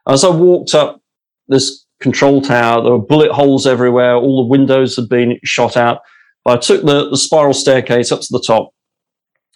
As 0.07 0.23
I 0.23 0.29
walked 0.29 0.75
up 0.75 1.01
this 1.47 1.85
control 1.99 2.41
tower. 2.41 2.81
There 2.81 2.91
were 2.91 2.99
bullet 2.99 3.31
holes 3.31 3.65
everywhere. 3.65 4.15
All 4.15 4.43
the 4.43 4.49
windows 4.49 4.95
had 4.95 5.09
been 5.09 5.39
shot 5.43 5.77
out. 5.77 6.01
But 6.43 6.57
I 6.57 6.61
took 6.61 6.85
the, 6.85 7.09
the 7.09 7.17
spiral 7.17 7.53
staircase 7.53 8.11
up 8.11 8.21
to 8.21 8.27
the 8.31 8.43
top 8.45 8.71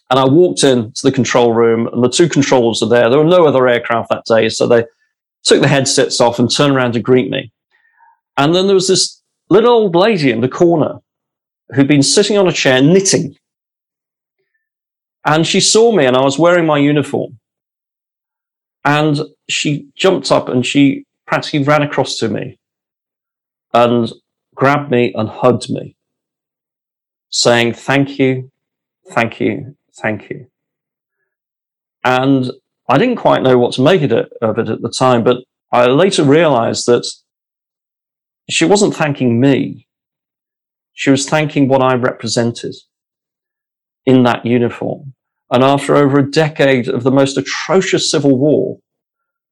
and 0.09 0.19
I 0.19 0.25
walked 0.25 0.63
in 0.63 0.91
to 0.91 1.01
the 1.03 1.11
control 1.11 1.53
room 1.53 1.87
and 1.87 2.03
the 2.03 2.09
two 2.09 2.27
controllers 2.27 2.83
are 2.83 2.89
there. 2.89 3.09
There 3.09 3.19
were 3.19 3.25
no 3.25 3.45
other 3.45 3.67
aircraft 3.67 4.09
that 4.09 4.25
day. 4.25 4.49
So 4.49 4.67
they 4.67 4.85
took 5.43 5.61
the 5.61 5.67
headsets 5.67 6.19
off 6.19 6.39
and 6.39 6.51
turned 6.51 6.75
around 6.75 6.93
to 6.93 6.99
greet 6.99 7.29
me. 7.29 7.51
And 8.37 8.53
then 8.53 8.67
there 8.67 8.75
was 8.75 8.87
this 8.87 9.21
little 9.49 9.71
old 9.71 9.95
lady 9.95 10.31
in 10.31 10.41
the 10.41 10.49
corner 10.49 10.99
who'd 11.73 11.87
been 11.87 12.03
sitting 12.03 12.37
on 12.37 12.47
a 12.47 12.51
chair 12.51 12.81
knitting. 12.81 13.35
And 15.25 15.45
she 15.45 15.59
saw 15.59 15.91
me 15.91 16.05
and 16.05 16.15
I 16.15 16.21
was 16.21 16.39
wearing 16.39 16.65
my 16.65 16.77
uniform. 16.77 17.39
And 18.83 19.19
she 19.47 19.87
jumped 19.95 20.31
up 20.31 20.49
and 20.49 20.65
she 20.65 21.05
practically 21.27 21.63
ran 21.63 21.83
across 21.83 22.17
to 22.17 22.29
me 22.29 22.57
and 23.73 24.11
grabbed 24.55 24.91
me 24.91 25.13
and 25.15 25.29
hugged 25.29 25.69
me, 25.69 25.95
saying, 27.29 27.73
Thank 27.73 28.17
you, 28.17 28.51
thank 29.11 29.39
you, 29.39 29.75
thank 30.01 30.29
you. 30.29 30.47
And 32.03 32.51
I 32.89 32.97
didn't 32.97 33.17
quite 33.17 33.43
know 33.43 33.57
what 33.57 33.73
to 33.73 33.81
make 33.81 34.01
of 34.01 34.11
it, 34.11 34.69
at 34.69 34.81
the 34.81 34.93
time, 34.97 35.23
but 35.23 35.37
I 35.71 35.85
later 35.85 36.23
realized 36.23 36.87
that 36.87 37.07
she 38.49 38.65
wasn't 38.65 38.95
thanking 38.95 39.39
me. 39.39 39.87
She 40.93 41.11
was 41.11 41.29
thanking 41.29 41.67
what 41.67 41.81
I 41.81 41.93
represented 41.93 42.75
in 44.05 44.23
that 44.23 44.45
uniform. 44.45 45.13
And 45.51 45.63
after 45.63 45.95
over 45.95 46.19
a 46.19 46.31
decade 46.31 46.87
of 46.87 47.03
the 47.03 47.11
most 47.11 47.37
atrocious 47.37 48.09
civil 48.09 48.37
war, 48.37 48.79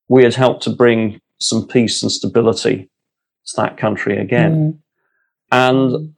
we 0.07 0.23
had 0.23 0.35
helped 0.35 0.63
to 0.63 0.69
bring 0.69 1.21
some 1.39 1.67
peace 1.67 2.01
and 2.01 2.11
stability 2.11 2.89
to 3.45 3.55
that 3.57 3.77
country 3.77 4.17
again. 4.17 4.73
Mm. 4.73 4.79
And 5.51 6.15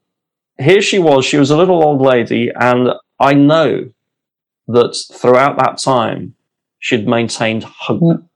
here 0.59 0.81
she 0.81 0.99
was, 0.99 1.25
she 1.25 1.37
was 1.37 1.51
a 1.51 1.57
little 1.57 1.83
old 1.83 2.01
lady, 2.01 2.51
and 2.53 2.89
I 3.19 3.33
know 3.33 3.89
that 4.67 4.95
throughout 5.13 5.57
that 5.57 5.77
time, 5.77 6.35
she'd 6.79 7.07
maintained 7.07 7.63
hope. 7.63 8.01
Mm. 8.01 8.27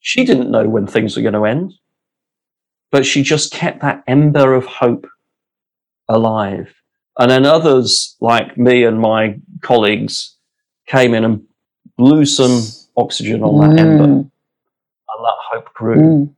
She 0.00 0.24
didn't 0.24 0.50
know 0.50 0.68
when 0.68 0.86
things 0.86 1.16
were 1.16 1.22
going 1.22 1.34
to 1.34 1.44
end, 1.44 1.74
but 2.90 3.06
she 3.06 3.22
just 3.22 3.52
kept 3.52 3.80
that 3.80 4.02
ember 4.06 4.54
of 4.54 4.66
hope 4.66 5.06
alive. 6.08 6.74
And 7.20 7.30
then 7.30 7.44
others 7.44 8.16
like 8.20 8.56
me 8.56 8.82
and 8.84 8.98
my 8.98 9.38
colleagues 9.60 10.36
came 10.86 11.12
in 11.12 11.22
and 11.22 11.42
blew 11.98 12.24
some 12.24 12.62
oxygen 12.96 13.42
on 13.42 13.60
that 13.60 13.76
mm. 13.76 13.80
ember 13.80 14.04
and 14.04 14.24
that 14.24 15.36
hope 15.52 15.72
grew, 15.74 15.96
mm. 15.96 16.34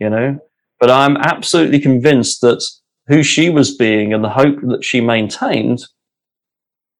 you 0.00 0.10
know. 0.10 0.38
But 0.80 0.90
I'm 0.90 1.16
absolutely 1.16 1.78
convinced 1.78 2.40
that 2.40 2.62
who 3.06 3.22
she 3.22 3.50
was 3.50 3.76
being 3.76 4.12
and 4.12 4.24
the 4.24 4.28
hope 4.28 4.58
that 4.62 4.84
she 4.84 5.00
maintained 5.00 5.84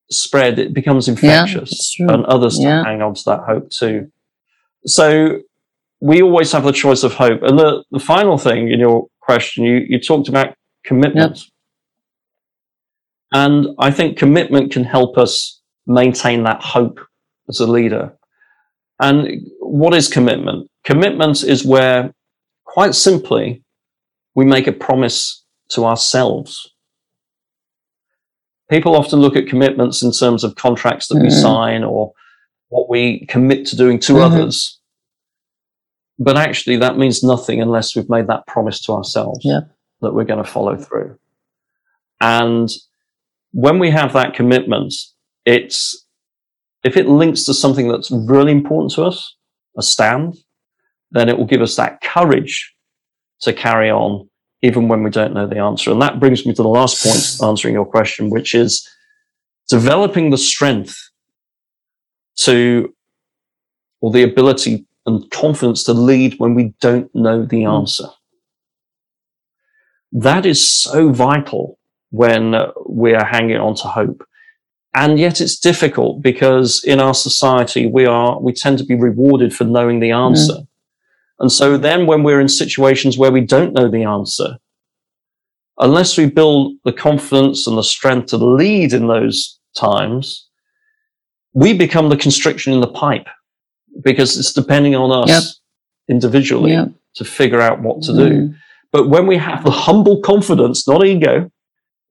spread, 0.08 0.60
it 0.60 0.72
becomes 0.72 1.08
infectious 1.08 1.96
yeah, 1.98 2.12
and 2.12 2.24
others 2.26 2.60
yeah. 2.60 2.84
hang 2.84 3.02
on 3.02 3.14
to 3.14 3.22
that 3.26 3.40
hope 3.40 3.70
too. 3.70 4.08
So 4.86 5.40
we 6.00 6.22
always 6.22 6.52
have 6.52 6.62
the 6.62 6.70
choice 6.70 7.02
of 7.02 7.14
hope. 7.14 7.42
And 7.42 7.58
the, 7.58 7.82
the 7.90 7.98
final 7.98 8.38
thing 8.38 8.70
in 8.70 8.78
your 8.78 9.08
question, 9.20 9.64
you, 9.64 9.84
you 9.88 9.98
talked 9.98 10.28
about 10.28 10.54
commitment. 10.84 11.38
Yep. 11.38 11.46
And 13.32 13.68
I 13.78 13.90
think 13.90 14.18
commitment 14.18 14.72
can 14.72 14.84
help 14.84 15.18
us 15.18 15.60
maintain 15.86 16.44
that 16.44 16.62
hope 16.62 17.00
as 17.48 17.60
a 17.60 17.66
leader. 17.66 18.16
And 19.00 19.46
what 19.60 19.94
is 19.94 20.08
commitment? 20.08 20.70
Commitment 20.84 21.42
is 21.42 21.64
where, 21.64 22.14
quite 22.64 22.94
simply, 22.94 23.62
we 24.34 24.44
make 24.44 24.66
a 24.66 24.72
promise 24.72 25.44
to 25.70 25.84
ourselves. 25.84 26.72
People 28.70 28.96
often 28.96 29.20
look 29.20 29.36
at 29.36 29.48
commitments 29.48 30.02
in 30.02 30.12
terms 30.12 30.44
of 30.44 30.56
contracts 30.56 31.08
that 31.08 31.16
mm-hmm. 31.16 31.24
we 31.24 31.30
sign 31.30 31.84
or 31.84 32.12
what 32.68 32.88
we 32.88 33.26
commit 33.26 33.66
to 33.66 33.76
doing 33.76 33.98
to 34.00 34.14
mm-hmm. 34.14 34.22
others. 34.22 34.80
But 36.18 36.36
actually, 36.36 36.76
that 36.78 36.96
means 36.96 37.22
nothing 37.22 37.60
unless 37.60 37.94
we've 37.94 38.08
made 38.08 38.28
that 38.28 38.46
promise 38.46 38.80
to 38.82 38.92
ourselves 38.92 39.40
yeah. 39.42 39.60
that 40.00 40.14
we're 40.14 40.24
going 40.24 40.42
to 40.42 40.50
follow 40.50 40.76
through. 40.76 41.18
And 42.20 42.70
when 43.52 43.78
we 43.78 43.90
have 43.90 44.12
that 44.12 44.34
commitment, 44.34 44.94
it's 45.44 46.06
if 46.84 46.96
it 46.96 47.08
links 47.08 47.44
to 47.44 47.54
something 47.54 47.88
that's 47.88 48.10
really 48.10 48.52
important 48.52 48.92
to 48.92 49.04
us, 49.04 49.36
a 49.76 49.82
stand, 49.82 50.36
then 51.10 51.28
it 51.28 51.36
will 51.36 51.46
give 51.46 51.62
us 51.62 51.76
that 51.76 52.00
courage 52.00 52.74
to 53.40 53.52
carry 53.52 53.90
on 53.90 54.28
even 54.62 54.88
when 54.88 55.02
we 55.02 55.10
don't 55.10 55.34
know 55.34 55.46
the 55.46 55.58
answer. 55.58 55.90
And 55.90 56.00
that 56.02 56.20
brings 56.20 56.46
me 56.46 56.54
to 56.54 56.62
the 56.62 56.68
last 56.68 57.02
point 57.02 57.48
answering 57.48 57.74
your 57.74 57.84
question, 57.84 58.30
which 58.30 58.54
is 58.54 58.88
developing 59.68 60.30
the 60.30 60.38
strength 60.38 60.96
to, 62.40 62.94
or 64.00 64.10
the 64.10 64.22
ability 64.22 64.86
and 65.06 65.30
confidence 65.30 65.84
to 65.84 65.92
lead 65.92 66.34
when 66.38 66.54
we 66.54 66.74
don't 66.80 67.12
know 67.14 67.44
the 67.44 67.62
hmm. 67.62 67.70
answer. 67.70 68.08
That 70.12 70.46
is 70.46 70.70
so 70.70 71.12
vital 71.12 71.78
when 72.16 72.54
we 72.88 73.14
are 73.14 73.24
hanging 73.24 73.58
on 73.58 73.74
to 73.76 73.88
hope. 73.88 74.26
And 74.94 75.18
yet 75.18 75.40
it's 75.40 75.58
difficult 75.58 76.22
because 76.22 76.82
in 76.82 77.00
our 77.00 77.12
society, 77.14 77.86
we 77.86 78.06
are, 78.06 78.40
we 78.40 78.52
tend 78.52 78.78
to 78.78 78.84
be 78.84 78.94
rewarded 78.94 79.54
for 79.54 79.64
knowing 79.64 80.00
the 80.00 80.10
answer. 80.10 80.54
Mm. 80.54 80.68
And 81.40 81.52
so 81.52 81.76
then 81.76 82.06
when 82.06 82.22
we're 82.22 82.40
in 82.40 82.48
situations 82.48 83.18
where 83.18 83.30
we 83.30 83.42
don't 83.42 83.74
know 83.74 83.90
the 83.90 84.04
answer, 84.04 84.56
unless 85.78 86.16
we 86.16 86.26
build 86.26 86.72
the 86.84 86.94
confidence 86.94 87.66
and 87.66 87.76
the 87.76 87.82
strength 87.82 88.28
to 88.28 88.38
lead 88.38 88.94
in 88.94 89.06
those 89.08 89.58
times, 89.76 90.48
we 91.52 91.76
become 91.76 92.08
the 92.08 92.16
constriction 92.16 92.72
in 92.72 92.80
the 92.80 92.86
pipe 92.86 93.26
because 94.02 94.38
it's 94.38 94.54
depending 94.54 94.94
on 94.94 95.10
us 95.12 95.28
yep. 95.28 95.42
individually 96.08 96.72
yep. 96.72 96.88
to 97.16 97.24
figure 97.24 97.60
out 97.60 97.82
what 97.82 98.02
to 98.02 98.12
mm. 98.12 98.28
do. 98.28 98.54
But 98.92 99.10
when 99.10 99.26
we 99.26 99.36
have 99.36 99.62
the 99.62 99.70
humble 99.70 100.22
confidence, 100.22 100.88
not 100.88 101.04
ego, 101.04 101.50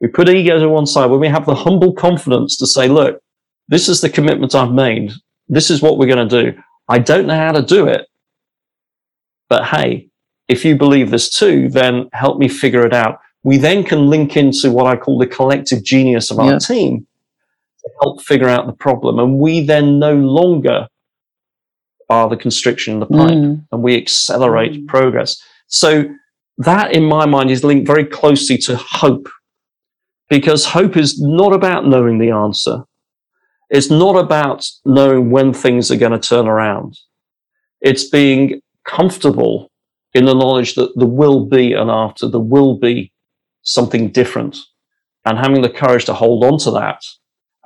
we 0.01 0.07
put 0.07 0.29
ego 0.29 0.59
to 0.59 0.69
one 0.69 0.85
side, 0.85 1.07
when 1.07 1.19
we 1.19 1.27
have 1.27 1.45
the 1.45 1.55
humble 1.55 1.93
confidence 1.93 2.57
to 2.57 2.67
say, 2.67 2.87
look, 2.87 3.19
this 3.67 3.89
is 3.89 4.01
the 4.01 4.09
commitment 4.09 4.55
I've 4.55 4.71
made. 4.71 5.11
This 5.47 5.69
is 5.69 5.81
what 5.81 5.97
we're 5.97 6.13
going 6.13 6.27
to 6.27 6.51
do. 6.51 6.57
I 6.87 6.99
don't 6.99 7.27
know 7.27 7.35
how 7.35 7.51
to 7.51 7.61
do 7.61 7.87
it, 7.87 8.07
but 9.49 9.65
hey, 9.65 10.09
if 10.47 10.63
you 10.63 10.75
believe 10.75 11.09
this 11.09 11.29
too, 11.29 11.69
then 11.69 12.09
help 12.13 12.37
me 12.37 12.47
figure 12.47 12.85
it 12.85 12.93
out. 12.93 13.19
We 13.43 13.57
then 13.57 13.83
can 13.83 14.07
link 14.09 14.37
into 14.37 14.71
what 14.71 14.87
I 14.87 14.95
call 14.95 15.17
the 15.17 15.27
collective 15.27 15.83
genius 15.83 16.31
of 16.31 16.39
our 16.39 16.53
yeah. 16.53 16.59
team 16.59 17.07
to 17.79 17.89
help 18.01 18.21
figure 18.21 18.49
out 18.49 18.67
the 18.67 18.73
problem. 18.73 19.19
And 19.19 19.39
we 19.39 19.65
then 19.65 19.99
no 19.99 20.15
longer 20.15 20.87
are 22.09 22.29
the 22.29 22.37
constriction 22.37 22.95
in 22.95 22.99
the 22.99 23.05
pipe 23.07 23.31
mm. 23.31 23.65
and 23.71 23.83
we 23.83 23.95
accelerate 23.95 24.73
mm. 24.73 24.87
progress. 24.87 25.41
So 25.67 26.05
that 26.59 26.93
in 26.93 27.03
my 27.03 27.25
mind 27.25 27.51
is 27.51 27.63
linked 27.63 27.87
very 27.87 28.05
closely 28.05 28.57
to 28.59 28.75
hope 28.77 29.27
because 30.29 30.65
hope 30.65 30.97
is 30.97 31.19
not 31.21 31.53
about 31.53 31.87
knowing 31.87 32.19
the 32.19 32.31
answer. 32.31 32.83
It's 33.69 33.89
not 33.89 34.15
about 34.15 34.65
knowing 34.85 35.31
when 35.31 35.53
things 35.53 35.91
are 35.91 35.97
going 35.97 36.11
to 36.11 36.19
turn 36.19 36.47
around. 36.47 36.97
It's 37.81 38.03
being 38.09 38.61
comfortable 38.87 39.71
in 40.13 40.25
the 40.25 40.33
knowledge 40.33 40.75
that 40.75 40.91
there 40.95 41.07
will 41.07 41.45
be 41.45 41.73
an 41.73 41.89
after, 41.89 42.27
there 42.27 42.39
will 42.39 42.77
be 42.77 43.11
something 43.63 44.11
different, 44.11 44.57
and 45.25 45.37
having 45.37 45.61
the 45.61 45.69
courage 45.69 46.05
to 46.05 46.13
hold 46.13 46.43
on 46.43 46.57
to 46.59 46.71
that 46.71 47.03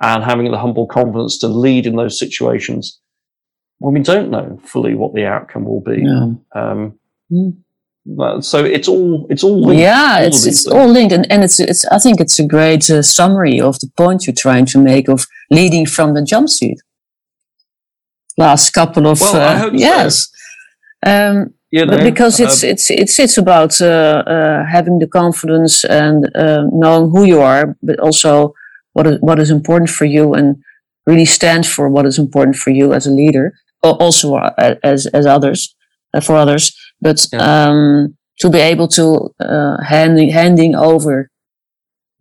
and 0.02 0.24
having 0.24 0.50
the 0.50 0.58
humble 0.58 0.86
confidence 0.86 1.38
to 1.38 1.46
lead 1.48 1.86
in 1.86 1.96
those 1.96 2.18
situations 2.18 3.00
when 3.78 3.94
we 3.94 4.00
don't 4.00 4.30
know 4.30 4.58
fully 4.64 4.94
what 4.94 5.14
the 5.14 5.26
outcome 5.26 5.64
will 5.64 5.80
be. 5.80 6.02
Yeah. 6.02 6.32
Um, 6.54 6.98
Mm. 7.32 7.58
But- 8.16 8.40
so 8.44 8.64
it's 8.64 8.88
all 8.88 9.26
it's 9.30 9.44
all 9.44 9.60
linked, 9.66 9.80
yeah, 9.80 10.16
all 10.20 10.26
it's 10.26 10.46
it's 10.46 10.62
things. 10.64 10.74
all 10.74 10.88
linked, 10.88 11.12
and, 11.14 11.30
and 11.32 11.42
it's 11.44 11.58
it's. 11.60 11.84
I 11.86 11.98
think 11.98 12.20
it's 12.20 12.38
a 12.38 12.46
great 12.46 12.88
uh, 12.90 13.02
summary 13.02 13.60
of 13.60 13.78
the 13.80 13.90
point 13.96 14.26
you're 14.26 14.34
trying 14.46 14.66
to 14.72 14.78
make 14.78 15.08
of 15.08 15.26
leading 15.50 15.86
from 15.86 16.14
the 16.14 16.22
jump 16.22 16.48
seat. 16.48 16.78
Last 18.36 18.70
couple 18.72 19.06
of 19.06 19.20
Well, 19.20 19.36
uh, 19.36 19.58
hope 19.58 19.72
so. 19.72 19.78
yes, 19.78 20.28
um, 21.06 21.52
you 21.70 21.84
but 21.86 21.98
know, 21.98 22.04
because 22.10 22.40
it's 22.40 22.64
uh, 22.64 22.68
it's 22.68 22.90
it's 22.90 23.18
it's 23.18 23.36
about 23.38 23.80
uh, 23.82 24.22
uh, 24.26 24.64
having 24.66 24.98
the 24.98 25.06
confidence 25.08 25.84
and 25.84 26.24
uh, 26.36 26.64
knowing 26.72 27.10
who 27.10 27.24
you 27.24 27.40
are, 27.40 27.76
but 27.82 27.98
also 28.00 28.54
what 28.94 29.06
is 29.06 29.18
what 29.20 29.38
is 29.38 29.50
important 29.50 29.90
for 29.90 30.04
you, 30.06 30.32
and 30.34 30.56
really 31.06 31.26
stand 31.26 31.66
for 31.66 31.88
what 31.88 32.06
is 32.06 32.18
important 32.18 32.56
for 32.56 32.70
you 32.70 32.92
as 32.94 33.06
a 33.06 33.10
leader, 33.10 33.52
al- 33.84 33.96
also 33.98 34.36
as 34.82 35.06
as 35.06 35.26
others 35.26 35.74
uh, 36.14 36.20
for 36.20 36.36
others, 36.36 36.72
but 37.00 37.26
um, 37.34 38.16
to 38.40 38.50
be 38.50 38.58
able 38.58 38.88
to 38.88 39.34
uh, 39.40 39.76
handing 39.82 40.30
handing 40.30 40.74
over 40.74 41.30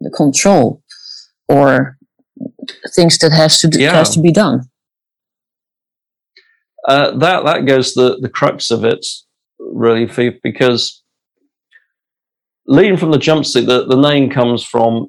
the 0.01 0.09
control 0.09 0.81
or 1.47 1.97
things 2.95 3.17
that 3.19 3.31
has 3.31 3.59
to 3.59 3.67
do, 3.67 3.79
Yeah. 3.79 3.93
has 3.93 4.13
to 4.15 4.21
be 4.21 4.31
done. 4.31 4.61
uh, 6.87 7.11
that 7.17 7.43
that 7.45 7.65
goes 7.65 7.93
the 7.93 8.17
the 8.21 8.29
crux 8.29 8.71
of 8.71 8.83
it, 8.85 9.05
really, 9.59 10.05
because 10.43 11.03
leading 12.65 12.97
from 12.97 13.11
the 13.11 13.17
jump 13.17 13.45
seat, 13.45 13.65
the, 13.65 13.85
the 13.85 13.97
name 13.97 14.29
comes 14.29 14.63
from 14.63 15.07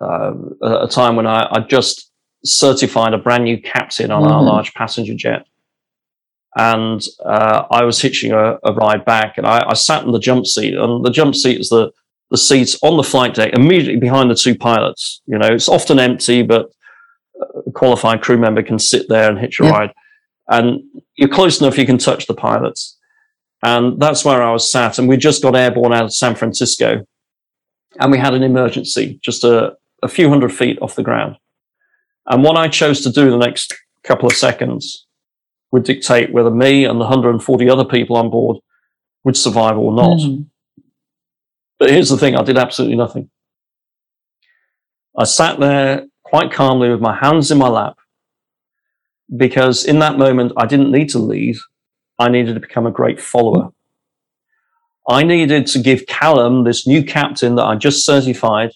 uh, 0.00 0.32
a 0.62 0.86
time 0.88 1.16
when 1.16 1.26
I, 1.26 1.48
I 1.50 1.60
just 1.60 2.12
certified 2.44 3.14
a 3.14 3.18
brand 3.18 3.44
new 3.44 3.60
captain 3.60 4.10
on 4.12 4.22
our 4.24 4.42
Mhm. 4.42 4.46
large 4.46 4.72
passenger 4.74 5.14
jet. 5.14 5.46
And 6.56 7.02
uh, 7.24 7.64
I 7.70 7.84
was 7.84 8.00
hitching 8.00 8.32
a, 8.32 8.58
a 8.64 8.72
ride 8.72 9.04
back, 9.04 9.38
and 9.38 9.46
I, 9.46 9.64
I 9.68 9.74
sat 9.74 10.04
in 10.04 10.12
the 10.12 10.18
jump 10.18 10.46
seat. 10.46 10.74
And 10.74 11.04
the 11.04 11.10
jump 11.10 11.34
seat 11.34 11.60
is 11.60 11.68
the 11.68 11.90
the 12.30 12.36
seat 12.36 12.76
on 12.82 12.98
the 12.98 13.02
flight 13.02 13.32
deck, 13.34 13.54
immediately 13.54 13.96
behind 13.98 14.30
the 14.30 14.34
two 14.34 14.54
pilots. 14.54 15.22
You 15.26 15.38
know, 15.38 15.46
it's 15.46 15.68
often 15.68 15.98
empty, 15.98 16.42
but 16.42 16.70
a 17.66 17.70
qualified 17.72 18.20
crew 18.20 18.36
member 18.36 18.62
can 18.62 18.78
sit 18.78 19.08
there 19.08 19.30
and 19.30 19.38
hitch 19.38 19.60
a 19.60 19.64
Yeah. 19.64 19.70
ride. 19.70 19.92
And 20.48 20.80
you're 21.16 21.30
close 21.30 21.58
enough, 21.60 21.78
you 21.78 21.86
can 21.86 21.96
touch 21.96 22.26
the 22.26 22.34
pilots. 22.34 22.98
And 23.62 23.98
that's 23.98 24.26
where 24.26 24.42
I 24.42 24.52
was 24.52 24.70
sat. 24.70 24.98
And 24.98 25.08
we 25.08 25.16
just 25.16 25.42
got 25.42 25.56
airborne 25.56 25.94
out 25.94 26.04
of 26.04 26.14
San 26.14 26.34
Francisco. 26.34 27.06
And 27.98 28.12
we 28.12 28.18
had 28.18 28.34
an 28.34 28.42
emergency 28.42 29.18
just 29.22 29.42
a, 29.42 29.76
a 30.02 30.08
few 30.08 30.28
hundred 30.28 30.52
feet 30.52 30.78
off 30.82 30.96
the 30.96 31.02
ground. 31.02 31.36
And 32.26 32.44
what 32.44 32.58
I 32.58 32.68
chose 32.68 33.00
to 33.02 33.10
do 33.10 33.30
the 33.30 33.38
next 33.38 33.74
couple 34.04 34.26
of 34.28 34.34
seconds 34.34 35.06
would 35.72 35.84
dictate 35.84 36.32
whether 36.32 36.50
me 36.50 36.84
and 36.84 37.00
the 37.00 37.04
140 37.04 37.68
other 37.68 37.84
people 37.84 38.16
on 38.16 38.30
board 38.30 38.58
would 39.24 39.36
survive 39.36 39.76
or 39.76 39.92
not. 39.92 40.18
Mhm. 40.18 40.46
But 41.78 41.90
here's 41.90 42.08
the 42.08 42.16
thing 42.16 42.36
I 42.36 42.42
did 42.42 42.58
absolutely 42.58 42.96
nothing. 42.96 43.30
I 45.16 45.24
sat 45.24 45.58
there 45.60 46.06
quite 46.24 46.52
calmly 46.52 46.88
with 46.90 47.00
my 47.00 47.14
hands 47.14 47.50
in 47.50 47.58
my 47.58 47.68
lap 47.68 47.98
because 49.36 49.84
in 49.84 49.98
that 49.98 50.18
moment 50.18 50.52
I 50.56 50.66
didn't 50.66 50.90
need 50.90 51.08
to 51.10 51.18
lead. 51.18 51.56
I 52.18 52.28
needed 52.28 52.54
to 52.54 52.60
become 52.60 52.86
a 52.86 52.90
great 52.90 53.20
follower. 53.20 53.72
I 55.08 55.22
needed 55.22 55.66
to 55.68 55.78
give 55.78 56.06
Callum, 56.06 56.64
this 56.64 56.86
new 56.86 57.02
captain 57.02 57.54
that 57.56 57.64
I 57.64 57.76
just 57.76 58.04
certified, 58.04 58.72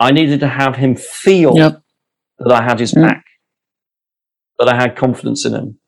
I 0.00 0.10
needed 0.12 0.40
to 0.40 0.48
have 0.48 0.76
him 0.76 0.96
feel 0.96 1.56
Yep. 1.56 1.82
that 2.38 2.52
I 2.52 2.62
had 2.62 2.80
his 2.80 2.92
Mm. 2.94 3.02
back, 3.02 3.24
that 4.58 4.68
I 4.68 4.74
had 4.74 4.96
confidence 4.96 5.44
in 5.44 5.54
him. 5.54 5.79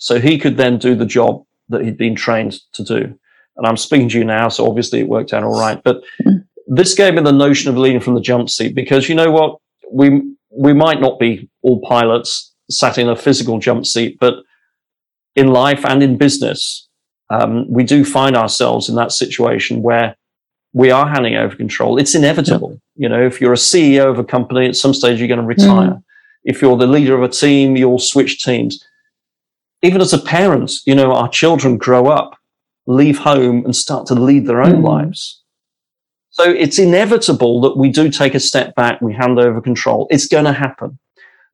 So 0.00 0.18
he 0.18 0.38
could 0.38 0.56
then 0.56 0.78
do 0.78 0.94
the 0.96 1.06
job 1.06 1.44
that 1.68 1.84
he'd 1.84 1.96
been 1.98 2.14
trained 2.16 2.58
to 2.72 2.82
do. 2.82 3.16
And 3.56 3.66
I'm 3.66 3.76
speaking 3.76 4.08
to 4.08 4.18
you 4.18 4.24
now, 4.24 4.48
so 4.48 4.66
obviously 4.66 5.00
it 5.00 5.08
worked 5.08 5.32
out 5.32 5.44
all 5.44 5.58
right. 5.60 5.80
But 5.84 6.02
Mm. 6.26 6.44
this 6.66 6.94
gave 6.94 7.14
me 7.14 7.22
the 7.22 7.32
notion 7.32 7.68
of 7.70 7.76
leading 7.76 8.00
from 8.00 8.14
the 8.14 8.20
jump 8.20 8.48
seat 8.50 8.74
because 8.74 9.08
you 9.08 9.14
know 9.14 9.30
what? 9.30 9.58
We, 9.92 10.22
we 10.50 10.72
might 10.72 11.00
not 11.00 11.18
be 11.18 11.48
all 11.62 11.80
pilots 11.80 12.52
sat 12.70 12.96
in 12.98 13.08
a 13.08 13.16
physical 13.16 13.58
jump 13.58 13.84
seat, 13.86 14.16
but 14.20 14.34
in 15.36 15.48
life 15.48 15.84
and 15.84 16.02
in 16.02 16.16
business, 16.16 16.88
um, 17.28 17.70
we 17.70 17.84
do 17.84 18.04
find 18.04 18.36
ourselves 18.36 18.88
in 18.88 18.94
that 18.96 19.12
situation 19.12 19.82
where 19.82 20.16
we 20.72 20.90
are 20.90 21.06
handing 21.08 21.34
over 21.36 21.54
control. 21.56 21.98
It's 21.98 22.14
inevitable. 22.14 22.80
You 22.96 23.08
know, 23.08 23.24
if 23.26 23.40
you're 23.40 23.52
a 23.52 23.56
CEO 23.56 24.08
of 24.10 24.18
a 24.18 24.24
company, 24.24 24.66
at 24.68 24.76
some 24.76 24.94
stage 24.94 25.18
you're 25.18 25.28
going 25.28 25.40
to 25.40 25.46
retire. 25.46 26.00
If 26.44 26.62
you're 26.62 26.76
the 26.76 26.86
leader 26.86 27.14
of 27.14 27.22
a 27.22 27.28
team, 27.28 27.76
you'll 27.76 27.98
switch 27.98 28.42
teams. 28.42 28.82
Even 29.82 30.00
as 30.00 30.12
a 30.12 30.18
parent, 30.18 30.72
you 30.86 30.94
know, 30.94 31.12
our 31.12 31.28
children 31.28 31.78
grow 31.78 32.08
up, 32.08 32.36
leave 32.86 33.18
home, 33.18 33.64
and 33.64 33.74
start 33.74 34.06
to 34.06 34.14
lead 34.14 34.46
their 34.46 34.62
own 34.62 34.82
Mhm. 34.82 34.84
lives. 34.84 35.42
So 36.30 36.44
it's 36.44 36.78
inevitable 36.78 37.60
that 37.62 37.76
we 37.76 37.90
do 37.90 38.08
take 38.10 38.34
a 38.34 38.40
step 38.40 38.74
back, 38.74 39.00
we 39.00 39.12
hand 39.14 39.38
over 39.38 39.60
control. 39.60 40.06
It's 40.10 40.28
going 40.28 40.44
to 40.44 40.52
happen. 40.52 40.98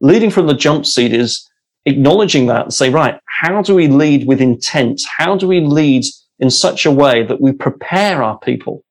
Leading 0.01 0.31
from 0.31 0.47
the 0.47 0.55
jump 0.55 0.87
seat 0.87 1.12
is 1.12 1.49
acknowledging 1.87 2.47
that 2.47 2.64
and 2.64 2.74
say, 2.74 2.91
right, 2.91 3.18
how 3.41 3.62
do 3.62 3.74
we 3.74 3.89
lead 3.89 4.27
with 4.27 4.41
intent? 4.41 5.01
How 5.18 5.37
do 5.37 5.47
we 5.47 5.61
lead 5.61 6.05
in 6.39 6.51
such 6.51 6.85
a 6.85 6.91
way 6.91 7.22
that 7.22 7.41
we 7.41 7.53
prepare 7.53 8.22
our 8.22 8.39
people 8.39 8.83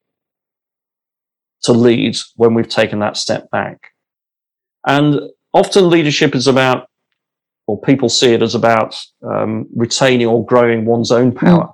to 1.64 1.74
lead 1.74 2.18
when 2.36 2.54
we've 2.54 2.70
taken 2.70 3.00
that 3.00 3.18
step 3.18 3.50
back? 3.52 3.92
And 4.88 5.20
often 5.54 5.90
leadership 5.90 6.36
is 6.36 6.48
about, 6.48 6.88
or 7.68 7.80
people 7.82 8.10
see 8.10 8.34
it 8.34 8.42
as 8.42 8.56
about 8.56 8.96
um, 9.24 9.68
retaining 9.76 10.28
or 10.28 10.46
growing 10.46 10.86
one's 10.86 11.12
own 11.12 11.32
power. 11.34 11.72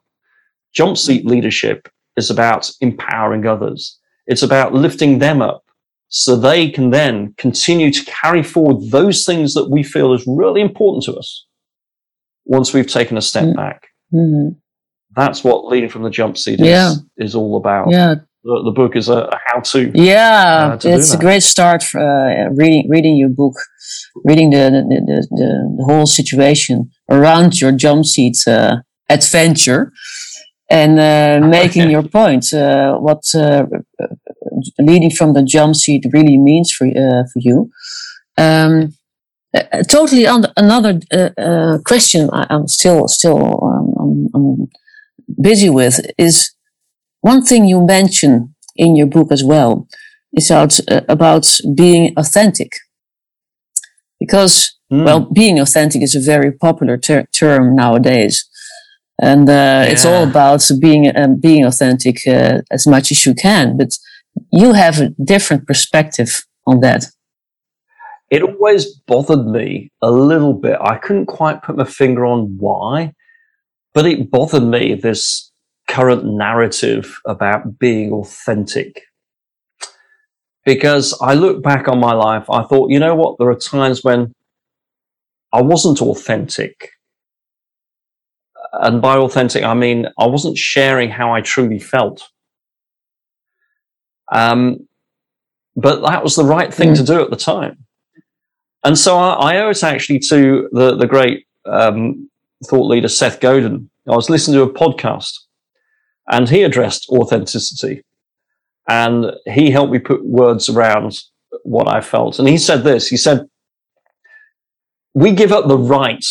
Jump 0.74 0.98
seat 0.98 1.26
leadership 1.26 1.90
is 2.18 2.30
about 2.30 2.72
empowering 2.82 3.46
others. 3.46 4.00
It's 4.28 4.44
about 4.44 4.74
lifting 4.74 5.20
them 5.20 5.42
up 5.42 5.64
so 6.08 6.36
they 6.36 6.70
can 6.70 6.92
then 6.92 7.34
continue 7.38 7.92
to 7.92 8.06
carry 8.06 8.44
forward 8.44 8.90
those 8.92 9.26
things 9.26 9.54
that 9.54 9.70
we 9.70 9.84
feel 9.84 10.14
is 10.14 10.24
really 10.28 10.62
important 10.62 11.04
to 11.06 11.16
us 11.16 11.46
once 12.46 12.74
we've 12.74 12.88
taken 12.88 13.18
a 13.18 13.22
step 13.22 13.46
Mm. 13.46 13.56
back. 13.56 13.88
Mhm. 14.14 14.56
That's 15.16 15.44
what 15.44 15.68
leading 15.68 15.90
from 15.90 16.04
the 16.04 16.10
jump 16.10 16.38
seat 16.38 16.60
is, 16.60 16.68
Yeah. 16.68 16.94
is 17.18 17.36
all 17.36 17.58
about. 17.58 17.90
Yeah, 17.92 18.16
The, 18.44 18.62
the 18.66 18.72
book 18.72 18.96
is 18.96 19.08
a, 19.08 19.20
a 19.20 19.40
how-to. 19.46 19.92
Yeah, 19.94 20.72
uh, 20.74 20.78
to 20.78 20.90
it's 20.90 21.14
a 21.14 21.18
great 21.18 21.44
start 21.44 21.84
for 21.84 22.00
uh, 22.00 22.50
reading 22.56 22.90
reading 22.90 23.16
your 23.16 23.30
book, 23.30 23.54
reading 24.26 24.50
the 24.50 24.70
the, 24.72 24.82
the, 24.82 25.28
the, 25.30 25.76
the 25.78 25.84
whole 25.84 26.08
situation 26.08 26.90
around 27.10 27.62
your 27.62 27.72
jump 27.72 28.06
seat 28.06 28.38
uh, 28.48 28.78
adventure, 29.10 29.92
and 30.72 31.00
uh, 31.00 31.48
making 31.60 31.92
your 31.92 32.04
point. 32.04 32.52
Uh, 32.52 32.98
what 32.98 33.24
uh, 33.36 33.66
leading 34.80 35.12
from 35.12 35.34
the 35.34 35.44
jump 35.44 35.76
seat 35.76 36.06
really 36.12 36.38
means 36.38 36.72
for 36.72 36.88
uh, 36.88 37.24
for 37.32 37.40
you. 37.40 37.70
Um, 38.38 38.94
uh, 39.54 39.84
totally 39.84 40.26
on 40.26 40.46
another 40.56 41.00
uh, 41.12 41.30
uh, 41.38 41.78
question 41.86 42.30
I, 42.32 42.48
I'm 42.50 42.68
still 42.68 43.08
still 43.08 43.64
um, 43.64 43.94
I'm, 44.00 44.28
I'm 44.34 44.70
busy 45.42 45.70
with 45.70 46.00
is 46.18 46.52
one 47.22 47.42
thing 47.44 47.66
you 47.66 47.82
mention 47.86 48.56
in 48.76 48.96
your 48.96 49.08
book 49.08 49.32
as 49.32 49.44
well 49.44 49.88
is 50.34 50.50
about, 50.50 50.80
uh, 50.90 51.02
about 51.10 51.48
being 51.76 52.14
authentic. 52.18 52.72
Because, 54.20 54.78
Mm. 54.92 55.06
well, 55.06 55.20
being 55.34 55.60
authentic 55.60 56.02
is 56.02 56.16
a 56.16 56.20
very 56.20 56.52
popular 56.52 56.98
ter- 56.98 57.26
term 57.32 57.76
nowadays. 57.76 58.46
And 59.22 59.48
uh, 59.50 59.86
it's 59.88 60.06
all 60.06 60.24
about 60.24 60.70
being, 60.82 61.16
um, 61.16 61.36
being 61.40 61.64
authentic 61.66 62.18
uh, 62.28 62.62
as 62.72 62.86
much 62.88 63.12
as 63.12 63.26
you 63.26 63.34
can. 63.34 63.78
But 63.78 63.90
you 64.52 64.74
have 64.74 65.00
a 65.00 65.10
different 65.24 65.66
perspective 65.68 66.44
on 66.66 66.80
that. 66.82 67.06
it 68.30 68.42
always 68.44 68.86
bothered 69.08 69.46
me 69.46 69.92
a 70.02 70.10
little 70.10 70.54
bit. 70.54 70.78
I 70.82 70.96
couldn't 70.98 71.26
quite 71.26 71.62
put 71.64 71.76
my 71.76 71.84
finger 71.84 72.26
on 72.26 72.56
why, 72.58 73.14
but 73.94 74.06
it 74.06 74.32
bothered 74.32 74.64
me 74.64 74.96
this 74.96 75.51
current 75.88 76.26
narrative 76.26 77.20
about 77.26 77.78
being 77.80 78.12
authentic. 78.14 79.04
Because 80.64 81.18
I 81.22 81.34
look 81.34 81.64
back 81.64 81.88
on 81.88 82.00
my 82.00 82.14
life, 82.14 82.50
I 82.50 82.64
thought, 82.64 82.92
you 82.92 83.00
know 83.00 83.16
what? 83.16 83.38
There 83.40 83.50
are 83.50 83.56
times 83.56 84.04
when 84.04 84.34
I 85.52 85.62
wasn't 85.62 86.02
authentic. 86.02 86.92
And 88.74 89.02
by 89.02 89.18
authentic, 89.18 89.64
I 89.64 89.74
mean 89.74 90.08
I 90.18 90.28
wasn't 90.28 90.58
sharing 90.58 91.10
how 91.10 91.34
I 91.34 91.42
truly 91.42 91.80
felt. 91.80 92.24
Um, 94.32 94.88
but 95.76 96.02
that 96.08 96.24
was 96.24 96.36
the 96.36 96.46
right 96.46 96.74
thing 96.74 96.90
Mm. 96.92 96.98
to 96.98 97.04
do 97.04 97.22
at 97.22 97.30
the 97.32 97.36
time. 97.36 97.78
And 98.84 98.98
so 98.98 99.18
I, 99.18 99.54
I 99.54 99.58
owe 99.58 99.70
it 99.70 99.84
actually 99.84 100.20
to 100.30 100.70
the, 100.72 100.96
the 100.96 101.08
great 101.08 101.46
um, 101.66 102.30
thought 102.66 102.88
leader 102.88 103.08
Seth 103.10 103.40
Godin. 103.40 103.90
I 104.08 104.16
was 104.16 104.30
listening 104.30 104.56
to 104.58 104.64
a 104.64 104.74
podcast 104.74 105.34
and 106.30 106.50
he 106.50 106.64
addressed 106.64 107.10
authenticity 107.10 108.04
and 108.88 109.32
he 109.46 109.72
helped 109.72 109.92
me 109.92 110.00
put 110.00 110.26
words 110.26 110.70
around 110.70 111.20
what 111.64 111.88
I 111.88 112.02
felt. 112.02 112.40
And 112.40 112.48
he 112.48 112.58
said 112.58 112.84
this 112.84 113.08
he 113.08 113.18
said, 113.18 113.48
we 115.14 115.32
give 115.32 115.52
up 115.52 115.68
the 115.68 115.78
right 115.78 116.26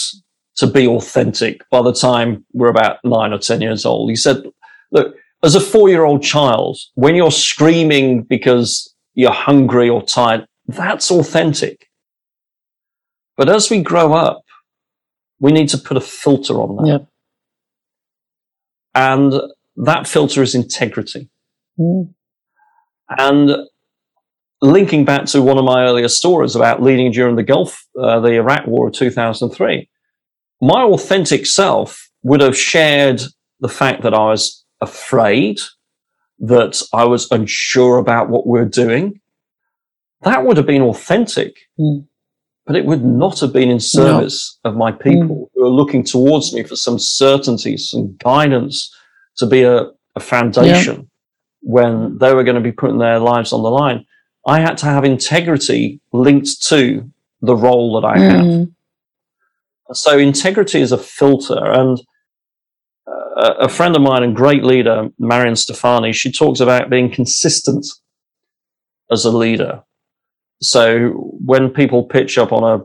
to 0.57 0.67
be 0.67 0.87
authentic 0.87 1.63
by 1.71 1.83
the 1.83 1.93
time 1.93 2.45
we're 2.53 2.69
about 2.69 2.99
nine 3.05 3.33
or 3.33 3.39
10 3.39 3.61
years 3.61 3.85
old. 3.85 4.11
He 4.11 4.17
said, 4.17 4.43
look, 4.91 5.15
as 5.43 5.55
a 5.55 5.61
four 5.61 5.89
year 5.89 6.05
old 6.05 6.23
child, 6.23 6.79
when 6.95 7.15
you're 7.15 7.31
screaming 7.31 8.23
because 8.23 8.95
you're 9.15 9.33
hungry 9.33 9.89
or 9.89 10.03
tired, 10.03 10.47
that's 10.67 11.11
authentic. 11.11 11.89
But 13.37 13.49
as 13.49 13.71
we 13.71 13.83
grow 13.83 14.13
up, 14.13 14.43
we 15.39 15.53
need 15.53 15.71
to 15.71 15.79
put 15.79 15.97
a 15.97 16.01
filter 16.01 16.61
on 16.61 16.77
that. 16.77 16.87
Yep. 16.87 17.07
And 18.95 19.35
that 19.85 20.07
filter 20.07 20.43
is 20.43 20.55
integrity. 20.55 21.29
Mm. 21.79 22.13
And 23.19 23.51
linking 24.63 25.05
back 25.05 25.25
to 25.27 25.43
one 25.43 25.59
of 25.59 25.65
my 25.65 25.85
earlier 25.85 26.09
stories 26.09 26.55
about 26.55 26.83
leading 26.83 27.11
during 27.13 27.37
the 27.37 27.43
Gulf, 27.43 27.87
uh, 28.01 28.21
the 28.21 28.35
Iraq 28.35 28.67
War 28.67 28.89
of 28.89 28.95
2003, 28.95 29.89
my 30.61 30.83
authentic 30.83 31.47
self 31.47 32.11
would 32.23 32.43
have 32.43 32.57
shared 32.57 33.23
the 33.61 33.69
fact 33.69 34.03
that 34.03 34.15
I 34.15 34.27
was 34.27 34.65
afraid, 34.81 35.61
that 36.41 36.83
I 36.93 37.05
was 37.05 37.31
unsure 37.31 37.99
about 37.99 38.29
what 38.29 38.47
we 38.47 38.59
we're 38.61 38.67
doing. 38.67 39.21
That 40.23 40.45
would 40.45 40.59
have 40.59 40.67
been 40.67 40.83
authentic, 40.83 41.57
Mm. 41.79 42.07
but 42.67 42.77
it 42.77 42.85
would 42.85 43.03
not 43.03 43.41
have 43.41 43.55
been 43.55 43.71
in 43.71 43.81
service 43.81 44.59
of 44.65 44.77
my 44.77 44.93
people 44.93 45.51
who 45.55 45.65
are 45.65 45.71
looking 45.71 46.05
towards 46.05 46.53
me 46.53 46.63
for 46.63 46.77
some 46.77 46.99
certainty, 46.99 47.79
some 47.79 48.17
guidance 48.19 48.95
to 49.41 49.47
be 49.47 49.63
a, 49.63 49.89
a 50.17 50.21
foundation 50.21 51.11
when 51.63 52.19
they 52.19 52.33
were 52.33 52.45
going 52.45 52.55
to 52.57 52.63
be 52.63 52.73
putting 52.73 52.99
their 52.99 53.19
lives 53.19 53.53
on 53.53 53.63
the 53.63 53.71
line. 53.71 54.07
I 54.47 54.61
had 54.61 54.79
to 54.79 54.87
have 54.87 55.05
integrity 55.05 56.01
linked 56.13 56.63
to 56.69 57.11
the 57.43 57.57
role 57.57 58.01
that 58.01 58.07
I 58.07 58.19
have. 58.19 58.41
Mm. 58.41 58.75
So 59.93 60.19
integrity 60.19 60.81
is 60.81 60.93
a 60.93 60.99
filter. 60.99 61.59
And 61.59 62.01
uh, 63.07 63.55
a 63.61 63.69
friend 63.69 63.97
of 63.97 64.03
mine 64.03 64.23
and 64.23 64.37
great 64.37 64.65
leader, 64.65 65.09
Marion 65.19 65.57
Stefani, 65.57 66.13
she 66.13 66.33
talks 66.33 66.61
about 66.61 66.91
being 66.91 67.11
consistent 67.11 67.87
as 69.11 69.25
a 69.25 69.31
leader. 69.31 69.83
So 70.63 71.11
when 71.45 71.71
people 71.71 72.05
pitch 72.05 72.39
up 72.39 72.53
on 72.53 72.65
a 72.65 72.85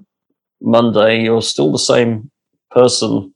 Monday, 0.62 1.24
you're 1.24 1.42
still 1.42 1.72
the 1.72 1.80
same 1.80 2.32
person 2.72 3.35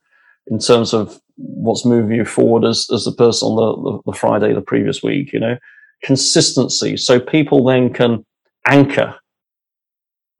in 0.49 0.59
terms 0.59 0.93
of 0.93 1.19
what's 1.35 1.85
moving 1.85 2.17
you 2.17 2.25
forward 2.25 2.65
as, 2.65 2.87
as 2.93 3.05
the 3.05 3.11
person 3.11 3.47
on 3.47 3.55
the, 3.55 3.91
the, 3.91 4.11
the 4.11 4.17
Friday 4.17 4.53
the 4.53 4.61
previous 4.61 5.01
week, 5.03 5.31
you 5.31 5.39
know, 5.39 5.57
consistency. 6.03 6.97
So 6.97 7.19
people 7.19 7.63
then 7.63 7.93
can 7.93 8.25
anchor 8.67 9.15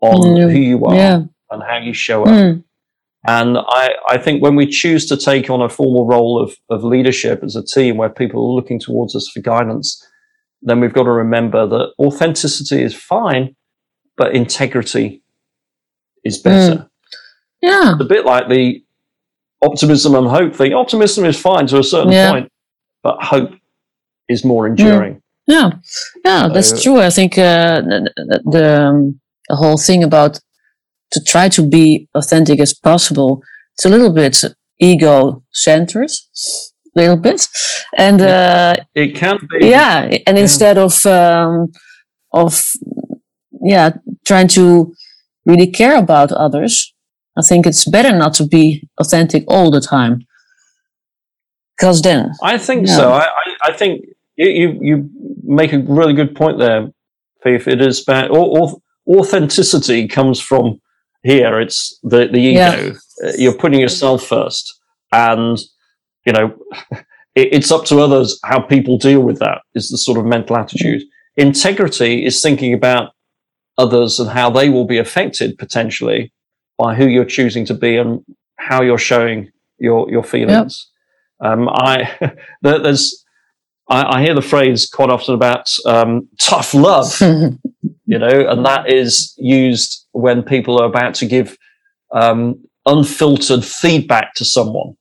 on 0.01 0.19
Mm, 0.21 0.51
who 0.51 0.59
you 0.59 0.85
are 0.85 0.95
Yeah. 0.95 1.21
and 1.51 1.63
how 1.63 1.77
you 1.77 1.93
show 1.93 2.23
up. 2.23 2.29
Mm. 2.29 2.63
And 3.27 3.57
I, 3.57 3.89
I 4.07 4.17
think 4.17 4.41
when 4.41 4.55
we 4.55 4.65
choose 4.65 5.05
to 5.07 5.17
take 5.17 5.49
on 5.49 5.61
a 5.61 5.67
formal 5.69 6.07
role 6.07 6.41
of, 6.41 6.55
of 6.69 6.83
leadership 6.85 7.43
as 7.43 7.55
a 7.57 7.63
team 7.63 7.97
where 7.97 8.09
people 8.09 8.39
are 8.41 8.55
looking 8.55 8.79
towards 8.79 9.13
us 9.15 9.29
for 9.33 9.41
guidance, 9.41 10.01
then 10.61 10.79
we've 10.79 10.93
got 10.93 11.03
to 11.03 11.11
remember 11.11 11.67
that 11.67 11.91
authenticity 11.99 12.81
is 12.81 12.95
fine, 12.95 13.55
but 14.17 14.33
integrity 14.33 15.21
is 16.23 16.37
better. 16.37 16.89
Yeah. 17.61 17.93
It's 17.93 18.01
a 18.01 18.05
bit 18.05 18.25
like 18.25 18.47
the 18.49 18.81
optimism 19.61 20.15
and 20.15 20.27
hope 20.27 20.55
thing. 20.55 20.73
Optimism 20.73 21.25
is 21.25 21.39
fine 21.39 21.67
to 21.67 21.79
a 21.79 21.83
certain 21.83 22.11
Yeah. 22.11 22.31
point, 22.31 22.49
but 23.03 23.17
hope 23.21 23.51
is 24.27 24.43
more 24.45 24.67
enduring. 24.67 25.21
Yeah, 25.47 25.71
yeah, 26.25 26.47
that's 26.53 26.83
true. 26.83 26.99
I 27.01 27.09
think 27.09 27.37
uh, 27.37 27.81
the 27.81 28.11
the, 28.15 28.41
the, 28.51 28.81
um, 28.81 29.19
the 29.49 29.55
whole 29.55 29.77
thing 29.77 30.03
about 30.03 30.39
to 31.11 31.19
try 31.23 31.49
to 31.49 31.67
be 31.67 32.07
authentic 32.13 32.59
as 32.59 32.73
possible. 32.73 33.41
It's 33.73 33.85
a 33.85 33.89
little 33.89 34.13
bit 34.13 34.43
ego 34.79 35.43
centered, 35.51 36.11
a 36.95 36.99
little 37.01 37.17
bit, 37.17 37.47
and 37.97 38.21
uh, 38.21 38.75
It 38.93 39.15
can 39.15 39.39
be. 39.49 39.67
yeah, 39.69 40.17
and 40.27 40.37
instead 40.37 40.77
of 40.77 41.03
um, 41.07 41.71
of 42.31 42.61
yeah 43.63 43.89
trying 44.27 44.47
to 44.49 44.93
really 45.45 45.67
care 45.71 45.97
about 45.97 46.31
others, 46.31 46.93
I 47.39 47.41
think 47.41 47.65
it's 47.65 47.85
better 47.89 48.15
not 48.15 48.33
to 48.35 48.45
be 48.45 48.87
authentic 48.99 49.43
all 49.47 49.71
the 49.71 49.81
time. 49.81 50.25
Because 51.77 52.01
then, 52.01 52.33
I 52.43 52.57
think 52.57 52.87
so. 52.87 53.13
I, 53.13 53.23
I, 53.23 53.55
I 53.69 53.73
think 53.73 54.03
you, 54.35 54.49
you 54.49 54.79
you 54.81 55.09
make 55.43 55.71
a 55.71 55.79
really 55.79 56.13
good 56.13 56.35
point 56.35 56.59
there, 56.59 56.89
Faith. 57.41 57.69
It 57.69 57.81
is 57.81 58.03
about 58.03 58.31
au- 58.31 58.57
au- 58.57 58.81
authenticity 59.07 60.07
comes 60.07 60.41
from 60.41 60.81
here. 61.23 61.59
It's 61.61 61.97
the 62.03 62.27
the 62.27 62.39
ego. 62.39 62.59
Yeah. 62.59 62.91
Uh, 63.23 63.31
You're 63.37 63.57
putting 63.57 63.79
yourself 63.79 64.25
first, 64.25 64.77
and 65.13 65.57
you 66.25 66.33
know 66.33 66.53
it, 67.35 67.53
it's 67.53 67.71
up 67.71 67.85
to 67.85 67.99
others 67.99 68.37
how 68.43 68.59
people 68.59 68.97
deal 68.97 69.21
with 69.21 69.39
that. 69.39 69.61
Is 69.73 69.87
the 69.89 69.97
sort 69.97 70.17
of 70.17 70.25
mental 70.25 70.57
attitude. 70.57 71.03
Integrity 71.37 72.25
is 72.25 72.41
thinking 72.41 72.73
about 72.73 73.13
others 73.77 74.19
and 74.19 74.29
how 74.29 74.49
they 74.49 74.69
will 74.69 74.85
be 74.85 74.97
affected 74.97 75.57
potentially 75.57 76.33
by 76.79 76.95
who 76.95 77.05
you're 77.05 77.25
choosing 77.25 77.65
to 77.65 77.73
be 77.75 77.97
and 77.97 78.23
how 78.57 78.81
you're 78.81 78.97
showing 78.97 79.51
your 79.77 80.09
your 80.09 80.23
feelings. 80.23 80.89
Um, 81.43 81.69
I 81.69 82.17
there's 82.61 83.23
I, 83.89 84.17
I 84.17 84.21
hear 84.23 84.33
the 84.33 84.41
phrase 84.41 84.87
quite 84.87 85.09
often 85.09 85.35
about 85.35 85.69
um, 85.85 86.27
tough 86.39 86.73
love, 86.73 87.19
you 88.05 88.17
know, 88.19 88.47
and 88.49 88.65
that 88.65 88.91
is 88.91 89.33
used 89.37 90.05
when 90.11 90.43
people 90.43 90.79
are 90.81 90.85
about 90.85 91.13
to 91.15 91.25
give 91.25 91.57
um, 92.13 92.63
unfiltered 92.85 93.65
feedback 93.65 94.33
to 94.35 94.45
someone. 94.45 94.95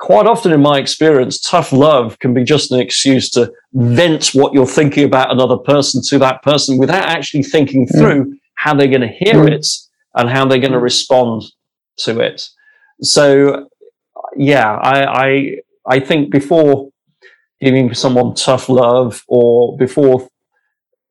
Quite 0.00 0.26
often, 0.26 0.52
in 0.52 0.60
my 0.60 0.78
experience, 0.78 1.40
tough 1.40 1.72
love 1.72 2.18
can 2.20 2.32
be 2.32 2.44
just 2.44 2.70
an 2.70 2.78
excuse 2.78 3.30
to 3.30 3.52
vent 3.72 4.28
what 4.32 4.54
you're 4.54 4.66
thinking 4.66 5.04
about 5.04 5.32
another 5.32 5.56
person 5.56 6.00
to 6.08 6.18
that 6.20 6.40
person 6.42 6.78
without 6.78 7.04
actually 7.04 7.42
thinking 7.42 7.84
through 7.86 8.36
how 8.54 8.74
they're 8.74 8.86
going 8.86 9.00
to 9.00 9.08
hear 9.08 9.34
Mm. 9.34 9.52
it 9.52 9.66
and 10.18 10.28
how 10.28 10.44
they're 10.44 10.58
going 10.58 10.72
to 10.72 10.78
respond 10.78 11.44
to 12.00 12.20
it. 12.20 12.46
So, 13.00 13.68
yeah, 14.36 14.70
I, 14.74 15.26
I, 15.26 15.56
I 15.88 16.00
think 16.00 16.30
before 16.30 16.90
giving 17.60 17.94
someone 17.94 18.34
tough 18.34 18.68
love 18.68 19.24
or 19.28 19.76
before 19.78 20.28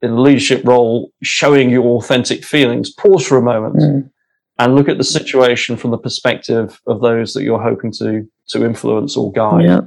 in 0.01 0.11
a 0.11 0.21
leadership 0.21 0.63
role 0.63 1.11
showing 1.23 1.69
your 1.71 1.85
authentic 1.97 2.43
feelings, 2.43 2.93
pause 2.93 3.25
for 3.25 3.37
a 3.37 3.41
moment 3.41 3.77
Mm. 3.77 4.11
and 4.59 4.75
look 4.75 4.89
at 4.89 4.97
the 4.97 5.03
situation 5.03 5.77
from 5.77 5.91
the 5.91 5.97
perspective 5.97 6.79
of 6.85 7.01
those 7.01 7.33
that 7.33 7.43
you're 7.43 7.61
hoping 7.61 7.91
to 7.93 8.27
to 8.49 8.65
influence 8.65 9.17
or 9.17 9.31
guide 9.31 9.65
yeah, 9.65 9.81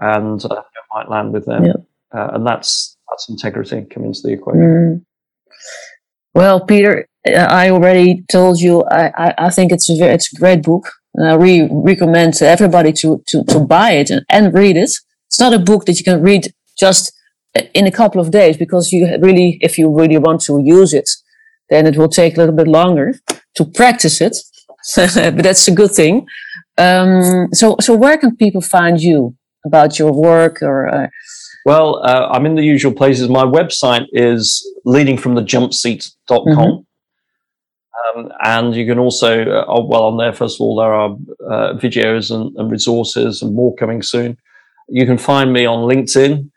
and 0.00 0.44
uh, 0.44 0.62
might 0.94 1.10
land 1.10 1.32
with 1.32 1.46
them. 1.46 1.64
Yeah. 1.64 1.72
Uh, 2.14 2.30
and 2.34 2.46
that's 2.46 2.96
that's 3.10 3.28
integrity 3.28 3.84
coming 3.90 4.10
into 4.10 4.20
the 4.22 4.32
equation. 4.32 4.60
Mm. 4.62 5.04
Well, 6.34 6.60
Peter, 6.64 7.06
I 7.34 7.70
already 7.70 8.24
told 8.30 8.60
you. 8.60 8.82
I, 8.84 9.12
I, 9.26 9.34
I 9.46 9.50
think 9.50 9.72
it's 9.72 9.88
a 9.90 9.96
very, 9.96 10.14
it's 10.14 10.32
a 10.32 10.36
great 10.36 10.62
book, 10.62 10.90
and 11.14 11.28
I 11.28 11.34
really 11.34 11.68
recommend 11.70 12.34
to 12.34 12.46
everybody 12.46 12.92
to 12.94 13.22
to 13.28 13.44
to 13.44 13.60
buy 13.60 13.92
it 13.92 14.10
and, 14.10 14.24
and 14.28 14.54
read 14.54 14.76
it. 14.76 14.90
It's 15.26 15.40
not 15.40 15.54
a 15.54 15.58
book 15.58 15.84
that 15.86 15.98
you 15.98 16.04
can 16.04 16.22
read 16.22 16.52
just 16.78 17.12
in 17.74 17.86
a 17.86 17.90
couple 17.90 18.20
of 18.20 18.30
days 18.30 18.56
because 18.56 18.92
you 18.92 19.06
really, 19.20 19.58
if 19.60 19.78
you 19.78 19.90
really 19.94 20.18
want 20.18 20.40
to 20.42 20.60
use 20.62 20.92
it, 20.94 21.08
then 21.70 21.86
it 21.86 21.96
will 21.96 22.08
take 22.08 22.36
a 22.36 22.40
little 22.40 22.54
bit 22.54 22.68
longer 22.68 23.14
to 23.56 23.64
practice 23.64 24.20
it. 24.20 24.36
but 24.96 25.42
that's 25.42 25.66
a 25.68 25.72
good 25.74 25.90
thing. 25.90 26.26
Um, 26.78 27.48
so, 27.52 27.76
so 27.80 27.94
where 27.94 28.16
can 28.16 28.36
people 28.36 28.60
find 28.60 29.00
you 29.00 29.34
about 29.66 29.98
your 29.98 30.12
work 30.12 30.62
or? 30.62 30.88
Uh, 30.88 31.08
Well, 31.66 32.00
uh, 32.04 32.28
I'm 32.32 32.46
in 32.46 32.54
the 32.54 32.62
usual 32.62 32.92
places. 32.92 33.28
My 33.28 33.44
website 33.44 34.06
is 34.12 34.64
leadingfromthejumpseat.com. 34.86 36.46
Mhm. 36.46 36.84
Um, 38.14 38.32
and 38.42 38.74
you 38.74 38.86
can 38.86 38.98
also, 38.98 39.42
uh, 39.42 39.64
oh, 39.68 39.84
well, 39.84 40.04
on 40.04 40.16
there, 40.16 40.32
first 40.32 40.56
of 40.56 40.60
all, 40.62 40.76
there 40.76 40.92
are 40.92 41.10
uh, 41.50 41.74
videos 41.78 42.30
and, 42.30 42.54
and 42.56 42.70
resources 42.70 43.42
and 43.42 43.54
more 43.54 43.74
coming 43.76 44.02
soon. 44.02 44.36
You 44.88 45.06
can 45.06 45.18
find 45.18 45.52
me 45.52 45.66
on 45.66 45.88
LinkedIn, 45.88 46.50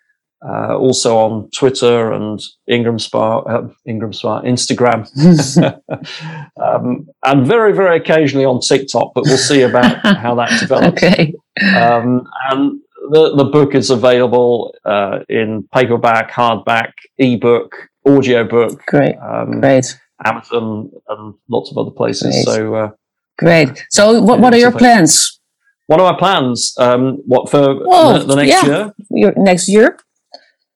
uh, 0.48 0.76
also 0.78 1.18
on 1.18 1.50
Twitter 1.52 2.12
and 2.12 2.40
Ingram 2.68 2.98
Spa, 2.98 3.40
uh, 3.40 3.68
Ingram 3.86 4.14
Spa, 4.14 4.42
Instagram, 4.42 5.08
um, 6.62 7.08
and 7.26 7.48
very, 7.48 7.74
very 7.74 7.98
occasionally 7.98 8.46
on 8.46 8.60
TikTok, 8.60 9.12
but 9.14 9.26
we'll 9.26 9.38
see 9.38 9.62
about 9.62 9.98
how 10.18 10.36
that 10.36 10.60
develops. 10.60 11.04
okay. 11.04 11.34
Um, 11.76 12.28
and 12.50 12.82
the, 13.12 13.36
the 13.36 13.46
book 13.46 13.76
is 13.76 13.90
available 13.90 14.74
uh, 14.86 15.20
in 15.30 15.68
paperback, 15.74 16.32
hardback, 16.32 16.94
ebook, 17.18 17.90
audiobook, 18.08 18.84
Great. 18.86 19.16
um, 19.18 19.62
Great. 19.62 20.00
Amazon, 20.26 20.92
and 21.10 21.34
lots 21.50 21.72
of 21.72 21.78
other 21.78 21.92
places. 21.92 22.34
Great. 22.34 22.56
So, 22.56 22.76
uh, 22.76 22.90
Great. 23.38 23.86
So, 23.90 24.22
what, 24.22 24.40
what 24.40 24.54
are 24.54 24.58
your 24.58 24.72
plans? 24.72 25.40
what 25.88 26.00
are 26.00 26.14
my 26.14 26.18
plans? 26.18 26.74
Um, 26.78 27.18
what 27.26 27.50
for 27.50 27.60
the, 27.62 28.24
the 28.28 28.36
next 28.36 28.50
yeah. 28.50 28.66
year? 28.66 28.94
Your 29.10 29.34
next 29.36 29.68
year? 29.68 29.98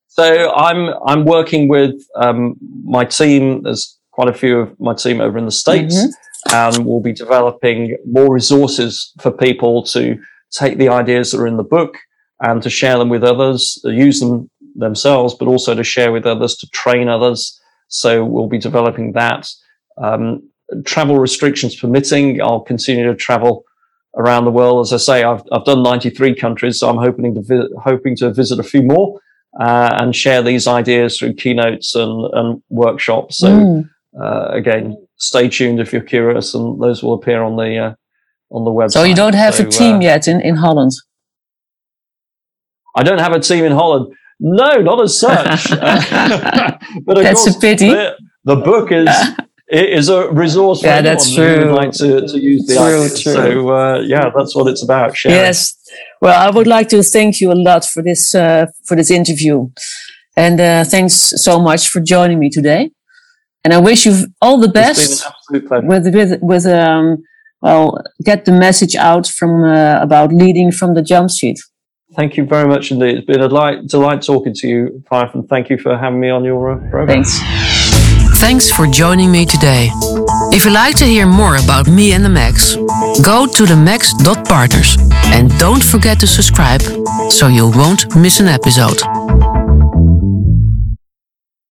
So, 0.07 0.51
I'm 0.53 0.93
I'm 1.05 1.25
working 1.25 1.67
with 1.67 1.95
um, 2.15 2.55
my 2.83 3.05
team. 3.05 3.63
There's 3.63 3.97
quite 4.11 4.29
a 4.29 4.33
few 4.33 4.59
of 4.59 4.79
my 4.79 4.93
team 4.93 5.21
over 5.21 5.37
in 5.37 5.45
the 5.45 5.51
states, 5.51 5.95
Mhm. 5.95 6.09
and 6.53 6.85
we'll 6.85 7.01
be 7.01 7.13
developing 7.13 7.97
more 8.05 8.33
resources 8.33 9.11
for 9.21 9.31
people 9.31 9.83
to 9.83 10.17
take 10.51 10.77
the 10.77 10.89
ideas 10.89 11.31
that 11.31 11.39
are 11.39 11.47
in 11.47 11.57
the 11.57 11.63
book 11.63 11.97
and 12.41 12.63
to 12.63 12.69
share 12.69 12.97
them 12.97 13.09
with 13.09 13.23
others, 13.23 13.79
use 13.83 14.19
them 14.19 14.49
themselves, 14.75 15.33
but 15.33 15.47
also 15.47 15.73
to 15.75 15.83
share 15.83 16.11
with 16.11 16.25
others, 16.25 16.55
to 16.57 16.67
train 16.67 17.07
others. 17.09 17.59
So 17.87 18.25
we'll 18.25 18.47
be 18.47 18.57
developing 18.57 19.13
that. 19.13 19.49
Um, 19.97 20.49
travel 20.85 21.19
restrictions 21.19 21.75
permitting, 21.75 22.41
I'll 22.41 22.61
continue 22.61 23.05
to 23.05 23.15
travel 23.15 23.63
around 24.17 24.45
the 24.45 24.51
world. 24.51 24.85
As 24.85 24.93
I 24.93 24.97
say, 24.97 25.23
I've, 25.23 25.43
I've 25.51 25.65
done 25.65 25.83
93 25.83 26.35
countries, 26.35 26.79
so 26.79 26.89
I'm 26.89 26.97
hoping 26.97 27.35
to 27.35 27.41
vi- 27.41 27.69
hoping 27.83 28.15
to 28.17 28.33
visit 28.33 28.59
a 28.59 28.63
few 28.63 28.81
more 28.81 29.19
uh, 29.59 29.97
and 29.99 30.15
share 30.15 30.41
these 30.41 30.67
ideas 30.67 31.17
through 31.17 31.33
keynotes 31.33 31.95
and, 31.95 32.33
and 32.33 32.61
workshops. 32.69 33.37
So 33.37 33.49
mm. 33.49 33.89
uh, 34.19 34.47
again, 34.49 34.97
stay 35.17 35.49
tuned 35.49 35.79
if 35.79 35.93
you're 35.93 36.01
curious, 36.01 36.53
and 36.53 36.81
those 36.81 37.03
will 37.03 37.13
appear 37.13 37.43
on 37.43 37.55
the 37.55 37.77
uh, 37.77 37.93
on 38.51 38.63
the 38.63 38.71
website. 38.71 38.91
So 38.91 39.03
you 39.03 39.15
don't 39.15 39.35
have 39.35 39.55
so, 39.55 39.67
a 39.67 39.69
team 39.69 39.97
uh, 39.97 40.01
yet 40.01 40.27
in 40.27 40.41
in 40.41 40.55
Holland. 40.55 40.91
I 42.95 43.03
don't 43.03 43.19
have 43.19 43.33
a 43.33 43.39
team 43.39 43.65
in 43.65 43.73
Holland. 43.73 44.13
No, 44.39 44.81
not 44.81 45.01
as 45.01 45.19
such. 45.19 45.69
but 45.69 47.23
that's 47.23 47.43
course, 47.43 47.55
a 47.55 47.59
pity. 47.59 47.89
The, 47.89 48.15
the 48.43 48.55
book 48.57 48.91
is 48.91 49.07
it 49.67 49.89
is 49.89 50.09
a 50.09 50.31
resource 50.31 50.81
for 50.81 50.87
yeah, 50.87 51.01
that's 51.01 51.33
true. 51.33 51.73
like 51.73 51.91
to, 51.93 52.27
to 52.27 52.39
use 52.39 52.65
the 52.67 52.75
true, 52.75 53.09
true. 53.09 53.33
So 53.33 53.69
uh, 53.69 53.99
yeah, 54.01 54.29
that's 54.35 54.55
what 54.55 54.67
it's 54.67 54.83
about. 54.83 55.15
Sharing. 55.15 55.37
Yes. 55.37 55.75
Well, 56.21 56.39
I 56.39 56.49
would 56.49 56.67
like 56.67 56.89
to 56.89 57.01
thank 57.01 57.41
you 57.41 57.51
a 57.51 57.53
lot 57.55 57.85
for 57.85 58.03
this 58.03 58.35
uh, 58.35 58.67
for 58.83 58.95
this 58.95 59.09
interview, 59.09 59.69
and 60.35 60.59
uh, 60.59 60.83
thanks 60.83 61.33
so 61.43 61.59
much 61.59 61.89
for 61.89 62.01
joining 62.01 62.39
me 62.39 62.49
today. 62.49 62.91
And 63.63 63.73
I 63.73 63.79
wish 63.79 64.05
you 64.05 64.27
all 64.41 64.59
the 64.59 64.67
best 64.67 65.25
with 65.49 66.13
with 66.13 66.39
with 66.41 66.65
um 66.67 67.23
well 67.61 67.97
get 68.23 68.45
the 68.45 68.51
message 68.51 68.95
out 68.95 69.27
from 69.27 69.63
uh, 69.63 69.99
about 70.01 70.31
leading 70.31 70.71
from 70.71 70.93
the 70.93 71.01
jump 71.01 71.31
seat. 71.31 71.59
Thank 72.15 72.37
you 72.37 72.45
very 72.45 72.67
much 72.67 72.91
indeed. 72.91 73.17
It's 73.17 73.25
been 73.25 73.41
a 73.41 73.49
delight, 73.49 73.87
delight 73.87 74.21
talking 74.21 74.53
to 74.53 74.67
you, 74.67 75.03
Fife, 75.09 75.35
and 75.35 75.47
thank 75.49 75.69
you 75.69 75.77
for 75.77 75.97
having 75.97 76.19
me 76.19 76.29
on 76.29 76.43
your 76.45 76.71
uh, 76.71 76.89
program. 76.89 77.07
Thanks. 77.07 77.39
Thanks 78.39 78.71
for 78.71 78.87
joining 78.87 79.31
me 79.31 79.45
today. 79.45 79.89
If 80.51 80.65
you'd 80.65 80.73
like 80.73 80.95
to 80.97 81.05
hear 81.05 81.25
more 81.25 81.55
about 81.57 81.87
me 81.87 82.13
and 82.13 82.23
the 82.23 82.29
Max, 82.29 82.75
go 83.21 83.47
to 83.47 83.63
themax.partners 83.63 84.97
and 85.33 85.49
don't 85.57 85.83
forget 85.83 86.19
to 86.19 86.27
subscribe 86.27 86.81
so 87.29 87.47
you 87.47 87.71
won't 87.71 88.15
miss 88.15 88.39
an 88.39 88.47
episode. 88.47 89.54